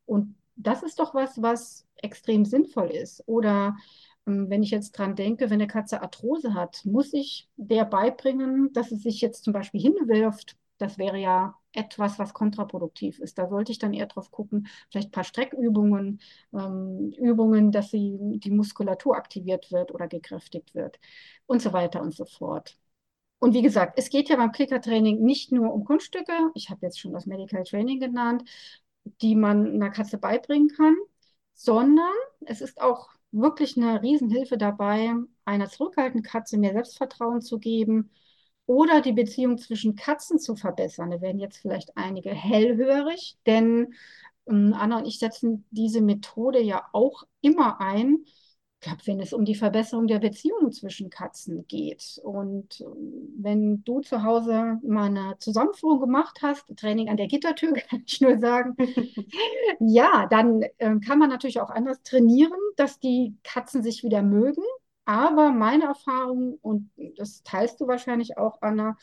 Und 0.05 0.37
das 0.57 0.83
ist 0.83 0.99
doch 0.99 1.15
was, 1.15 1.41
was 1.41 1.87
extrem 1.97 2.45
sinnvoll 2.45 2.91
ist. 2.91 3.23
Oder 3.27 3.77
ähm, 4.27 4.51
wenn 4.51 4.63
ich 4.63 4.71
jetzt 4.71 4.93
dran 4.93 5.17
denke, 5.17 5.47
wenn 5.47 5.55
eine 5.55 5.67
Katze 5.67 6.03
Arthrose 6.03 6.53
hat, 6.53 6.85
muss 6.85 7.15
ich 7.15 7.49
der 7.57 7.87
beibringen, 7.87 8.73
dass 8.75 8.91
sie 8.91 8.97
sich 8.97 9.21
jetzt 9.23 9.45
zum 9.45 9.55
Beispiel 9.55 9.81
hinwirft. 9.81 10.57
Das 10.79 10.99
wäre 10.99 11.19
ja 11.19 11.57
etwas, 11.73 12.19
was 12.19 12.35
kontraproduktiv 12.35 13.19
ist. 13.21 13.39
Da 13.39 13.49
sollte 13.49 13.73
ich 13.73 13.79
dann 13.79 13.93
eher 13.95 14.07
drauf 14.07 14.31
gucken, 14.31 14.69
vielleicht 14.91 15.09
ein 15.09 15.13
paar 15.13 15.25
Streckübungen, 15.25 16.21
ähm, 16.53 17.13
Übungen, 17.19 17.73
dass 17.73 17.91
sie, 17.91 18.19
die 18.21 18.51
Muskulatur 18.51 19.17
aktiviert 19.17 19.71
wird 19.73 19.93
oder 19.93 20.09
gekräftigt 20.09 20.75
wird 20.75 20.99
und 21.47 21.61
so 21.63 21.73
weiter 21.73 22.01
und 22.03 22.15
so 22.15 22.25
fort. 22.25 22.79
Und 23.41 23.55
wie 23.55 23.63
gesagt, 23.63 23.99
es 23.99 24.11
geht 24.11 24.29
ja 24.29 24.37
beim 24.37 24.53
Klickertraining 24.53 25.23
nicht 25.23 25.53
nur 25.53 25.73
um 25.73 25.85
Kunststücke, 25.85 26.33
ich 26.55 26.71
habe 26.71 26.81
jetzt 26.87 26.99
schon 27.01 27.13
das 27.13 27.27
Medical 27.27 27.63
Training 27.65 28.01
genannt, 28.01 28.45
die 29.23 29.37
man 29.37 29.67
einer 29.75 29.91
Katze 29.91 30.19
beibringen 30.19 30.69
kann, 30.69 30.97
sondern 31.55 32.13
es 32.47 32.61
ist 32.61 32.81
auch 32.81 33.11
wirklich 33.31 33.77
eine 33.77 34.03
Riesenhilfe 34.03 34.59
dabei, 34.59 35.13
einer 35.45 35.69
zurückhaltenden 35.69 36.23
Katze 36.25 36.59
mehr 36.59 36.73
Selbstvertrauen 36.73 37.41
zu 37.43 37.59
geben 37.59 38.11
oder 38.69 39.01
die 39.01 39.15
Beziehung 39.15 39.57
zwischen 39.57 39.97
Katzen 39.97 40.39
zu 40.39 40.55
verbessern. 40.55 41.11
Da 41.11 41.23
werden 41.23 41.41
jetzt 41.41 41.57
vielleicht 41.57 41.97
einige 41.97 42.31
hellhörig, 42.31 43.39
denn 43.47 43.95
ähm, 44.47 44.75
Anna 44.79 44.99
und 44.99 45.07
ich 45.07 45.19
setzen 45.19 45.65
diese 45.71 46.03
Methode 46.03 46.61
ja 46.61 46.85
auch 46.93 47.25
immer 47.41 47.81
ein, 47.81 48.19
ich 48.81 48.87
glaube, 48.87 49.07
wenn 49.07 49.21
es 49.21 49.33
um 49.33 49.47
die 49.47 49.55
Verbesserung 49.55 50.07
der 50.07 50.19
Beziehungen 50.19 50.71
zwischen 50.71 51.09
Katzen 51.09 51.67
geht. 51.67 52.21
Und 52.23 52.83
ähm, 52.83 53.35
wenn 53.39 53.83
du 53.85 54.01
zu 54.03 54.23
Hause 54.23 54.79
mal 54.85 55.07
eine 55.07 55.37
Zusammenführung 55.39 56.01
gemacht 56.01 56.41
hast, 56.43 56.65
Training 56.77 57.09
an 57.09 57.17
der 57.17 57.27
Gittertür, 57.27 57.73
kann 57.91 58.03
ich 58.07 58.21
nur 58.21 58.39
sagen, 58.39 58.77
ja, 59.81 60.27
dann 60.31 60.61
äh, 60.77 60.95
kann 61.01 61.19
man 61.19 61.31
natürlich 61.31 61.61
auch 61.61 61.71
anders 61.71 62.03
trainieren, 62.03 62.53
dass 62.77 63.01
die 63.01 63.35
Katzen 63.45 63.83
sich 63.83 64.05
wieder 64.05 64.23
mögen. 64.23 64.63
Aber 65.09 65.53
meine 65.53 65.85
Erfahrung, 65.85 66.59
und 66.61 66.91
das 67.17 67.43
teilst 67.43 67.81
du 67.81 67.87
wahrscheinlich 67.87 68.37
auch, 68.37 68.61
Anna, 68.61 68.99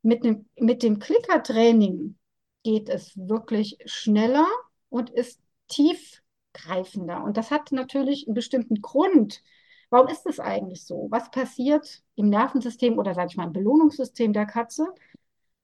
mit 0.00 0.24
dem, 0.24 0.48
mit 0.56 0.82
dem 0.82 0.98
Klickertraining 0.98 2.16
geht 2.62 2.88
es 2.88 3.14
wirklich 3.18 3.76
schneller 3.84 4.46
und 4.88 5.10
ist 5.10 5.38
tiefgreifender. 5.68 7.22
Und 7.22 7.36
das 7.36 7.50
hat 7.50 7.72
natürlich 7.72 8.26
einen 8.26 8.34
bestimmten 8.34 8.80
Grund. 8.80 9.42
Warum 9.90 10.08
ist 10.08 10.22
das 10.24 10.40
eigentlich 10.40 10.86
so? 10.86 11.08
Was 11.10 11.30
passiert 11.30 12.02
im 12.14 12.30
Nervensystem 12.30 12.98
oder 12.98 13.12
sage 13.12 13.28
ich 13.28 13.36
mal 13.36 13.48
im 13.48 13.52
Belohnungssystem 13.52 14.32
der 14.32 14.46
Katze 14.46 14.86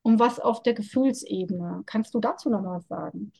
und 0.03 0.18
was 0.18 0.38
auf 0.40 0.62
der 0.62 0.74
Gefühlsebene? 0.74 1.84
Kannst 1.86 2.12
du 2.14 2.20
dazu 2.20 2.51
noch 2.51 2.62
was 2.64 2.86
sagen? 2.86 3.32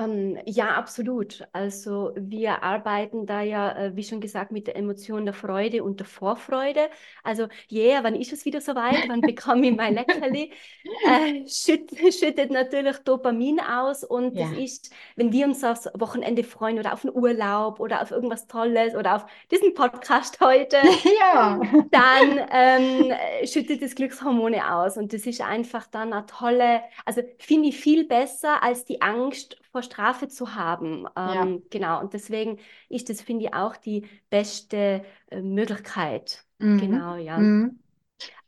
Ähm, 0.00 0.38
ja, 0.46 0.74
absolut. 0.74 1.46
Also 1.52 2.12
wir 2.16 2.62
arbeiten 2.62 3.26
da 3.26 3.42
ja, 3.42 3.72
äh, 3.76 3.96
wie 3.96 4.04
schon 4.04 4.20
gesagt, 4.20 4.50
mit 4.52 4.66
der 4.66 4.76
Emotion 4.76 5.24
der 5.24 5.34
Freude 5.34 5.84
und 5.84 6.00
der 6.00 6.06
Vorfreude. 6.06 6.88
Also, 7.22 7.48
yeah, 7.70 8.02
wann 8.02 8.14
ist 8.14 8.32
es 8.32 8.44
wieder 8.44 8.60
soweit? 8.60 9.08
Wann 9.08 9.20
bekomme 9.20 9.68
ich 9.68 9.76
mein 9.76 9.94
Leckerli? 9.94 10.52
Äh, 11.06 11.46
schütt, 11.48 11.90
schüttet 12.12 12.50
natürlich 12.50 12.98
Dopamin 12.98 13.60
aus 13.60 14.04
und 14.04 14.36
ja. 14.36 14.48
das 14.48 14.58
ist, 14.58 14.92
wenn 15.16 15.32
wir 15.32 15.46
uns 15.46 15.64
aufs 15.64 15.88
Wochenende 15.94 16.44
freuen 16.44 16.78
oder 16.78 16.92
auf 16.92 17.04
einen 17.04 17.14
Urlaub 17.14 17.80
oder 17.80 18.02
auf 18.02 18.10
irgendwas 18.10 18.46
Tolles 18.46 18.94
oder 18.94 19.16
auf 19.16 19.26
diesen 19.50 19.74
Podcast 19.74 20.40
heute, 20.40 20.76
ja. 21.20 21.60
dann 21.90 22.40
ähm, 22.50 23.12
schüttet 23.44 23.82
das 23.82 23.94
Glückshormone 23.94 24.74
aus 24.74 24.96
und 24.96 25.12
das 25.12 25.26
ist 25.26 25.40
einfach 25.40 25.86
dann 25.86 26.12
eine 26.12 26.26
tolle, 26.26 26.82
also 27.04 27.22
finde 27.38 27.68
ich 27.68 27.78
viel 27.78 28.06
besser 28.06 28.62
als 28.62 28.84
die 28.84 29.00
Angst 29.00 29.56
vor 29.72 29.82
Strafe 29.82 30.28
zu 30.28 30.54
haben. 30.54 31.06
Ähm, 31.16 31.52
ja. 31.54 31.58
Genau, 31.70 32.00
und 32.00 32.12
deswegen 32.12 32.58
ist 32.88 33.08
das, 33.08 33.20
finde 33.20 33.46
ich, 33.46 33.54
auch 33.54 33.76
die 33.76 34.06
beste 34.28 35.04
äh, 35.30 35.40
Möglichkeit. 35.40 36.44
Mhm. 36.58 36.78
Genau, 36.78 37.16
ja. 37.16 37.38
Mhm. 37.38 37.80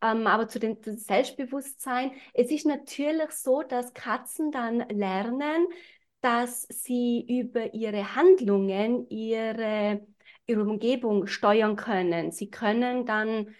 Ähm, 0.02 0.26
aber 0.26 0.48
zu 0.48 0.58
dem 0.58 0.76
Selbstbewusstsein, 0.82 2.12
es 2.34 2.50
ist 2.50 2.66
natürlich 2.66 3.30
so, 3.30 3.62
dass 3.62 3.94
Katzen 3.94 4.50
dann 4.50 4.80
lernen, 4.88 5.66
dass 6.20 6.62
sie 6.70 7.24
über 7.28 7.74
ihre 7.74 8.14
Handlungen 8.14 9.08
ihre, 9.08 10.06
ihre 10.46 10.62
Umgebung 10.62 11.26
steuern 11.26 11.76
können. 11.76 12.30
Sie 12.32 12.50
können 12.50 13.06
dann 13.06 13.54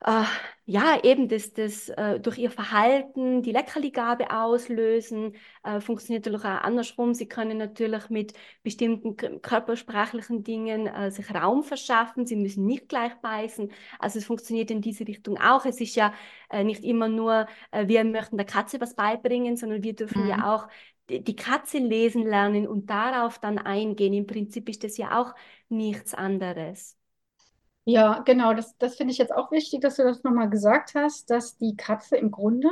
äh, 0.00 0.22
ja, 0.64 1.02
eben 1.02 1.28
das, 1.28 1.54
das 1.54 1.88
äh, 1.88 2.20
durch 2.20 2.38
ihr 2.38 2.50
Verhalten 2.50 3.42
die 3.42 3.52
Leckerligabe 3.52 4.30
auslösen, 4.30 5.34
äh, 5.64 5.80
funktioniert 5.80 6.26
natürlich 6.26 6.44
auch 6.44 6.62
andersrum. 6.62 7.14
Sie 7.14 7.26
können 7.26 7.58
natürlich 7.58 8.08
mit 8.10 8.34
bestimmten 8.62 9.16
körpersprachlichen 9.16 10.44
Dingen 10.44 10.86
äh, 10.86 11.10
sich 11.10 11.34
Raum 11.34 11.64
verschaffen. 11.64 12.26
Sie 12.26 12.36
müssen 12.36 12.66
nicht 12.66 12.88
gleich 12.88 13.14
beißen. 13.22 13.72
Also 13.98 14.18
es 14.18 14.26
funktioniert 14.26 14.70
in 14.70 14.82
diese 14.82 15.06
Richtung 15.06 15.38
auch. 15.38 15.64
Es 15.64 15.80
ist 15.80 15.96
ja 15.96 16.12
äh, 16.50 16.64
nicht 16.64 16.84
immer 16.84 17.08
nur, 17.08 17.46
äh, 17.70 17.88
wir 17.88 18.04
möchten 18.04 18.36
der 18.36 18.46
Katze 18.46 18.80
was 18.80 18.94
beibringen, 18.94 19.56
sondern 19.56 19.82
wir 19.82 19.94
dürfen 19.94 20.24
mhm. 20.24 20.28
ja 20.28 20.54
auch 20.54 20.68
die 21.10 21.36
Katze 21.36 21.78
lesen 21.78 22.22
lernen 22.24 22.68
und 22.68 22.90
darauf 22.90 23.38
dann 23.38 23.58
eingehen. 23.58 24.12
Im 24.12 24.26
Prinzip 24.26 24.68
ist 24.68 24.84
das 24.84 24.98
ja 24.98 25.18
auch 25.18 25.34
nichts 25.70 26.12
anderes. 26.12 26.97
Ja, 27.90 28.20
genau, 28.20 28.52
das, 28.52 28.76
das 28.76 28.96
finde 28.96 29.12
ich 29.12 29.18
jetzt 29.18 29.32
auch 29.34 29.50
wichtig, 29.50 29.80
dass 29.80 29.96
du 29.96 30.02
das 30.04 30.22
nochmal 30.22 30.50
gesagt 30.50 30.94
hast, 30.94 31.30
dass 31.30 31.56
die 31.56 31.74
Katze 31.76 32.16
im 32.16 32.30
Grunde 32.30 32.68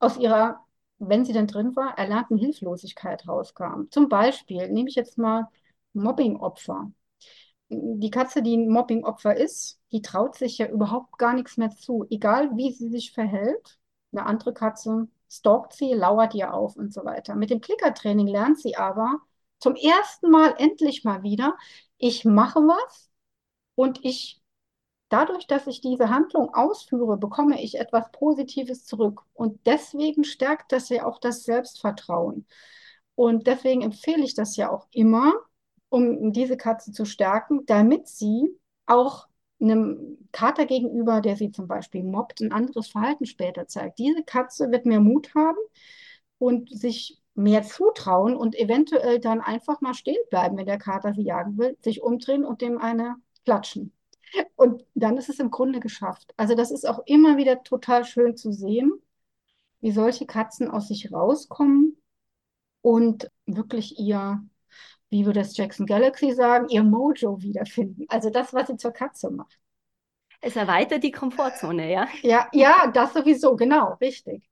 aus 0.00 0.16
ihrer, 0.18 0.64
wenn 0.98 1.24
sie 1.24 1.32
denn 1.32 1.46
drin 1.48 1.76
war, 1.76 1.98
erlernten 1.98 2.38
Hilflosigkeit 2.38 3.28
rauskam. 3.28 3.84
Zum 3.90 4.08
Beispiel 4.08 4.68
nehme 4.70 4.88
ich 4.90 4.96
jetzt 4.96 5.18
mal 5.18 5.48
Mobbing-Opfer. 5.94 6.92
Die 7.70 8.10
Katze, 8.10 8.42
die 8.42 8.56
ein 8.56 8.68
Mobbing-Opfer 8.70 9.36
ist, 9.36 9.80
die 9.92 10.02
traut 10.02 10.36
sich 10.36 10.58
ja 10.58 10.68
überhaupt 10.68 11.18
gar 11.18 11.34
nichts 11.34 11.56
mehr 11.58 11.70
zu, 11.70 12.06
egal 12.10 12.50
wie 12.56 12.72
sie 12.72 12.90
sich 12.90 13.12
verhält. 13.12 13.78
Eine 14.12 14.26
andere 14.26 14.54
Katze 14.54 15.08
stalkt 15.30 15.74
sie, 15.74 15.94
lauert 15.94 16.34
ihr 16.34 16.54
auf 16.54 16.76
und 16.76 16.94
so 16.94 17.04
weiter. 17.04 17.36
Mit 17.36 17.50
dem 17.50 17.60
Klickertraining 17.62 18.28
lernt 18.28 18.60
sie 18.60 18.76
aber 18.76 19.20
zum 19.60 19.76
ersten 19.76 20.30
Mal 20.30 20.54
endlich 20.58 21.04
mal 21.04 21.22
wieder, 21.24 21.56
ich 21.98 22.24
mache 22.26 22.60
was, 22.60 23.11
und 23.74 24.00
ich, 24.04 24.40
dadurch, 25.08 25.46
dass 25.46 25.66
ich 25.66 25.80
diese 25.80 26.10
Handlung 26.10 26.54
ausführe, 26.54 27.16
bekomme 27.16 27.62
ich 27.62 27.78
etwas 27.78 28.10
Positives 28.12 28.84
zurück. 28.84 29.22
Und 29.34 29.66
deswegen 29.66 30.24
stärkt 30.24 30.72
das 30.72 30.88
ja 30.88 31.04
auch 31.06 31.18
das 31.18 31.44
Selbstvertrauen. 31.44 32.46
Und 33.14 33.46
deswegen 33.46 33.82
empfehle 33.82 34.24
ich 34.24 34.34
das 34.34 34.56
ja 34.56 34.70
auch 34.70 34.86
immer, 34.90 35.32
um 35.88 36.32
diese 36.32 36.56
Katze 36.56 36.92
zu 36.92 37.04
stärken, 37.04 37.66
damit 37.66 38.08
sie 38.08 38.58
auch 38.86 39.26
einem 39.60 40.18
Kater 40.32 40.66
gegenüber, 40.66 41.20
der 41.20 41.36
sie 41.36 41.52
zum 41.52 41.68
Beispiel 41.68 42.02
mobbt, 42.02 42.40
ein 42.40 42.52
anderes 42.52 42.88
Verhalten 42.88 43.26
später 43.26 43.66
zeigt. 43.68 43.98
Diese 43.98 44.24
Katze 44.24 44.70
wird 44.70 44.86
mehr 44.86 45.00
Mut 45.00 45.34
haben 45.34 45.58
und 46.38 46.70
sich 46.70 47.20
mehr 47.34 47.62
zutrauen 47.62 48.36
und 48.36 48.56
eventuell 48.56 49.20
dann 49.20 49.40
einfach 49.40 49.80
mal 49.80 49.94
stehen 49.94 50.22
bleiben, 50.30 50.56
wenn 50.56 50.66
der 50.66 50.78
Kater 50.78 51.14
sie 51.14 51.22
jagen 51.22 51.56
will, 51.58 51.76
sich 51.80 52.02
umdrehen 52.02 52.44
und 52.44 52.60
dem 52.60 52.78
eine 52.78 53.16
klatschen. 53.44 53.92
Und 54.56 54.84
dann 54.94 55.16
ist 55.18 55.28
es 55.28 55.38
im 55.38 55.50
Grunde 55.50 55.80
geschafft. 55.80 56.32
Also 56.36 56.54
das 56.54 56.70
ist 56.70 56.88
auch 56.88 57.00
immer 57.06 57.36
wieder 57.36 57.62
total 57.62 58.04
schön 58.04 58.36
zu 58.36 58.52
sehen, 58.52 58.92
wie 59.80 59.92
solche 59.92 60.26
Katzen 60.26 60.70
aus 60.70 60.88
sich 60.88 61.12
rauskommen 61.12 61.96
und 62.80 63.30
wirklich 63.46 63.98
ihr, 63.98 64.42
wie 65.10 65.26
würde 65.26 65.40
das 65.40 65.56
Jackson 65.56 65.86
Galaxy 65.86 66.32
sagen, 66.32 66.68
ihr 66.68 66.82
Mojo 66.82 67.42
wiederfinden. 67.42 68.06
Also 68.08 68.30
das, 68.30 68.54
was 68.54 68.68
sie 68.68 68.76
zur 68.76 68.92
Katze 68.92 69.30
macht. 69.30 69.58
Es 70.40 70.56
erweitert 70.56 71.04
die 71.04 71.12
Komfortzone, 71.12 71.92
ja? 71.92 72.08
Ja, 72.22 72.48
ja, 72.52 72.90
das 72.92 73.12
sowieso, 73.12 73.54
genau, 73.54 73.94
richtig. 74.00 74.48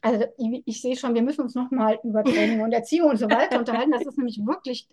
Also 0.00 0.24
ich, 0.38 0.62
ich 0.64 0.80
sehe 0.80 0.96
schon, 0.96 1.14
wir 1.14 1.22
müssen 1.22 1.42
uns 1.42 1.54
nochmal 1.54 1.98
über 2.04 2.24
Training 2.24 2.62
und 2.62 2.72
Erziehung 2.72 3.10
und 3.10 3.18
so 3.18 3.28
weiter 3.28 3.58
unterhalten. 3.58 3.90
Das 3.90 4.06
ist 4.06 4.16
nämlich 4.16 4.38
wirklich 4.44 4.88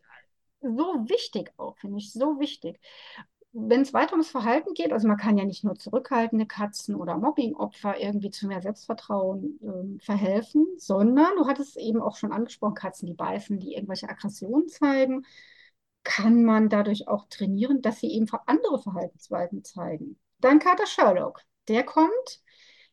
so 0.61 1.05
wichtig 1.07 1.53
auch, 1.57 1.77
finde 1.77 1.99
ich, 1.99 2.11
so 2.11 2.39
wichtig 2.39 2.79
wenn 3.53 3.81
es 3.81 3.93
weiter 3.93 4.13
ums 4.13 4.29
Verhalten 4.29 4.73
geht, 4.73 4.91
also 4.91 5.07
man 5.07 5.17
kann 5.17 5.37
ja 5.37 5.45
nicht 5.45 5.63
nur 5.63 5.75
zurückhaltende 5.75 6.47
Katzen 6.47 6.95
oder 6.95 7.17
Mobbingopfer 7.17 7.99
irgendwie 7.99 8.31
zu 8.31 8.47
mehr 8.47 8.61
Selbstvertrauen 8.61 9.59
äh, 9.61 10.03
verhelfen, 10.03 10.65
sondern 10.77 11.35
du 11.37 11.45
hattest 11.47 11.77
eben 11.77 12.01
auch 12.01 12.15
schon 12.17 12.31
angesprochen, 12.31 12.73
Katzen, 12.73 13.05
die 13.05 13.13
beißen, 13.13 13.59
die 13.59 13.75
irgendwelche 13.75 14.09
Aggressionen 14.09 14.67
zeigen, 14.69 15.25
kann 16.03 16.43
man 16.43 16.69
dadurch 16.69 17.07
auch 17.07 17.27
trainieren, 17.29 17.81
dass 17.81 17.99
sie 17.99 18.11
eben 18.11 18.27
andere 18.47 18.81
Verhaltensweisen 18.81 19.63
zeigen. 19.63 20.19
Dein 20.39 20.59
Kater 20.59 20.87
Sherlock, 20.87 21.41
der 21.67 21.83
kommt, 21.83 22.41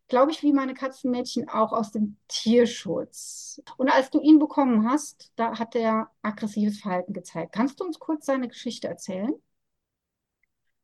glaube 0.08 0.30
ich, 0.32 0.42
wie 0.42 0.52
meine 0.52 0.74
Katzenmädchen 0.74 1.48
auch 1.48 1.72
aus 1.72 1.90
dem 1.90 2.16
Tierschutz. 2.28 3.62
Und 3.78 3.88
als 3.88 4.10
du 4.10 4.20
ihn 4.20 4.38
bekommen 4.38 4.88
hast, 4.88 5.32
da 5.36 5.58
hat 5.58 5.74
er 5.74 6.10
aggressives 6.22 6.80
Verhalten 6.80 7.14
gezeigt. 7.14 7.52
Kannst 7.52 7.80
du 7.80 7.84
uns 7.84 7.98
kurz 7.98 8.26
seine 8.26 8.48
Geschichte 8.48 8.88
erzählen? 8.88 9.34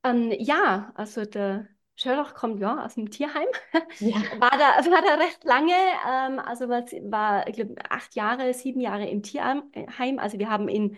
Ähm, 0.07 0.33
ja, 0.39 0.93
also 0.95 1.25
der 1.25 1.69
Sherlock 1.97 2.35
kommt 2.35 2.61
ja 2.61 2.85
aus 2.85 2.95
dem 2.95 3.11
Tierheim. 3.11 3.47
Ja. 3.99 4.17
War 4.41 4.51
da, 4.51 4.91
war 4.91 5.03
da 5.03 5.15
recht 5.15 5.45
lange, 5.45 5.73
ähm, 6.09 6.39
also 6.39 6.69
war, 6.69 6.83
war 7.11 7.49
ich 7.49 7.55
glaube, 7.57 7.75
acht 7.91 8.15
Jahre, 8.15 8.53
sieben 8.55 8.81
Jahre 8.81 9.07
im 9.09 9.23
Tierheim. 9.23 10.19
Also 10.19 10.39
wir 10.39 10.51
haben 10.51 10.69
ihn, 10.69 10.93
äh, 10.95 10.97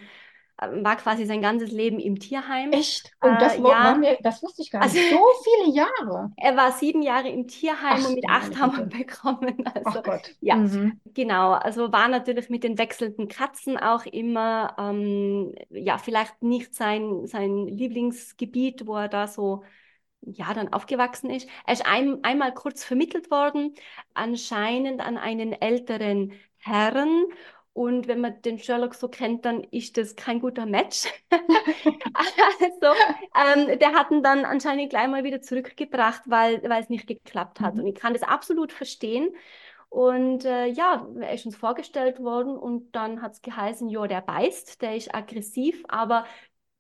war 0.61 0.97
quasi 0.97 1.25
sein 1.25 1.41
ganzes 1.41 1.71
Leben 1.71 2.01
im 2.01 2.19
Tierheim. 2.19 2.73
Echt? 2.73 3.13
Oh, 3.23 3.29
das, 3.39 3.55
Äh, 3.55 3.59
ja. 3.59 3.65
war 3.65 3.97
mir, 3.99 4.19
das 4.23 4.43
wusste 4.43 4.63
ich 4.63 4.71
gar 4.71 4.85
nicht. 4.85 4.97
Also- 4.97 5.09
So 5.17 5.23
viele 5.45 5.75
Jahre. 5.77 6.33
Er 6.37 6.57
war 6.57 6.73
sieben 6.73 7.03
Jahre 7.03 7.29
im 7.29 7.47
Tierheim 7.47 7.99
Ach, 8.03 8.09
und 8.09 8.15
mit 8.17 8.29
acht 8.29 8.59
haben 8.59 8.77
wir 8.77 8.87
bekommen. 8.87 9.65
Also 9.67 10.01
Ach 10.01 10.03
Gott. 10.03 10.35
ja. 10.41 10.57
Mhm. 10.57 11.01
Genau, 11.15 11.53
also 11.53 11.93
war 11.93 12.09
natürlich 12.09 12.49
mit 12.51 12.65
den 12.65 12.77
wechselnden 12.79 13.29
Katzen 13.29 13.77
auch 13.79 14.05
immer, 14.07 14.75
ähm, 14.79 15.55
ja, 15.71 15.99
vielleicht 15.99 16.43
nicht 16.43 16.75
sein, 16.75 17.27
sein 17.27 17.67
Lieblingsgebiet, 17.69 18.87
wo 18.87 18.97
er 18.97 19.09
da 19.09 19.27
so, 19.29 19.63
ja, 20.23 20.53
dann 20.55 20.73
aufgewachsen 20.73 21.31
ist. 21.31 21.49
Er 21.67 21.75
ist 21.75 21.87
ein, 21.87 22.19
einmal 22.25 22.53
kurz 22.53 22.85
vermittelt 22.85 23.31
worden, 23.31 23.75
anscheinend 24.15 25.01
an 25.01 25.17
einen 25.17 25.53
älteren 25.53 26.33
Herrn. 26.59 27.25
Und 27.79 28.09
wenn 28.09 28.21
man 28.21 28.43
den 28.43 28.59
Sherlock 28.59 28.97
so 28.97 29.07
kennt, 29.07 29.45
dann 29.45 29.63
ist 29.63 29.99
das 29.99 30.17
kein 30.17 30.41
guter 30.41 30.67
Match. 30.67 31.07
Also, 32.61 32.99
ähm, 33.71 33.79
der 33.79 33.93
hat 33.93 34.11
ihn 34.11 34.23
dann 34.23 34.45
anscheinend 34.45 34.91
gleich 34.91 35.07
mal 35.07 35.23
wieder 35.23 35.41
zurückgebracht, 35.41 36.23
weil, 36.27 36.61
weil 36.69 36.83
es 36.83 36.89
nicht 36.89 37.07
geklappt 37.07 37.61
hat. 37.61 37.75
Mhm. 37.75 37.81
Und 37.81 37.87
ich 37.87 37.95
kann 37.95 38.15
das 38.15 38.23
absolut 38.23 38.73
verstehen. 38.73 39.31
Und 39.89 40.45
äh, 40.45 40.67
ja, 40.67 41.07
er 41.21 41.33
ist 41.35 41.47
uns 41.47 41.57
vorgestellt 41.57 42.19
worden 42.19 42.57
und 42.57 42.97
dann 42.97 43.23
hat 43.23 43.35
es 43.35 43.43
geheißen, 43.43 43.89
ja, 43.89 44.07
der 44.09 44.23
beißt, 44.23 44.83
der 44.83 44.97
ist 44.97 45.15
aggressiv, 45.15 45.85
aber 45.89 46.25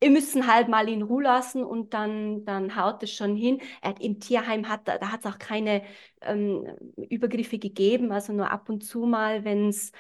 wir 0.00 0.10
müssen 0.10 0.46
halt 0.52 0.68
mal 0.68 0.88
in 0.88 1.02
Ruhe 1.02 1.22
lassen 1.22 1.62
und 1.62 1.94
dann, 1.94 2.44
dann 2.44 2.74
haut 2.76 3.02
es 3.04 3.12
schon 3.12 3.36
hin. 3.36 3.60
Er 3.82 3.90
hat, 3.90 4.00
Im 4.00 4.18
Tierheim 4.18 4.68
hat, 4.68 4.88
da 4.88 5.12
hat 5.12 5.20
es 5.20 5.26
auch 5.26 5.38
keine 5.38 5.82
ähm, 6.22 6.66
Übergriffe 7.08 7.58
gegeben, 7.58 8.10
also 8.10 8.32
nur 8.32 8.50
ab 8.50 8.68
und 8.68 8.82
zu 8.82 9.06
mal, 9.06 9.44
wenn's, 9.44 9.92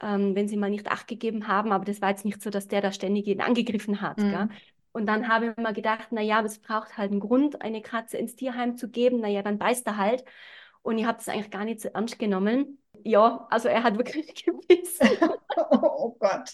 ähm, 0.00 0.34
wenn 0.34 0.48
sie 0.48 0.56
mal 0.56 0.70
nicht 0.70 0.90
Acht 0.90 1.08
gegeben 1.08 1.48
haben, 1.48 1.72
aber 1.72 1.84
das 1.84 2.00
war 2.00 2.10
jetzt 2.10 2.24
nicht 2.24 2.42
so, 2.42 2.50
dass 2.50 2.68
der 2.68 2.80
da 2.80 2.92
ständig 2.92 3.26
ihn 3.26 3.40
angegriffen 3.40 4.00
hat. 4.00 4.18
Mhm. 4.18 4.50
Und 4.92 5.06
dann 5.06 5.28
habe 5.28 5.48
ich 5.48 5.56
mir 5.56 5.72
gedacht, 5.72 6.12
naja, 6.12 6.42
es 6.42 6.58
braucht 6.58 6.96
halt 6.96 7.10
einen 7.10 7.20
Grund, 7.20 7.60
eine 7.60 7.82
Katze 7.82 8.16
ins 8.16 8.34
Tierheim 8.34 8.76
zu 8.76 8.88
geben, 8.88 9.20
naja, 9.20 9.42
dann 9.42 9.58
beißt 9.58 9.86
er 9.86 9.98
halt. 9.98 10.24
Und 10.82 10.98
ich 10.98 11.04
habe 11.04 11.18
das 11.18 11.28
eigentlich 11.28 11.50
gar 11.50 11.64
nicht 11.64 11.80
so 11.80 11.88
ernst 11.88 12.18
genommen. 12.18 12.78
Ja, 13.02 13.46
also 13.50 13.68
er 13.68 13.82
hat 13.82 13.98
wirklich 13.98 14.44
gebissen. 14.44 15.08
Oh 15.70 16.14
Gott. 16.20 16.50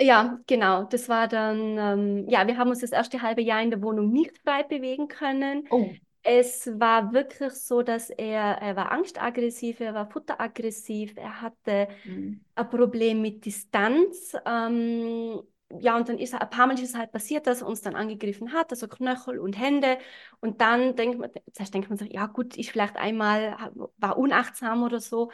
Ja, 0.00 0.40
genau. 0.46 0.84
Das 0.84 1.08
war 1.08 1.28
dann, 1.28 1.78
ähm, 1.78 2.28
ja, 2.28 2.46
wir 2.46 2.56
haben 2.56 2.70
uns 2.70 2.80
das 2.80 2.90
erste 2.90 3.22
halbe 3.22 3.40
Jahr 3.40 3.62
in 3.62 3.70
der 3.70 3.82
Wohnung 3.82 4.10
nicht 4.10 4.36
frei 4.38 4.64
bewegen 4.64 5.06
können. 5.06 5.68
Oh. 5.70 5.90
Es 6.22 6.68
war 6.78 7.12
wirklich 7.12 7.52
so, 7.54 7.82
dass 7.82 8.10
er, 8.10 8.58
er 8.60 8.76
war 8.76 8.92
angstaggressiv, 8.92 9.80
er 9.80 9.94
war 9.94 10.06
futteraggressiv, 10.10 11.14
er 11.16 11.40
hatte 11.40 11.88
Mhm. 12.04 12.40
ein 12.54 12.68
Problem 12.70 13.22
mit 13.22 13.44
Distanz. 13.46 14.36
Ähm, 14.46 15.40
ja, 15.80 15.96
und 15.96 16.08
dann 16.08 16.18
ist 16.18 16.34
ein 16.34 16.50
paar 16.50 16.66
Mal 16.66 16.74
ist 16.74 16.82
es 16.90 16.94
halt 16.96 17.12
passiert, 17.12 17.46
dass 17.46 17.62
er 17.62 17.68
uns 17.68 17.80
dann 17.82 17.96
angegriffen 17.96 18.52
hat, 18.52 18.70
also 18.72 18.88
Knöchel 18.88 19.38
und 19.38 19.58
Hände. 19.58 19.98
Und 20.40 20.60
dann 20.60 20.96
denkt 20.96 21.18
man, 21.18 21.30
zuerst 21.52 21.72
denkt 21.74 21.88
man 21.88 21.98
sich, 21.98 22.12
ja 22.12 22.26
gut, 22.26 22.56
ich 22.58 22.70
vielleicht 22.72 22.96
einmal 22.96 23.56
war 23.98 24.18
unachtsam 24.18 24.82
oder 24.82 25.00
so. 25.00 25.30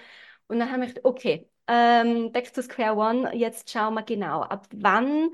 Und 0.49 0.59
dann 0.61 0.71
haben 0.71 0.81
wir 0.83 0.89
gedacht, 0.89 1.05
okay, 1.05 1.49
ähm, 1.67 2.31
back 2.33 2.53
to 2.53 2.63
square 2.63 2.95
one, 2.97 3.35
jetzt 3.35 3.71
schauen 3.71 3.95
wir 3.95 4.03
genau, 4.03 4.43
ab 4.43 4.67
wann 4.73 5.31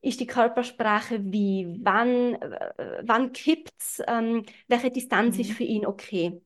ist 0.00 0.20
die 0.20 0.26
Körpersprache 0.26 1.20
wie, 1.32 1.78
wann, 1.82 2.34
äh, 2.36 3.02
wann 3.04 3.32
kippt's, 3.32 4.00
ähm, 4.06 4.44
welche 4.68 4.90
Distanz 4.90 5.38
ist 5.38 5.50
Mhm. 5.50 5.52
für 5.52 5.64
ihn 5.64 5.86
okay. 5.86 6.40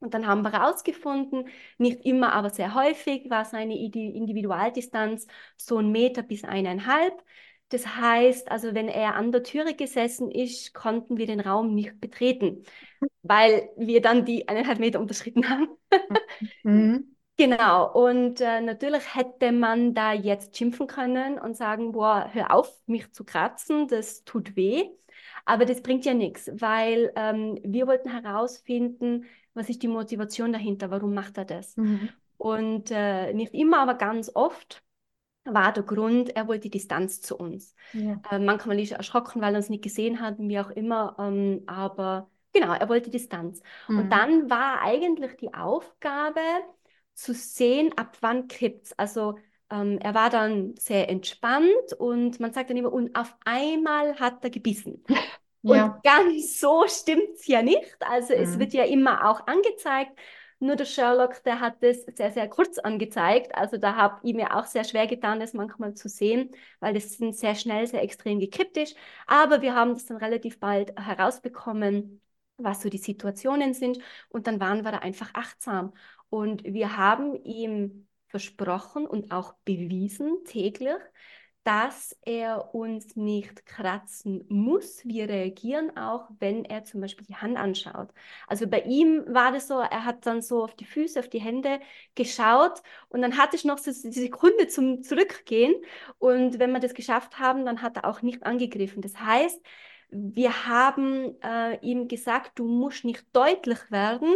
Und 0.00 0.14
dann 0.14 0.26
haben 0.26 0.42
wir 0.42 0.52
herausgefunden, 0.52 1.48
nicht 1.78 2.04
immer, 2.04 2.32
aber 2.32 2.50
sehr 2.50 2.74
häufig 2.74 3.30
war 3.30 3.44
seine 3.44 3.74
Indi- 3.74 4.14
Individualdistanz 4.16 5.26
so 5.56 5.78
ein 5.78 5.92
Meter 5.92 6.22
bis 6.22 6.44
eineinhalb. 6.44 7.14
Das 7.68 7.86
heißt, 7.86 8.50
also 8.50 8.74
wenn 8.74 8.88
er 8.88 9.14
an 9.14 9.32
der 9.32 9.42
Türe 9.44 9.74
gesessen 9.74 10.30
ist, 10.30 10.74
konnten 10.74 11.16
wir 11.18 11.26
den 11.26 11.40
Raum 11.40 11.74
nicht 11.74 12.00
betreten, 12.00 12.64
weil 13.22 13.70
wir 13.76 14.02
dann 14.02 14.24
die 14.24 14.48
eineinhalb 14.48 14.78
Meter 14.80 15.00
unterschritten 15.00 15.48
haben. 15.48 15.68
Mhm. 16.64 17.04
Genau, 17.38 17.90
und 17.92 18.40
äh, 18.40 18.60
natürlich 18.60 19.14
hätte 19.14 19.52
man 19.52 19.94
da 19.94 20.12
jetzt 20.12 20.56
schimpfen 20.56 20.86
können 20.86 21.38
und 21.38 21.56
sagen, 21.56 21.92
boah, 21.92 22.28
hör 22.32 22.54
auf, 22.54 22.70
mich 22.86 23.10
zu 23.12 23.24
kratzen, 23.24 23.88
das 23.88 24.24
tut 24.24 24.54
weh. 24.54 24.90
Aber 25.44 25.64
das 25.64 25.82
bringt 25.82 26.04
ja 26.04 26.14
nichts, 26.14 26.50
weil 26.54 27.12
ähm, 27.16 27.58
wir 27.64 27.86
wollten 27.86 28.10
herausfinden, 28.10 29.24
was 29.54 29.68
ist 29.68 29.82
die 29.82 29.88
Motivation 29.88 30.52
dahinter, 30.52 30.90
warum 30.90 31.14
macht 31.14 31.36
er 31.38 31.44
das? 31.44 31.76
Mhm. 31.76 32.10
Und 32.38 32.90
äh, 32.90 33.32
nicht 33.32 33.54
immer, 33.54 33.80
aber 33.80 33.94
ganz 33.94 34.30
oft 34.34 34.82
war 35.44 35.72
der 35.72 35.82
Grund, 35.82 36.34
er 36.36 36.46
wollte 36.48 36.70
Distanz 36.70 37.20
zu 37.20 37.36
uns. 37.36 37.74
Ja. 37.92 38.20
Äh, 38.30 38.38
manchmal 38.38 38.78
ist 38.78 38.92
er 38.92 38.98
erschrocken, 38.98 39.40
weil 39.40 39.54
er 39.54 39.58
uns 39.58 39.68
nicht 39.68 39.82
gesehen 39.82 40.20
hat, 40.20 40.36
wie 40.38 40.58
auch 40.60 40.70
immer, 40.70 41.16
ähm, 41.18 41.62
aber 41.66 42.30
genau, 42.52 42.72
er 42.72 42.88
wollte 42.88 43.10
Distanz. 43.10 43.62
Mhm. 43.88 43.98
Und 43.98 44.10
dann 44.10 44.50
war 44.50 44.82
eigentlich 44.82 45.36
die 45.36 45.52
Aufgabe 45.54 46.40
zu 47.14 47.34
sehen, 47.34 47.92
ab 47.96 48.16
wann 48.20 48.48
kippt's. 48.48 48.92
Also 48.98 49.38
ähm, 49.70 49.98
er 50.00 50.14
war 50.14 50.30
dann 50.30 50.74
sehr 50.76 51.08
entspannt 51.08 51.92
und 51.98 52.40
man 52.40 52.52
sagt 52.52 52.70
dann 52.70 52.76
immer, 52.76 52.92
und 52.92 53.14
auf 53.16 53.34
einmal 53.44 54.18
hat 54.20 54.42
er 54.44 54.50
gebissen. 54.50 55.04
Ja. 55.62 55.84
Und 55.84 56.02
ganz 56.02 56.58
so 56.60 56.86
stimmt's 56.88 57.46
ja 57.46 57.62
nicht. 57.62 57.96
Also 58.00 58.32
es 58.34 58.58
Mhm. 58.58 58.58
wird 58.58 58.72
ja 58.72 58.84
immer 58.84 59.28
auch 59.30 59.46
angezeigt. 59.46 60.18
Nur 60.58 60.76
der 60.76 60.84
Sherlock, 60.84 61.42
der 61.44 61.60
hat 61.60 61.82
das 61.82 62.04
sehr, 62.16 62.30
sehr 62.32 62.48
kurz 62.48 62.78
angezeigt. 62.78 63.54
Also 63.54 63.76
da 63.78 63.96
habe 63.96 64.20
ich 64.22 64.34
mir 64.34 64.56
auch 64.56 64.64
sehr 64.66 64.84
schwer 64.84 65.06
getan, 65.06 65.40
das 65.40 65.54
manchmal 65.54 65.94
zu 65.94 66.08
sehen, 66.08 66.50
weil 66.80 66.94
das 66.94 67.12
sind 67.12 67.34
sehr 67.36 67.54
schnell, 67.56 67.86
sehr 67.86 68.02
extrem 68.02 68.38
gekippt 68.38 68.76
ist. 68.76 68.96
Aber 69.26 69.62
wir 69.62 69.74
haben 69.74 69.94
das 69.94 70.06
dann 70.06 70.18
relativ 70.18 70.60
bald 70.60 70.98
herausbekommen, 70.98 72.20
was 72.58 72.82
so 72.82 72.88
die 72.88 72.98
Situationen 72.98 73.74
sind. 73.74 73.98
Und 74.28 74.46
dann 74.46 74.60
waren 74.60 74.84
wir 74.84 74.92
da 74.92 74.98
einfach 74.98 75.30
achtsam. 75.34 75.92
Und 76.32 76.64
wir 76.64 76.96
haben 76.96 77.36
ihm 77.44 78.08
versprochen 78.28 79.06
und 79.06 79.32
auch 79.32 79.52
bewiesen 79.66 80.38
täglich, 80.46 80.96
dass 81.62 82.16
er 82.22 82.74
uns 82.74 83.16
nicht 83.16 83.66
kratzen 83.66 84.46
muss. 84.48 85.04
Wir 85.04 85.28
reagieren 85.28 85.94
auch, 85.94 86.30
wenn 86.38 86.64
er 86.64 86.84
zum 86.84 87.02
Beispiel 87.02 87.26
die 87.26 87.36
Hand 87.36 87.58
anschaut. 87.58 88.08
Also 88.48 88.66
bei 88.66 88.80
ihm 88.80 89.26
war 89.28 89.52
das 89.52 89.68
so, 89.68 89.78
er 89.78 90.06
hat 90.06 90.24
dann 90.24 90.40
so 90.40 90.64
auf 90.64 90.74
die 90.74 90.86
Füße, 90.86 91.20
auf 91.20 91.28
die 91.28 91.42
Hände 91.42 91.80
geschaut 92.14 92.80
und 93.10 93.20
dann 93.20 93.36
hatte 93.36 93.56
ich 93.56 93.66
noch 93.66 93.76
so 93.76 93.90
die 93.92 94.18
Sekunde 94.18 94.68
zum 94.68 95.02
Zurückgehen. 95.02 95.74
Und 96.18 96.58
wenn 96.58 96.72
wir 96.72 96.80
das 96.80 96.94
geschafft 96.94 97.40
haben, 97.40 97.66
dann 97.66 97.82
hat 97.82 97.98
er 97.98 98.06
auch 98.06 98.22
nicht 98.22 98.42
angegriffen. 98.44 99.02
Das 99.02 99.20
heißt, 99.20 99.60
wir 100.08 100.66
haben 100.66 101.38
äh, 101.42 101.78
ihm 101.80 102.08
gesagt, 102.08 102.58
du 102.58 102.64
musst 102.64 103.04
nicht 103.04 103.26
deutlich 103.36 103.90
werden. 103.90 104.34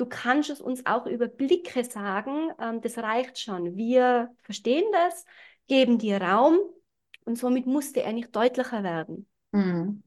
Du 0.00 0.06
kannst 0.06 0.48
es 0.48 0.62
uns 0.62 0.86
auch 0.86 1.04
über 1.06 1.28
Blicke 1.28 1.84
sagen. 1.84 2.50
Ähm, 2.58 2.80
das 2.80 2.96
reicht 2.96 3.38
schon. 3.38 3.76
Wir 3.76 4.30
verstehen 4.42 4.84
das 4.92 5.26
geben 5.68 5.98
dir 5.98 6.20
Raum 6.20 6.58
und 7.24 7.36
somit 7.36 7.66
musste 7.66 8.02
er 8.02 8.12
nicht 8.12 8.34
deutlicher 8.34 8.82
werden. 8.82 9.28
Mhm. 9.52 10.02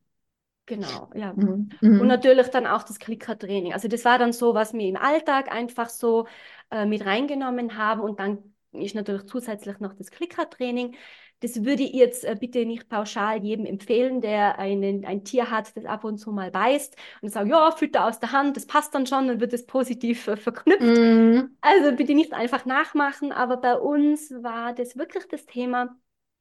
Genau, 0.66 1.12
ja. 1.14 1.34
Mhm. 1.34 1.70
Und 1.80 1.80
Mhm. 1.82 2.08
natürlich 2.08 2.48
dann 2.48 2.68
auch 2.68 2.84
das 2.84 2.98
Klickertraining. 3.00 3.74
Also 3.74 3.88
das 3.88 4.04
war 4.06 4.18
dann 4.18 4.34
so, 4.34 4.54
was 4.54 4.74
wir 4.74 4.88
im 4.88 4.96
Alltag 4.96 5.52
einfach 5.52 5.90
so 5.90 6.28
äh, 6.72 6.86
mit 6.86 7.06
reingenommen 7.06 7.78
haben 7.78 8.02
und 8.02 8.20
dann 8.20 8.56
ist 8.72 8.96
natürlich 8.96 9.26
zusätzlich 9.26 9.80
noch 9.80 9.94
das 9.94 10.10
Klickertraining. 10.10 10.96
Das 11.44 11.66
würde 11.66 11.84
ich 11.84 11.92
jetzt 11.92 12.24
äh, 12.24 12.38
bitte 12.40 12.66
nicht 12.66 12.88
pauschal 12.88 13.44
jedem 13.44 13.66
empfehlen, 13.66 14.22
der 14.22 14.60
einen, 14.60 15.04
ein 15.04 15.26
Tier 15.26 15.52
hat, 15.52 15.76
das 15.76 15.84
ab 15.84 16.06
und 16.06 16.18
zu 16.18 16.32
mal 16.32 16.52
beißt 16.52 16.96
und 17.22 17.34
sagt, 17.34 17.50
ja, 17.50 17.70
Fütter 17.72 18.06
aus 18.06 18.22
der 18.22 18.32
Hand, 18.32 18.56
das 18.56 18.66
passt 18.66 18.96
dann 18.96 19.06
schon, 19.06 19.28
dann 19.28 19.42
wird 19.42 19.52
es 19.52 19.66
positiv 19.66 20.26
äh, 20.30 20.38
verknüpft. 20.38 20.80
Mhm. 20.82 21.58
Also 21.60 21.92
bitte 21.98 22.14
nicht 22.14 22.32
einfach 22.32 22.66
nachmachen, 22.66 23.34
aber 23.34 23.58
bei 23.58 23.78
uns 23.78 24.32
war 24.42 24.74
das 24.74 24.96
wirklich 24.96 25.28
das 25.28 25.46
Thema. 25.46 25.98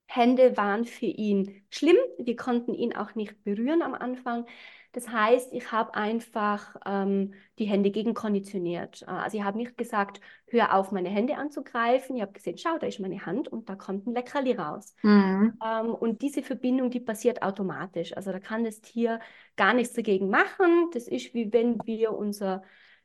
Hände 0.06 0.56
waren 0.56 0.84
für 0.84 1.06
ihn 1.06 1.64
schlimm. 1.70 1.96
Wir 2.18 2.36
konnten 2.36 2.72
ihn 2.72 2.94
auch 2.94 3.16
nicht 3.16 3.42
berühren 3.42 3.82
am 3.82 3.94
Anfang. 3.94 4.46
Das 4.92 5.08
heißt, 5.08 5.52
ich 5.52 5.72
habe 5.72 5.94
einfach 5.94 6.76
ähm, 6.84 7.32
die 7.58 7.64
Hände 7.64 7.90
gegenkonditioniert. 7.90 9.02
Äh, 9.02 9.10
Also 9.10 9.38
ich 9.38 9.44
habe 9.44 9.56
nicht 9.56 9.76
gesagt, 9.78 10.20
hör 10.48 10.74
auf, 10.74 10.92
meine 10.92 11.08
Hände 11.08 11.36
anzugreifen. 11.36 12.16
Ich 12.16 12.22
habe 12.22 12.32
gesehen, 12.32 12.58
schau, 12.58 12.76
da 12.78 12.86
ist 12.86 13.00
meine 13.00 13.24
Hand 13.24 13.48
und 13.48 13.68
da 13.68 13.74
kommt 13.74 14.06
ein 14.06 14.12
Leckerli 14.12 14.52
raus. 14.52 14.94
Mhm. 15.02 15.58
Ähm, 15.64 15.94
und 15.94 16.20
diese 16.20 16.42
Verbindung, 16.42 16.90
die 16.90 17.00
passiert 17.00 17.42
automatisch. 17.42 18.14
Also 18.16 18.32
da 18.32 18.38
kann 18.38 18.64
das 18.64 18.82
Tier 18.82 19.18
gar 19.56 19.72
nichts 19.72 19.94
dagegen 19.94 20.28
machen. 20.28 20.90
Das 20.92 21.08
ist 21.08 21.32
wie 21.34 21.52
wenn 21.52 21.78
wir 21.86 22.12
unser 22.12 22.62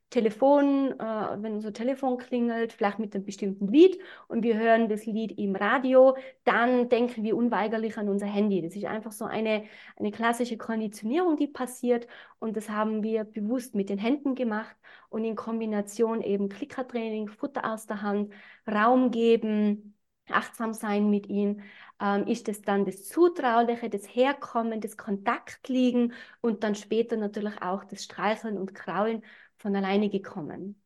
Telefon, 0.10 0.98
äh, 1.00 1.04
wenn 1.42 1.56
unser 1.56 1.74
Telefon 1.74 2.18
klingelt, 2.18 2.72
vielleicht 2.72 3.00
mit 3.00 3.14
einem 3.14 3.26
bestimmten 3.26 3.68
Lied 3.68 4.00
und 4.30 4.44
wir 4.44 4.58
hören 4.58 4.88
das 4.88 5.06
Lied 5.06 5.38
im 5.38 5.56
Radio, 5.56 6.16
dann 6.46 6.88
denken 6.88 7.24
wir 7.24 7.36
unweigerlich 7.36 7.98
an 7.98 8.08
unser 8.08 8.26
Handy. 8.26 8.62
Das 8.62 8.76
ist 8.76 8.86
einfach 8.86 9.12
so 9.12 9.26
eine, 9.26 9.66
eine 9.98 10.12
klassische 10.12 10.58
Konditionierung, 10.58 11.36
die 11.36 11.48
passiert 11.48 12.08
und 12.40 12.56
das 12.56 12.70
haben 12.70 13.04
wir 13.04 13.26
bewusst 13.26 13.76
mit 13.76 13.90
den 13.90 13.98
Händen 13.98 14.36
gemacht 14.36 14.76
und 15.10 15.26
in 15.26 15.36
Kombination 15.36 16.22
eben 16.22 16.48
Klickertraining, 16.48 17.28
Futter 17.28 17.72
aus 17.74 17.86
der 17.86 18.02
Hand, 18.02 18.34
Raum 18.66 19.12
geben, 19.12 19.94
achtsam 20.30 20.74
sein 20.74 21.10
mit 21.10 21.28
ihnen, 21.28 21.64
ähm, 22.00 22.28
ist 22.28 22.48
es 22.50 22.62
dann 22.62 22.86
das 22.86 23.06
Zutrauliche, 23.06 23.90
das 23.90 24.04
Herkommen, 24.06 24.82
das 24.82 24.98
Kontaktliegen 24.98 26.14
und 26.42 26.64
dann 26.64 26.76
später 26.76 27.18
natürlich 27.18 27.62
auch 27.62 27.84
das 27.84 28.04
Streicheln 28.04 28.58
und 28.58 28.76
Kraulen 28.76 29.24
von 29.58 29.76
alleine 29.76 30.10
gekommen. 30.10 30.82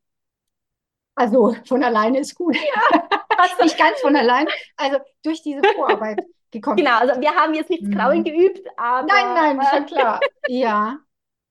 Also 1.15 1.55
von 1.65 1.84
alleine 1.84 2.19
ist 2.19 2.36
gut. 2.36 2.55
Ja. 2.55 3.07
nicht 3.63 3.78
ganz 3.78 3.99
von 4.01 4.15
allein, 4.15 4.47
also 4.78 4.97
durch 5.24 5.41
diese 5.41 5.61
Vorarbeit 5.76 6.24
gekommen. 6.51 6.78
Genau, 6.78 6.97
also 6.97 7.19
wir 7.19 7.32
haben 7.32 7.53
jetzt 7.53 7.69
nichts 7.69 7.88
mhm. 7.88 8.24
geübt, 8.24 8.67
aber... 8.78 9.07
Nein, 9.07 9.57
nein, 9.57 9.67
schon 9.74 9.86
klar. 9.86 10.19
Ja, 10.47 10.99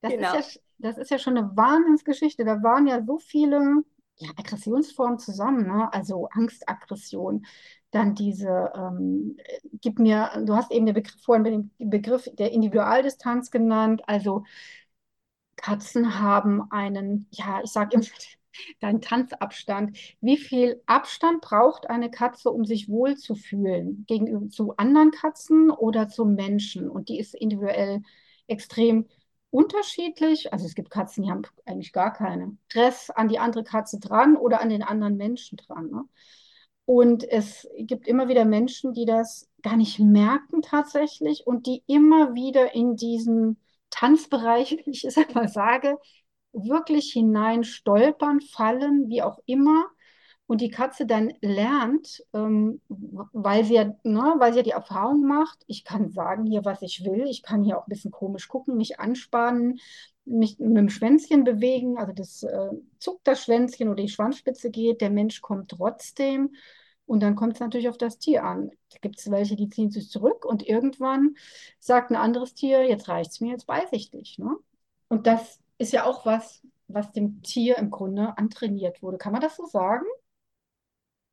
das, 0.03 0.13
genau. 0.13 0.37
ist 0.37 0.55
ja, 0.55 0.61
das 0.79 0.99
ist 0.99 1.11
ja 1.11 1.19
schon 1.19 1.37
eine 1.37 1.57
Wahnsinnsgeschichte. 1.57 2.45
Da 2.45 2.63
waren 2.63 2.87
ja 2.87 3.03
so 3.03 3.19
viele 3.19 3.83
ja, 4.17 4.31
Aggressionsformen 4.37 5.19
zusammen, 5.19 5.67
ne? 5.67 5.93
also 5.93 6.29
Angstaggression, 6.33 7.47
dann 7.91 8.15
diese, 8.15 8.71
ähm, 8.75 9.37
gib 9.81 9.99
mir, 9.99 10.31
du 10.45 10.55
hast 10.55 10.71
eben 10.71 10.87
den 10.87 10.95
Begriff, 10.95 11.21
vorhin 11.23 11.45
den 11.79 11.91
Begriff 11.91 12.29
der 12.35 12.53
Individualdistanz 12.53 13.51
genannt, 13.51 14.03
also 14.07 14.45
Katzen 15.61 16.19
haben 16.21 16.71
einen, 16.71 17.27
ja, 17.31 17.61
ich 17.63 17.71
sage 17.71 17.97
immer, 17.97 18.05
deinen 18.81 19.01
Tanzabstand. 19.01 19.97
Wie 20.21 20.37
viel 20.37 20.83
Abstand 20.87 21.41
braucht 21.41 21.89
eine 21.89 22.11
Katze, 22.11 22.51
um 22.51 22.65
sich 22.65 22.89
wohlzufühlen 22.89 24.05
gegenüber 24.09 24.49
zu 24.49 24.77
anderen 24.77 25.11
Katzen 25.11 25.71
oder 25.71 26.09
zu 26.09 26.25
Menschen? 26.25 26.89
Und 26.91 27.09
die 27.09 27.19
ist 27.19 27.35
individuell 27.35 28.03
extrem 28.47 29.07
unterschiedlich. 29.51 30.53
Also 30.53 30.67
es 30.67 30.75
gibt 30.75 30.91
Katzen, 30.91 31.25
die 31.25 31.31
haben 31.31 31.43
eigentlich 31.67 31.93
gar 31.93 32.13
keine 32.13 32.57
Stress 32.69 33.11
an 33.11 33.29
die 33.29 33.39
andere 33.39 33.65
Katze 33.65 33.99
dran 34.01 34.37
oder 34.37 34.61
an 34.61 34.71
den 34.71 34.83
anderen 34.83 35.17
Menschen 35.17 35.57
dran. 35.59 35.91
Ne? 35.91 36.05
Und 36.87 37.23
es 37.29 37.69
gibt 37.79 38.09
immer 38.09 38.29
wieder 38.29 38.45
Menschen, 38.45 38.95
die 38.95 39.05
das 39.05 39.49
gar 39.63 39.77
nicht 39.77 39.99
merken 39.99 40.63
tatsächlich 40.63 41.47
und 41.47 41.67
die 41.67 41.83
immer 41.87 42.35
wieder 42.35 42.75
in 42.75 42.97
diesen 42.97 43.59
Tanzbereich, 43.91 44.73
wie 44.85 44.91
ich 44.91 45.05
es 45.05 45.17
einmal 45.19 45.49
sage, 45.49 45.99
wirklich 46.53 47.13
hinein 47.13 47.65
stolpern, 47.65 48.41
fallen, 48.41 49.09
wie 49.09 49.23
auch 49.23 49.39
immer. 49.47 49.87
Und 50.47 50.61
die 50.61 50.71
Katze 50.71 51.07
dann 51.07 51.33
lernt, 51.41 52.25
ähm, 52.35 52.81
weil, 52.89 53.65
sie 53.65 53.75
ja, 53.75 53.85
ne, 54.03 54.35
weil 54.39 54.53
sie 54.53 54.59
ja 54.59 54.63
die 54.65 54.71
Erfahrung 54.73 55.25
macht, 55.25 55.63
ich 55.69 55.85
kann 55.85 56.11
sagen 56.11 56.45
hier, 56.45 56.65
was 56.65 56.83
ich 56.83 57.05
will, 57.05 57.25
ich 57.29 57.45
kann 57.45 57.63
hier 57.63 57.79
auch 57.79 57.87
ein 57.87 57.89
bisschen 57.89 58.11
komisch 58.11 58.49
gucken, 58.49 58.77
mich 58.77 58.99
anspannen, 58.99 59.79
mich 60.25 60.59
mit 60.59 60.77
dem 60.77 60.89
Schwänzchen 60.89 61.45
bewegen, 61.45 61.99
also 61.99 62.13
das 62.13 62.43
äh, 62.43 62.71
zuckt 62.99 63.27
das 63.29 63.45
Schwänzchen 63.45 63.89
oder 63.89 64.03
die 64.03 64.09
Schwanzspitze 64.09 64.71
geht, 64.71 65.01
der 65.01 65.11
Mensch 65.11 65.41
kommt 65.41 65.71
trotzdem. 65.71 66.51
Und 67.11 67.25
dann 67.25 67.35
kommt 67.35 67.55
es 67.55 67.61
natürlich 67.61 67.89
auf 67.89 67.99
das 67.99 68.19
Tier 68.19 68.45
an. 68.45 68.71
Da 68.93 68.99
gibt 69.01 69.19
es 69.19 69.33
welche, 69.33 69.57
die 69.57 69.69
ziehen 69.69 69.91
sich 69.91 70.09
zurück 70.11 70.45
und 70.45 70.65
irgendwann 70.65 71.35
sagt 71.81 72.13
ein 72.13 72.17
anderes 72.17 72.55
Tier, 72.55 72.89
jetzt 72.89 73.09
reicht 73.09 73.33
es 73.33 73.41
mir, 73.41 73.51
jetzt 73.51 73.67
beiß 73.67 73.89
ich 73.91 74.13
dich. 74.13 74.39
Ne? 74.39 74.57
Und 75.09 75.27
das 75.27 75.59
ist 75.79 75.93
ja 75.93 76.05
auch 76.05 76.25
was, 76.25 76.63
was 76.87 77.11
dem 77.11 77.43
Tier 77.43 77.79
im 77.79 77.91
Grunde 77.91 78.39
antrainiert 78.39 79.03
wurde. 79.03 79.19
Kann 79.19 79.33
man 79.33 79.41
das 79.41 79.57
so 79.57 79.67
sagen? 79.67 80.07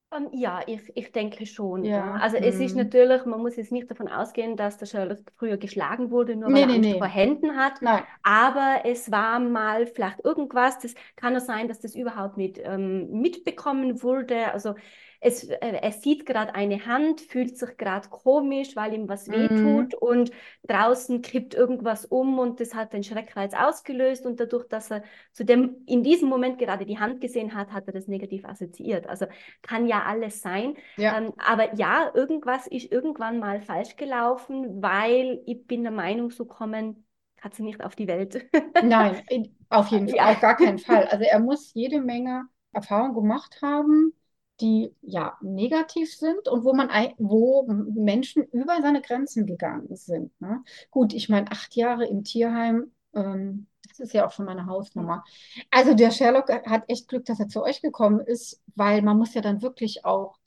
Um, 0.09 0.23
ähm, 0.23 0.29
ja, 0.31 0.61
ich, 0.65 0.81
ich 0.95 1.11
denke 1.11 1.45
schon. 1.45 1.83
Ja. 1.83 1.97
ja. 1.97 2.13
Also 2.15 2.37
es 2.37 2.59
ist 2.59 2.71
mhm. 2.71 2.83
natürlich, 2.83 3.25
man 3.25 3.39
muss 3.39 3.55
jetzt 3.55 3.71
nicht 3.71 3.91
davon 3.91 4.07
ausgehen, 4.07 4.57
dass 4.57 4.77
der 4.77 4.87
Sherlock 4.87 5.19
früher 5.35 5.57
geschlagen 5.57 6.09
wurde, 6.09 6.35
nur 6.35 6.45
weil 6.45 6.53
nee, 6.53 6.61
er 6.61 6.67
nee, 6.69 6.75
Angst 6.75 6.89
nee. 6.89 6.97
vor 6.97 7.07
Händen 7.07 7.55
hat. 7.55 7.83
Nein. 7.83 8.01
Aber 8.23 8.81
es 8.83 9.11
war 9.11 9.39
mal 9.39 9.85
vielleicht 9.85 10.25
irgendwas, 10.25 10.79
das 10.79 10.95
kann 11.15 11.33
nur 11.33 11.41
sein, 11.41 11.67
dass 11.67 11.79
das 11.79 11.93
überhaupt 11.93 12.37
nicht 12.37 12.59
ähm, 12.63 13.11
mitbekommen 13.11 14.01
wurde. 14.01 14.51
Also 14.53 14.73
es, 15.19 15.43
äh, 15.43 15.57
er 15.59 15.91
sieht 15.91 16.25
gerade 16.25 16.53
eine 16.55 16.85
Hand, 16.85 17.21
fühlt 17.21 17.57
sich 17.57 17.77
gerade 17.77 18.07
komisch, 18.09 18.75
weil 18.75 18.93
ihm 18.93 19.09
was 19.09 19.29
wehtut 19.29 19.93
mhm. 19.93 19.99
und 19.99 20.31
draußen 20.67 21.21
kippt 21.21 21.53
irgendwas 21.53 22.05
um 22.05 22.39
und 22.39 22.59
das 22.59 22.75
hat 22.75 22.93
den 22.93 23.03
Schreckreiz 23.03 23.53
ausgelöst 23.53 24.25
und 24.25 24.39
dadurch, 24.39 24.67
dass 24.67 24.91
er 24.91 25.03
zu 25.31 25.43
dem 25.43 25.77
in 25.85 26.03
diesem 26.03 26.29
Moment 26.29 26.59
gerade 26.59 26.85
die 26.85 26.99
Hand 26.99 27.21
gesehen 27.21 27.55
hat, 27.55 27.71
hat 27.71 27.87
er 27.87 27.93
das 27.93 28.07
negativ 28.07 28.45
assoziiert. 28.45 29.07
Also 29.07 29.25
kann 29.61 29.87
ja 29.87 30.03
alles 30.03 30.41
sein. 30.41 30.75
Ja. 30.97 31.17
Ähm, 31.17 31.33
aber 31.37 31.75
ja, 31.75 32.11
irgendwas 32.13 32.67
ist 32.67 32.91
irgendwann 32.91 33.39
mal 33.39 33.61
falsch 33.61 33.95
gelaufen, 33.95 34.81
weil 34.81 35.41
ich 35.45 35.65
bin 35.65 35.83
der 35.83 35.91
Meinung, 35.91 36.31
so 36.31 36.45
kommen 36.45 37.05
Katze 37.37 37.63
nicht 37.63 37.83
auf 37.83 37.95
die 37.95 38.07
Welt. 38.07 38.47
Nein, 38.83 39.21
auf 39.69 39.87
jeden 39.89 40.07
Fall, 40.09 40.17
ja. 40.17 40.31
auf 40.31 40.41
gar 40.41 40.57
keinen 40.57 40.79
Fall. 40.79 41.05
Also 41.05 41.23
er 41.23 41.39
muss 41.39 41.73
jede 41.73 42.01
Menge 42.01 42.47
Erfahrung 42.73 43.13
gemacht 43.13 43.59
haben 43.61 44.13
die 44.61 44.93
ja 45.01 45.37
negativ 45.41 46.13
sind 46.15 46.47
und 46.47 46.63
wo 46.63 46.73
man 46.73 46.89
wo 47.17 47.63
Menschen 47.67 48.43
über 48.43 48.81
seine 48.81 49.01
Grenzen 49.01 49.45
gegangen 49.45 49.95
sind. 49.95 50.39
Ne? 50.41 50.63
Gut, 50.91 51.13
ich 51.13 51.29
meine, 51.29 51.51
acht 51.51 51.75
Jahre 51.75 52.05
im 52.05 52.23
Tierheim, 52.23 52.91
ähm, 53.13 53.67
das 53.87 53.99
ist 53.99 54.13
ja 54.13 54.25
auch 54.25 54.31
schon 54.31 54.45
meine 54.45 54.65
Hausnummer. 54.65 55.23
Also 55.71 55.93
der 55.93 56.11
Sherlock 56.11 56.49
hat 56.49 56.83
echt 56.87 57.07
Glück, 57.07 57.25
dass 57.25 57.39
er 57.39 57.47
zu 57.47 57.63
euch 57.63 57.81
gekommen 57.81 58.19
ist, 58.19 58.61
weil 58.75 59.01
man 59.01 59.17
muss 59.17 59.33
ja 59.33 59.41
dann 59.41 59.61
wirklich 59.61 60.05
auch 60.05 60.37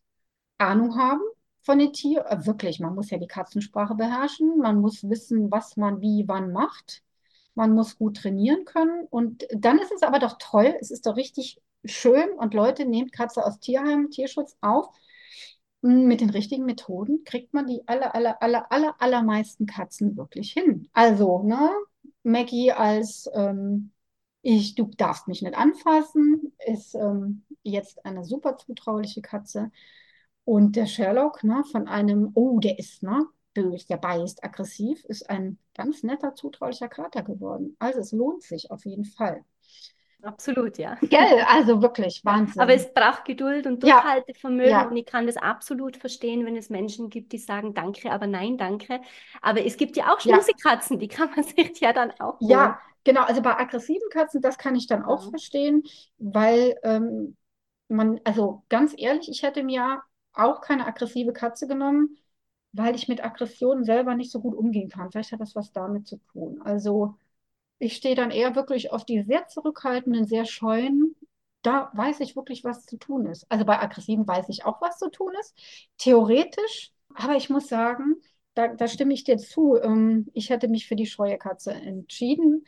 Ahnung 0.59 0.97
haben 0.97 1.23
von 1.63 1.79
den 1.79 1.93
Tieren. 1.93 2.27
Äh, 2.27 2.47
wirklich, 2.47 2.81
man 2.81 2.95
muss 2.95 3.11
ja 3.11 3.19
die 3.19 3.27
Katzensprache 3.27 3.95
beherrschen, 3.95 4.59
man 4.59 4.81
muss 4.81 5.09
wissen, 5.09 5.51
was 5.51 5.77
man 5.77 6.01
wie 6.01 6.25
wann 6.27 6.53
macht. 6.53 7.03
Man 7.55 7.73
muss 7.73 7.99
gut 7.99 8.19
trainieren 8.19 8.65
können. 8.65 9.07
Und 9.11 9.47
dann 9.53 9.79
ist 9.79 9.93
es 9.93 10.03
aber 10.03 10.19
doch 10.19 10.37
toll, 10.39 10.77
es 10.81 10.91
ist 10.91 11.07
doch 11.07 11.17
richtig 11.17 11.61
schön 11.85 12.31
und 12.39 12.55
Leute, 12.55 12.85
nehmt 12.85 13.13
Katze 13.13 13.45
aus 13.45 13.59
Tierheim, 13.61 14.11
Tierschutz 14.11 14.57
auf. 14.61 14.89
Hm, 15.83 16.07
mit 16.07 16.21
den 16.21 16.31
richtigen 16.31 16.65
Methoden 16.67 17.25
kriegt 17.25 17.55
man 17.55 17.67
die 17.67 17.87
aller, 17.87 18.15
aller, 18.15 18.43
aller, 18.43 18.71
aller, 18.73 18.95
allermeisten 18.99 19.67
Katzen 19.67 20.17
wirklich 20.17 20.53
hin. 20.53 20.89
Also, 20.93 21.43
ne, 21.43 21.71
Maggie 22.23 22.73
als 22.73 23.31
ähm, 23.35 23.93
ich, 24.43 24.75
du 24.75 24.91
darfst 24.97 25.29
mich 25.29 25.43
nicht 25.43 25.55
anfassen, 25.57 26.53
ist 26.67 26.95
ähm, 26.95 27.45
jetzt 27.63 28.05
eine 28.05 28.25
super 28.25 28.57
zutrauliche 28.57 29.23
Katze. 29.23 29.71
Und 30.45 30.77
der 30.77 30.87
Sherlock, 30.87 31.45
ne, 31.45 31.65
von 31.71 31.89
einem, 31.89 32.31
oh, 32.35 32.59
der 32.61 32.79
ist, 32.79 33.03
ne, 33.03 33.27
böse, 33.55 33.87
der 33.87 33.97
beißt, 33.97 34.45
aggressiv, 34.45 35.05
ist 35.05 35.29
ein 35.29 35.59
ganz 35.75 36.03
netter, 36.03 36.35
zutraulicher 36.35 36.89
Kater 36.89 37.23
geworden. 37.23 37.77
Also 37.79 38.01
es 38.01 38.13
lohnt 38.13 38.43
sich 38.43 38.71
auf 38.71 38.85
jeden 38.85 39.05
Fall. 39.05 39.45
Absolut, 40.23 40.79
ja. 40.79 40.97
Gell, 41.01 41.45
also 41.49 41.81
wirklich 41.81 42.25
Wahnsinn. 42.25 42.61
Aber 42.61 42.75
es 42.75 42.93
braucht 42.93 43.25
Geduld 43.25 43.67
und 43.67 43.83
Durchhaltevermögen 43.83 44.71
ja. 44.71 44.89
und 44.89 44.97
ich 44.97 45.07
kann 45.07 45.27
das 45.27 45.37
absolut 45.37 45.97
verstehen, 45.97 46.45
wenn 46.45 46.57
es 46.57 46.71
Menschen 46.71 47.11
gibt, 47.11 47.33
die 47.33 47.39
sagen 47.39 47.75
Danke, 47.75 48.11
aber 48.11 48.27
nein, 48.27 48.59
danke. 48.59 49.01
Aber 49.41 49.65
es 49.65 49.77
gibt 49.77 49.97
ja 49.97 50.13
auch 50.13 50.21
Schmusekatzen, 50.21 50.97
ja. 50.97 51.01
die 51.01 51.09
kann 51.09 51.31
man 51.35 51.45
sich 51.45 51.81
ja 51.81 51.93
dann 51.93 52.13
auch. 52.21 52.41
Holen. 52.41 52.51
Ja, 52.51 52.81
genau. 53.05 53.23
Also 53.23 53.43
bei 53.43 53.59
aggressiven 53.59 54.09
Katzen, 54.11 54.43
das 54.43 54.59
kann 54.59 54.77
ich 54.77 54.87
dann 54.87 55.05
auch 55.05 55.25
ja. 55.25 55.31
verstehen, 55.31 55.83
weil 56.19 56.77
ähm, 56.83 57.37
man, 57.89 58.21
also 58.25 58.63
ganz 58.69 58.95
ehrlich, 58.97 59.29
ich 59.29 59.43
hätte 59.43 59.63
mir 59.63 60.03
auch 60.33 60.61
keine 60.61 60.87
aggressive 60.87 61.33
Katze 61.33 61.67
genommen, 61.67 62.17
weil 62.73 62.95
ich 62.95 63.09
mit 63.09 63.23
Aggressionen 63.25 63.85
selber 63.85 64.15
nicht 64.15 64.31
so 64.31 64.41
gut 64.41 64.55
umgehen 64.55 64.89
kann. 64.89 65.11
Vielleicht 65.11 65.33
hat 65.33 65.41
das 65.41 65.55
was 65.55 65.73
damit 65.73 66.07
zu 66.07 66.19
tun. 66.33 66.61
Also 66.63 67.17
ich 67.79 67.97
stehe 67.97 68.15
dann 68.15 68.31
eher 68.31 68.55
wirklich 68.55 68.93
auf 68.93 69.05
die 69.05 69.23
sehr 69.23 69.49
zurückhaltenden, 69.49 70.27
sehr 70.27 70.45
scheuen. 70.45 71.17
Da 71.63 71.91
weiß 71.95 72.21
ich 72.21 72.37
wirklich, 72.37 72.65
was 72.65 72.87
zu 72.87 72.99
tun 72.99 73.27
ist. 73.27 73.47
Also 73.51 73.65
bei 73.65 73.81
aggressiven 73.81 74.27
weiß 74.27 74.49
ich 74.49 74.65
auch, 74.65 74.81
was 74.81 74.99
zu 74.99 75.11
tun 75.11 75.33
ist. 75.41 75.55
Theoretisch, 75.99 76.93
aber 77.15 77.37
ich 77.37 77.51
muss 77.51 77.69
sagen, 77.69 78.17
da, 78.55 78.69
da 78.69 78.89
stimme 78.89 79.15
ich 79.15 79.25
dir 79.25 79.39
zu. 79.39 79.77
Ähm, 79.77 80.29
ich 80.35 80.51
hätte 80.51 80.69
mich 80.69 80.87
für 80.87 80.97
die 80.97 81.07
scheue 81.07 81.39
Katze 81.39 81.73
entschieden. 81.73 82.65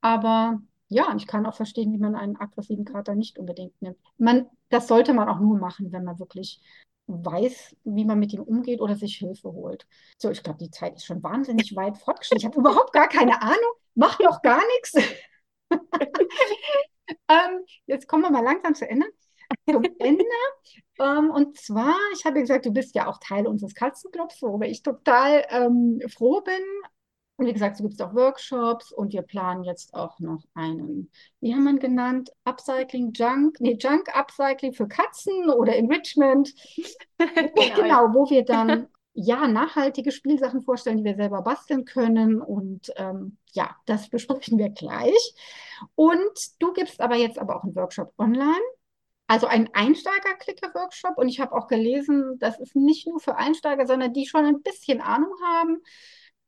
Aber 0.00 0.60
ja, 0.88 1.14
ich 1.16 1.26
kann 1.26 1.46
auch 1.46 1.54
verstehen, 1.54 1.92
wie 1.92 1.98
man 1.98 2.14
einen 2.14 2.36
aggressiven 2.36 2.84
Kater 2.84 3.14
nicht 3.14 3.38
unbedingt 3.38 3.80
nimmt. 3.82 3.98
Man, 4.16 4.46
das 4.70 4.88
sollte 4.88 5.14
man 5.14 5.28
auch 5.28 5.40
nur 5.40 5.58
machen, 5.58 5.92
wenn 5.92 6.04
man 6.04 6.18
wirklich 6.18 6.60
weiß, 7.08 7.74
wie 7.84 8.04
man 8.04 8.18
mit 8.18 8.32
ihm 8.32 8.42
umgeht 8.42 8.80
oder 8.80 8.94
sich 8.94 9.16
Hilfe 9.16 9.52
holt. 9.52 9.86
So, 10.18 10.30
ich 10.30 10.42
glaube, 10.42 10.58
die 10.58 10.70
Zeit 10.70 10.94
ist 10.96 11.06
schon 11.06 11.22
wahnsinnig 11.22 11.74
weit 11.74 11.98
fortgeschritten. 11.98 12.38
Ich 12.38 12.44
habe 12.44 12.58
überhaupt 12.58 12.92
gar 12.92 13.08
keine 13.08 13.40
Ahnung, 13.42 13.72
mache 13.94 14.22
noch 14.22 14.42
gar 14.42 14.60
nichts. 14.76 14.94
ähm, 17.28 17.64
jetzt 17.86 18.06
kommen 18.06 18.22
wir 18.22 18.30
mal 18.30 18.44
langsam 18.44 18.74
zu 18.74 18.88
Ende. 18.88 19.06
Zum 19.66 19.82
Ende. 19.98 20.24
ähm, 21.00 21.30
und 21.30 21.56
zwar, 21.56 21.96
ich 22.14 22.24
habe 22.26 22.40
gesagt, 22.40 22.66
du 22.66 22.72
bist 22.72 22.94
ja 22.94 23.06
auch 23.06 23.18
Teil 23.18 23.46
unseres 23.46 23.74
Katzenclubs, 23.74 24.42
worüber 24.42 24.66
ich 24.66 24.82
total 24.82 25.46
ähm, 25.48 26.00
froh 26.08 26.42
bin. 26.42 26.62
Und 27.38 27.46
wie 27.46 27.52
gesagt, 27.52 27.76
so 27.76 27.84
gibt 27.84 27.94
es 27.94 28.00
auch 28.00 28.14
Workshops 28.14 28.90
und 28.90 29.12
wir 29.12 29.22
planen 29.22 29.62
jetzt 29.62 29.94
auch 29.94 30.18
noch 30.18 30.42
einen, 30.54 31.08
wie 31.40 31.54
haben 31.54 31.62
wir 31.62 31.70
ihn 31.70 31.78
genannt? 31.78 32.32
Upcycling 32.42 33.12
Junk, 33.12 33.60
nee, 33.60 33.78
Junk 33.80 34.08
Upcycling 34.12 34.72
für 34.72 34.88
Katzen 34.88 35.48
oder 35.48 35.76
Enrichment. 35.76 36.52
genau, 37.16 37.74
genau, 37.76 38.12
wo 38.12 38.28
wir 38.28 38.44
dann 38.44 38.88
ja 39.14 39.46
nachhaltige 39.46 40.10
Spielsachen 40.10 40.62
vorstellen, 40.62 40.96
die 40.96 41.04
wir 41.04 41.14
selber 41.14 41.42
basteln 41.42 41.84
können. 41.84 42.42
Und 42.42 42.92
ähm, 42.96 43.36
ja, 43.52 43.76
das 43.86 44.08
besprechen 44.08 44.58
wir 44.58 44.70
gleich. 44.70 45.34
Und 45.94 46.38
du 46.58 46.72
gibst 46.72 47.00
aber 47.00 47.14
jetzt 47.14 47.38
aber 47.38 47.54
auch 47.54 47.62
einen 47.62 47.76
Workshop 47.76 48.12
online. 48.18 48.66
Also 49.28 49.46
ein 49.46 49.72
Einsteiger-Clicker-Workshop. 49.72 51.16
Und 51.16 51.28
ich 51.28 51.38
habe 51.38 51.54
auch 51.54 51.68
gelesen, 51.68 52.36
das 52.40 52.58
ist 52.58 52.74
nicht 52.74 53.06
nur 53.06 53.20
für 53.20 53.36
Einsteiger, 53.36 53.86
sondern 53.86 54.12
die 54.12 54.26
schon 54.26 54.44
ein 54.44 54.60
bisschen 54.62 55.00
Ahnung 55.00 55.34
haben 55.44 55.82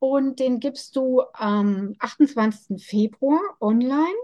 und 0.01 0.39
den 0.39 0.59
gibst 0.59 0.95
du 0.95 1.21
am 1.33 1.93
28. 1.99 2.83
Februar 2.83 3.39
online. 3.59 4.15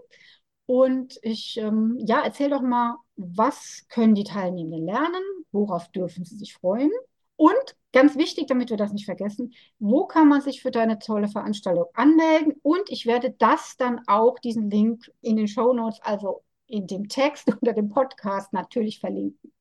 Und 0.65 1.19
ich, 1.21 1.55
ähm, 1.57 1.99
ja, 1.99 2.21
erzähl 2.23 2.49
doch 2.49 2.63
mal, 2.63 2.97
was 3.15 3.85
können 3.87 4.15
die 4.15 4.23
Teilnehmenden 4.23 4.87
lernen? 4.87 5.21
Worauf 5.51 5.87
dürfen 5.91 6.25
sie 6.25 6.35
sich 6.35 6.55
freuen? 6.55 6.89
Und 7.35 7.75
ganz 7.93 8.17
wichtig, 8.17 8.47
damit 8.47 8.71
wir 8.71 8.77
das 8.77 8.91
nicht 8.91 9.05
vergessen, 9.05 9.53
wo 9.77 10.07
kann 10.07 10.27
man 10.27 10.41
sich 10.41 10.63
für 10.63 10.71
deine 10.71 10.97
tolle 10.97 11.27
Veranstaltung 11.27 11.85
anmelden? 11.93 12.53
Und 12.63 12.89
ich 12.89 13.05
werde 13.05 13.35
das 13.37 13.75
dann 13.77 14.01
auch, 14.07 14.39
diesen 14.39 14.71
Link 14.71 15.11
in 15.21 15.35
den 15.35 15.47
Show 15.47 15.73
Notes, 15.73 15.99
also 16.01 16.43
in 16.65 16.87
dem 16.87 17.07
Text 17.07 17.47
unter 17.61 17.73
dem 17.73 17.89
Podcast 17.89 18.51
natürlich 18.51 18.99
verlinken. 18.99 19.53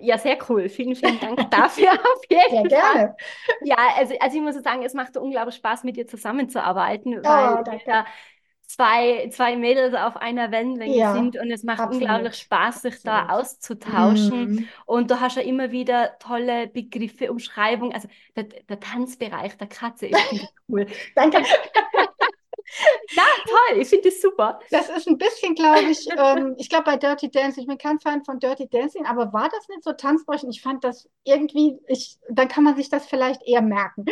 Ja, 0.00 0.18
sehr 0.18 0.38
cool. 0.48 0.68
Vielen, 0.68 0.94
vielen 0.96 1.20
Dank 1.20 1.50
dafür 1.50 1.92
auf 1.92 2.22
jeden 2.28 2.68
Sehr 2.68 2.80
gerne. 2.80 3.16
Ja, 3.62 3.76
also, 3.96 4.14
also 4.20 4.36
ich 4.36 4.42
muss 4.42 4.54
sagen, 4.62 4.82
es 4.82 4.94
macht 4.94 5.16
unglaublich 5.16 5.56
Spaß, 5.56 5.84
mit 5.84 5.96
dir 5.96 6.06
zusammenzuarbeiten, 6.06 7.18
oh, 7.18 7.24
weil 7.24 7.80
wir 7.84 8.04
zwei, 8.66 9.28
zwei 9.30 9.56
Mädels 9.56 9.94
auf 9.94 10.16
einer 10.16 10.50
Wellenlänge 10.50 10.96
ja, 10.96 11.12
sind 11.14 11.38
und 11.38 11.50
es 11.50 11.62
macht 11.62 11.80
absolut. 11.80 12.02
unglaublich 12.02 12.34
Spaß, 12.34 12.82
sich 12.82 12.94
absolut. 12.94 13.16
da 13.16 13.34
auszutauschen. 13.34 14.54
Mm. 14.54 14.68
Und 14.86 15.10
du 15.10 15.20
hast 15.20 15.36
ja 15.36 15.42
immer 15.42 15.70
wieder 15.70 16.18
tolle 16.18 16.66
Begriffe, 16.66 17.30
Umschreibungen. 17.30 17.94
Also 17.94 18.08
der, 18.34 18.44
der 18.44 18.80
Tanzbereich 18.80 19.56
der 19.56 19.68
Katze 19.68 20.06
ist 20.06 20.52
cool. 20.68 20.86
Danke. 21.14 21.42
Ja, 23.10 23.22
toll, 23.46 23.80
ich 23.80 23.88
finde 23.88 24.08
es 24.08 24.20
super. 24.20 24.60
Das 24.70 24.88
ist 24.88 25.08
ein 25.08 25.18
bisschen, 25.18 25.54
glaube 25.54 25.82
ich, 25.90 26.06
ähm, 26.16 26.54
ich 26.58 26.68
glaube 26.68 26.84
bei 26.84 26.96
Dirty 26.96 27.30
Dancing, 27.30 27.62
ich 27.62 27.68
bin 27.68 27.78
kein 27.78 28.00
Fan 28.00 28.24
von 28.24 28.38
Dirty 28.38 28.68
Dancing, 28.68 29.06
aber 29.06 29.32
war 29.32 29.48
das 29.48 29.68
nicht 29.68 29.84
so 29.84 29.92
Tanzbräuchen? 29.92 30.50
Ich 30.50 30.62
fand 30.62 30.84
das 30.84 31.08
irgendwie, 31.24 31.78
ich, 31.86 32.18
dann 32.28 32.48
kann 32.48 32.64
man 32.64 32.76
sich 32.76 32.88
das 32.88 33.06
vielleicht 33.06 33.42
eher 33.46 33.62
merken. 33.62 34.04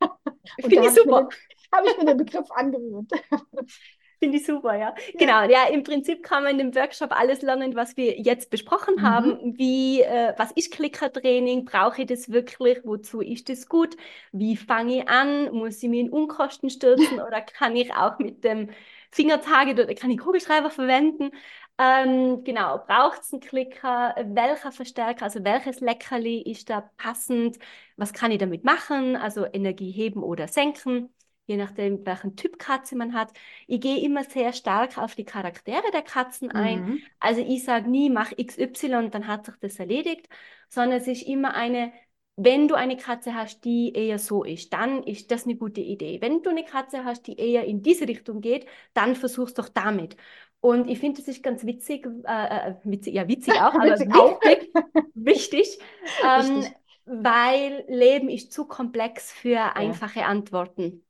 Finde 0.60 0.86
ich 0.86 0.90
super. 0.90 1.28
Habe 1.72 1.88
ich 1.88 1.98
mir 1.98 2.04
den 2.04 2.18
Begriff 2.18 2.50
angewöhnt. 2.52 3.10
Finde 4.24 4.38
ich 4.38 4.46
super, 4.46 4.74
ja. 4.74 4.94
Genau, 5.18 5.42
ja, 5.42 5.66
im 5.70 5.82
Prinzip 5.82 6.22
kann 6.22 6.44
man 6.44 6.58
in 6.58 6.70
dem 6.70 6.74
Workshop 6.74 7.12
alles 7.12 7.42
lernen, 7.42 7.74
was 7.76 7.94
wir 7.98 8.18
jetzt 8.18 8.48
besprochen 8.48 8.94
mhm. 8.96 9.02
haben. 9.02 9.58
Wie, 9.58 10.00
äh, 10.00 10.32
was 10.38 10.50
ist 10.52 10.72
Klickertraining? 10.72 11.66
Brauche 11.66 12.00
ich 12.00 12.08
das 12.08 12.30
wirklich? 12.30 12.80
Wozu 12.84 13.20
ist 13.20 13.50
das 13.50 13.68
gut? 13.68 13.98
Wie 14.32 14.56
fange 14.56 15.00
ich 15.00 15.08
an? 15.10 15.52
Muss 15.52 15.82
ich 15.82 15.90
mich 15.90 16.00
in 16.00 16.10
Unkosten 16.10 16.70
stürzen 16.70 17.20
oder 17.26 17.42
kann 17.42 17.76
ich 17.76 17.92
auch 17.92 18.18
mit 18.18 18.44
dem 18.44 18.70
Fingertarget 19.10 19.78
oder 19.78 19.94
kann 19.94 20.10
ich 20.10 20.18
Kugelschreiber 20.18 20.70
verwenden? 20.70 21.30
Ähm, 21.76 22.44
genau, 22.44 22.78
braucht 22.86 23.20
es 23.20 23.32
einen 23.32 23.42
Klicker? 23.42 24.14
Welcher 24.24 24.72
Verstärker, 24.72 25.24
also 25.24 25.44
welches 25.44 25.80
Leckerli 25.80 26.40
ist 26.40 26.70
da 26.70 26.88
passend? 26.96 27.58
Was 27.98 28.14
kann 28.14 28.30
ich 28.30 28.38
damit 28.38 28.64
machen? 28.64 29.16
Also 29.16 29.44
Energie 29.44 29.90
heben 29.90 30.22
oder 30.22 30.48
senken 30.48 31.13
je 31.46 31.56
nachdem, 31.56 32.04
welchen 32.06 32.36
Typ 32.36 32.58
Katze 32.58 32.96
man 32.96 33.14
hat. 33.14 33.32
Ich 33.66 33.80
gehe 33.80 34.02
immer 34.02 34.24
sehr 34.24 34.52
stark 34.52 34.98
auf 34.98 35.14
die 35.14 35.24
Charaktere 35.24 35.90
der 35.92 36.02
Katzen 36.02 36.50
ein. 36.50 36.84
Mhm. 36.84 37.02
Also 37.20 37.40
ich 37.40 37.64
sage 37.64 37.90
nie, 37.90 38.10
mach 38.10 38.32
XY, 38.32 39.10
dann 39.10 39.26
hat 39.26 39.46
sich 39.46 39.54
das 39.60 39.78
erledigt, 39.78 40.28
sondern 40.68 40.98
es 41.00 41.06
ist 41.06 41.22
immer 41.22 41.54
eine, 41.54 41.92
wenn 42.36 42.66
du 42.66 42.74
eine 42.74 42.96
Katze 42.96 43.34
hast, 43.34 43.64
die 43.64 43.92
eher 43.94 44.18
so 44.18 44.42
ist, 44.42 44.72
dann 44.72 45.02
ist 45.04 45.30
das 45.30 45.44
eine 45.44 45.56
gute 45.56 45.80
Idee. 45.80 46.20
Wenn 46.20 46.42
du 46.42 46.50
eine 46.50 46.64
Katze 46.64 47.04
hast, 47.04 47.26
die 47.26 47.36
eher 47.36 47.64
in 47.64 47.82
diese 47.82 48.08
Richtung 48.08 48.40
geht, 48.40 48.66
dann 48.92 49.14
versuch's 49.14 49.54
doch 49.54 49.68
damit. 49.68 50.16
Und 50.60 50.88
ich 50.88 50.98
finde, 50.98 51.20
das 51.20 51.28
ist 51.28 51.42
ganz 51.42 51.66
witzig, 51.66 52.06
äh, 52.24 52.70
äh 52.70 52.74
witzig, 52.84 53.14
ja 53.14 53.28
witzig 53.28 53.52
auch, 53.60 53.74
aber 53.74 53.84
witzig 53.84 54.08
wichtig, 54.14 54.72
wichtig, 55.14 55.78
ähm, 56.26 56.64
weil 57.04 57.84
Leben 57.88 58.30
ist 58.30 58.50
zu 58.50 58.66
komplex 58.66 59.30
für 59.30 59.76
einfache 59.76 60.20
ja. 60.20 60.26
Antworten. 60.26 61.04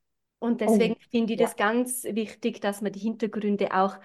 Und 0.44 0.60
deswegen 0.60 0.94
oh, 0.94 1.04
finde 1.10 1.32
ich 1.32 1.40
ja. 1.40 1.46
das 1.46 1.56
ganz 1.56 2.04
wichtig, 2.04 2.60
dass 2.60 2.82
man 2.82 2.92
die 2.92 3.00
Hintergründe 3.00 3.72
auch 3.72 3.96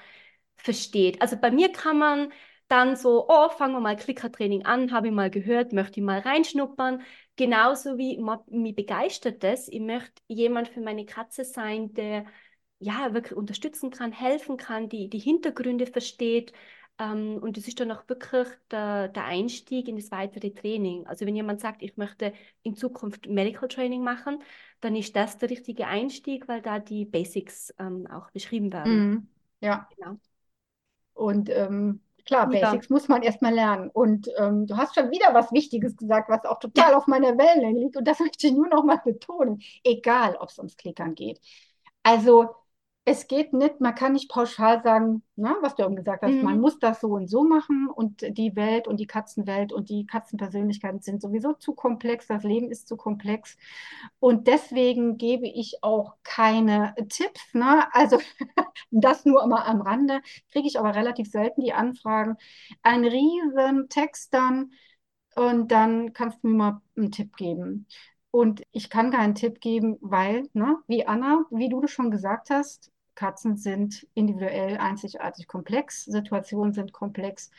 versteht. 0.55 1.21
Also 1.21 1.35
bei 1.37 1.51
mir 1.51 1.71
kann 1.71 1.97
man 1.97 2.31
dann 2.69 2.95
so, 2.95 3.25
oh, 3.27 3.49
fangen 3.49 3.73
wir 3.73 3.81
mal 3.81 3.97
Klickertraining 3.97 4.63
an, 4.65 4.91
habe 4.93 5.07
ich 5.07 5.13
mal 5.13 5.29
gehört, 5.29 5.73
möchte 5.73 5.99
ich 5.99 6.05
mal 6.05 6.19
reinschnuppern. 6.19 7.01
Genauso 7.35 7.97
wie 7.97 8.23
mich 8.49 8.75
begeistert 8.75 9.43
das. 9.43 9.67
Ich 9.67 9.81
möchte 9.81 10.21
jemand 10.27 10.69
für 10.69 10.81
meine 10.81 11.05
Katze 11.05 11.43
sein, 11.43 11.93
der 11.93 12.25
ja 12.79 13.13
wirklich 13.13 13.37
unterstützen 13.37 13.89
kann, 13.89 14.13
helfen 14.13 14.55
kann, 14.55 14.87
die, 14.87 15.09
die 15.09 15.19
Hintergründe 15.19 15.87
versteht. 15.87 16.53
Ähm, 16.99 17.37
und 17.41 17.55
das 17.55 17.67
ist 17.67 17.79
dann 17.79 17.91
auch 17.91 18.07
wirklich 18.09 18.47
der, 18.69 19.07
der 19.07 19.23
Einstieg 19.23 19.87
in 19.87 19.95
das 19.95 20.11
weitere 20.11 20.51
Training. 20.51 21.07
Also 21.07 21.25
wenn 21.25 21.35
jemand 21.35 21.61
sagt, 21.61 21.81
ich 21.81 21.95
möchte 21.95 22.33
in 22.61 22.75
Zukunft 22.75 23.27
Medical 23.27 23.69
Training 23.69 24.03
machen, 24.03 24.43
dann 24.81 24.95
ist 24.95 25.15
das 25.15 25.37
der 25.37 25.49
richtige 25.49 25.87
Einstieg, 25.87 26.47
weil 26.49 26.61
da 26.61 26.79
die 26.79 27.05
Basics 27.05 27.73
ähm, 27.79 28.05
auch 28.07 28.29
beschrieben 28.31 28.73
werden. 28.73 29.09
Mhm. 29.09 29.27
Ja. 29.61 29.87
Genau. 29.95 30.17
Und 31.13 31.49
ähm, 31.49 32.01
klar, 32.25 32.53
ja. 32.53 32.71
Basics 32.71 32.89
muss 32.89 33.07
man 33.07 33.23
erstmal 33.23 33.53
lernen. 33.53 33.89
Und 33.89 34.29
ähm, 34.37 34.67
du 34.67 34.75
hast 34.75 34.95
schon 34.95 35.09
wieder 35.09 35.33
was 35.33 35.53
Wichtiges 35.53 35.95
gesagt, 35.95 36.29
was 36.29 36.43
auch 36.43 36.59
total 36.59 36.91
ja. 36.91 36.97
auf 36.97 37.07
meiner 37.07 37.37
Wellenlänge 37.37 37.79
liegt. 37.79 37.95
Und 37.95 38.05
das 38.05 38.19
möchte 38.19 38.45
ich 38.45 38.53
nur 38.53 38.67
noch 38.67 38.83
mal 38.83 39.01
betonen. 39.03 39.61
Egal, 39.85 40.35
ob 40.35 40.49
es 40.49 40.57
ums 40.57 40.75
Klickern 40.75 41.15
geht. 41.15 41.39
Also 42.03 42.49
es 43.05 43.27
geht 43.27 43.53
nicht, 43.53 43.81
man 43.81 43.95
kann 43.95 44.13
nicht 44.13 44.29
pauschal 44.29 44.83
sagen, 44.83 45.23
na, 45.35 45.55
was 45.61 45.75
du 45.75 45.83
eben 45.83 45.95
gesagt 45.95 46.21
hast, 46.21 46.31
mhm. 46.31 46.43
man 46.43 46.59
muss 46.59 46.79
das 46.79 47.01
so 47.01 47.07
und 47.07 47.27
so 47.27 47.43
machen 47.43 47.87
und 47.87 48.21
die 48.37 48.55
Welt 48.55 48.87
und 48.87 48.99
die 48.99 49.07
Katzenwelt 49.07 49.73
und 49.73 49.89
die 49.89 50.05
Katzenpersönlichkeiten 50.05 51.01
sind 51.01 51.21
sowieso 51.21 51.53
zu 51.53 51.73
komplex, 51.73 52.27
das 52.27 52.43
Leben 52.43 52.69
ist 52.69 52.87
zu 52.87 52.97
komplex 52.97 53.57
und 54.19 54.47
deswegen 54.47 55.17
gebe 55.17 55.47
ich 55.47 55.79
auch 55.81 56.17
keine 56.23 56.93
Tipps, 57.09 57.53
ne? 57.53 57.87
also 57.93 58.19
das 58.91 59.25
nur 59.25 59.43
immer 59.43 59.65
am 59.65 59.81
Rande, 59.81 60.21
kriege 60.51 60.67
ich 60.67 60.77
aber 60.77 60.93
relativ 60.93 61.31
selten 61.31 61.61
die 61.61 61.73
Anfragen, 61.73 62.37
ein 62.83 63.05
riesen 63.05 63.89
Text 63.89 64.33
dann 64.33 64.71
und 65.35 65.71
dann 65.71 66.13
kannst 66.13 66.43
du 66.43 66.49
mir 66.49 66.57
mal 66.57 66.81
einen 66.95 67.11
Tipp 67.11 67.35
geben. 67.37 67.87
Und 68.31 68.61
ich 68.71 68.89
kann 68.89 69.11
keinen 69.11 69.35
Tipp 69.35 69.59
geben, 69.59 69.97
weil, 70.01 70.47
ne, 70.53 70.77
wie 70.87 71.05
Anna, 71.07 71.45
wie 71.49 71.69
du 71.69 71.81
das 71.81 71.91
schon 71.91 72.11
gesagt 72.11 72.49
hast, 72.49 72.91
Katzen 73.15 73.57
sind 73.57 74.07
individuell 74.13 74.77
einzigartig 74.77 75.47
komplex, 75.47 76.05
Situationen 76.05 76.73
sind 76.73 76.93
komplex 76.93 77.49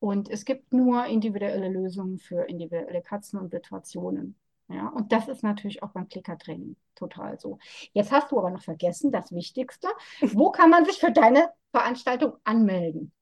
und 0.00 0.28
es 0.30 0.44
gibt 0.44 0.72
nur 0.72 1.06
individuelle 1.06 1.68
Lösungen 1.68 2.18
für 2.18 2.44
individuelle 2.48 3.02
Katzen 3.02 3.38
und 3.38 3.50
Situationen. 3.50 4.36
Ja, 4.68 4.88
und 4.88 5.12
das 5.12 5.28
ist 5.28 5.42
natürlich 5.42 5.82
auch 5.82 5.90
beim 5.90 6.08
Klickertraining 6.08 6.76
total 6.94 7.38
so. 7.38 7.58
Jetzt 7.92 8.12
hast 8.12 8.30
du 8.32 8.38
aber 8.38 8.50
noch 8.50 8.62
vergessen, 8.62 9.12
das 9.12 9.32
Wichtigste. 9.32 9.88
Wo 10.20 10.50
kann 10.50 10.70
man 10.70 10.84
sich 10.84 10.98
für 10.98 11.10
deine 11.12 11.50
Veranstaltung 11.72 12.34
anmelden? 12.44 13.12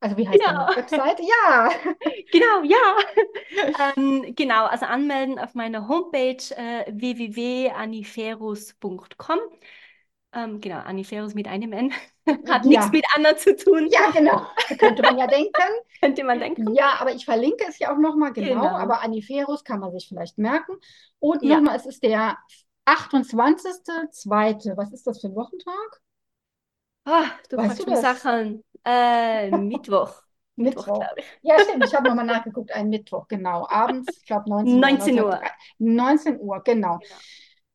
Also 0.00 0.16
wie 0.16 0.28
heißt 0.28 0.38
genau. 0.38 0.66
deine 0.66 0.76
Webseite? 0.76 1.22
Ja. 1.22 1.70
genau, 2.32 2.62
ja. 2.62 2.76
ähm, 3.96 4.34
genau, 4.36 4.66
also 4.66 4.86
anmelden 4.86 5.38
auf 5.38 5.54
meiner 5.54 5.86
Homepage 5.88 6.54
äh, 6.56 6.84
www.aniferus.com. 6.92 9.38
Ähm, 10.32 10.60
genau, 10.60 10.80
Aniferus 10.80 11.34
mit 11.34 11.48
einem 11.48 11.72
N. 11.72 11.92
Hat 12.48 12.64
ja. 12.64 12.68
nichts 12.68 12.92
mit 12.92 13.04
Anna 13.16 13.36
zu 13.36 13.56
tun. 13.56 13.88
Ja, 13.90 14.10
genau. 14.10 14.46
Könnte 14.78 15.02
man 15.02 15.18
ja 15.18 15.26
denken. 15.26 15.62
Könnte 16.00 16.22
man 16.22 16.38
denken. 16.38 16.74
Ja, 16.74 16.96
aber 17.00 17.12
ich 17.12 17.24
verlinke 17.24 17.64
es 17.66 17.78
ja 17.78 17.92
auch 17.92 17.98
nochmal 17.98 18.32
genau, 18.32 18.60
genau. 18.60 18.76
Aber 18.76 19.02
Aniferus 19.02 19.64
kann 19.64 19.80
man 19.80 19.90
sich 19.92 20.08
vielleicht 20.08 20.38
merken. 20.38 20.76
Und 21.18 21.42
ja. 21.42 21.56
nochmal, 21.56 21.76
es 21.76 21.86
ist 21.86 22.02
der 22.02 22.36
28.02. 22.86 24.76
Was 24.76 24.92
ist 24.92 25.06
das 25.06 25.20
für 25.20 25.28
ein 25.28 25.34
Wochentag? 25.34 26.02
Oh, 27.06 27.24
du 27.48 27.56
weißt 27.56 27.86
du 27.86 27.96
Sachen. 27.96 28.62
Äh, 28.84 29.50
Mittwoch. 29.50 30.22
Mittwoch, 30.56 30.86
Mittwoch. 30.86 31.06
Ja, 31.42 31.58
stimmt. 31.60 31.84
Ich 31.84 31.94
habe 31.94 32.08
nochmal 32.08 32.26
nachgeguckt. 32.26 32.72
Ein 32.72 32.88
Mittwoch, 32.88 33.28
genau. 33.28 33.66
Abends, 33.68 34.18
ich 34.18 34.26
glaube 34.26 34.50
19, 34.50 34.80
19 34.80 35.20
Uhr. 35.20 35.40
19 35.78 36.40
Uhr, 36.40 36.62
genau. 36.64 36.98
genau. 36.98 37.16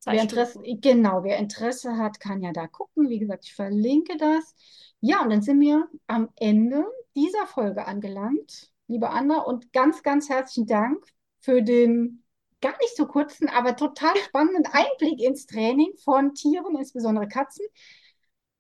Wer 0.06 0.22
Interesse, 0.22 0.60
genau, 0.82 1.24
wer 1.24 1.38
Interesse 1.38 1.97
hat, 1.97 2.20
kann 2.20 2.41
ja 2.41 2.51
da 2.51 2.68
gucken. 2.68 3.10
Wie 3.10 3.20
gesagt, 3.20 3.45
ich 3.45 3.56
verlinke 3.56 4.18
das. 4.18 4.54
Ja, 4.99 5.22
und 5.22 5.30
dann 5.30 5.41
sind 5.41 5.62
wir 5.62 5.88
am 6.08 6.30
Ende 6.36 6.86
dieser 7.16 7.47
Folge 7.47 7.86
angelangt, 7.86 8.72
liebe 8.88 9.10
Anna, 9.10 9.39
und 9.41 9.72
ganz, 9.72 10.04
ganz 10.04 10.30
herzlichen 10.30 10.68
Dank 10.68 11.06
für 11.39 11.62
den 11.62 12.24
gar 12.62 12.78
nicht 12.80 12.95
so 12.95 13.06
kurzen, 13.06 13.49
aber 13.49 13.76
total 13.76 14.16
spannenden 14.18 14.66
Einblick 14.72 15.22
ins 15.22 15.45
Training 15.45 15.93
von 16.04 16.34
Tieren, 16.34 16.76
insbesondere 16.78 17.28
Katzen. 17.28 17.66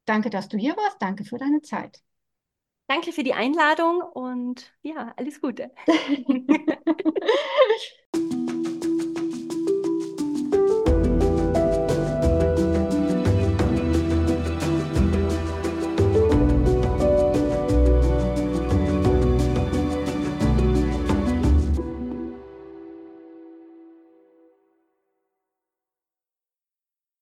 Danke, 0.05 0.29
dass 0.29 0.49
du 0.49 0.57
hier 0.57 0.75
warst. 0.75 1.01
Danke 1.01 1.23
für 1.23 1.37
deine 1.37 1.61
Zeit. 1.61 2.01
Danke 2.87 3.11
für 3.13 3.23
die 3.23 3.33
Einladung 3.33 4.01
und 4.01 4.73
ja, 4.81 5.13
alles 5.17 5.41
Gute. 5.41 5.71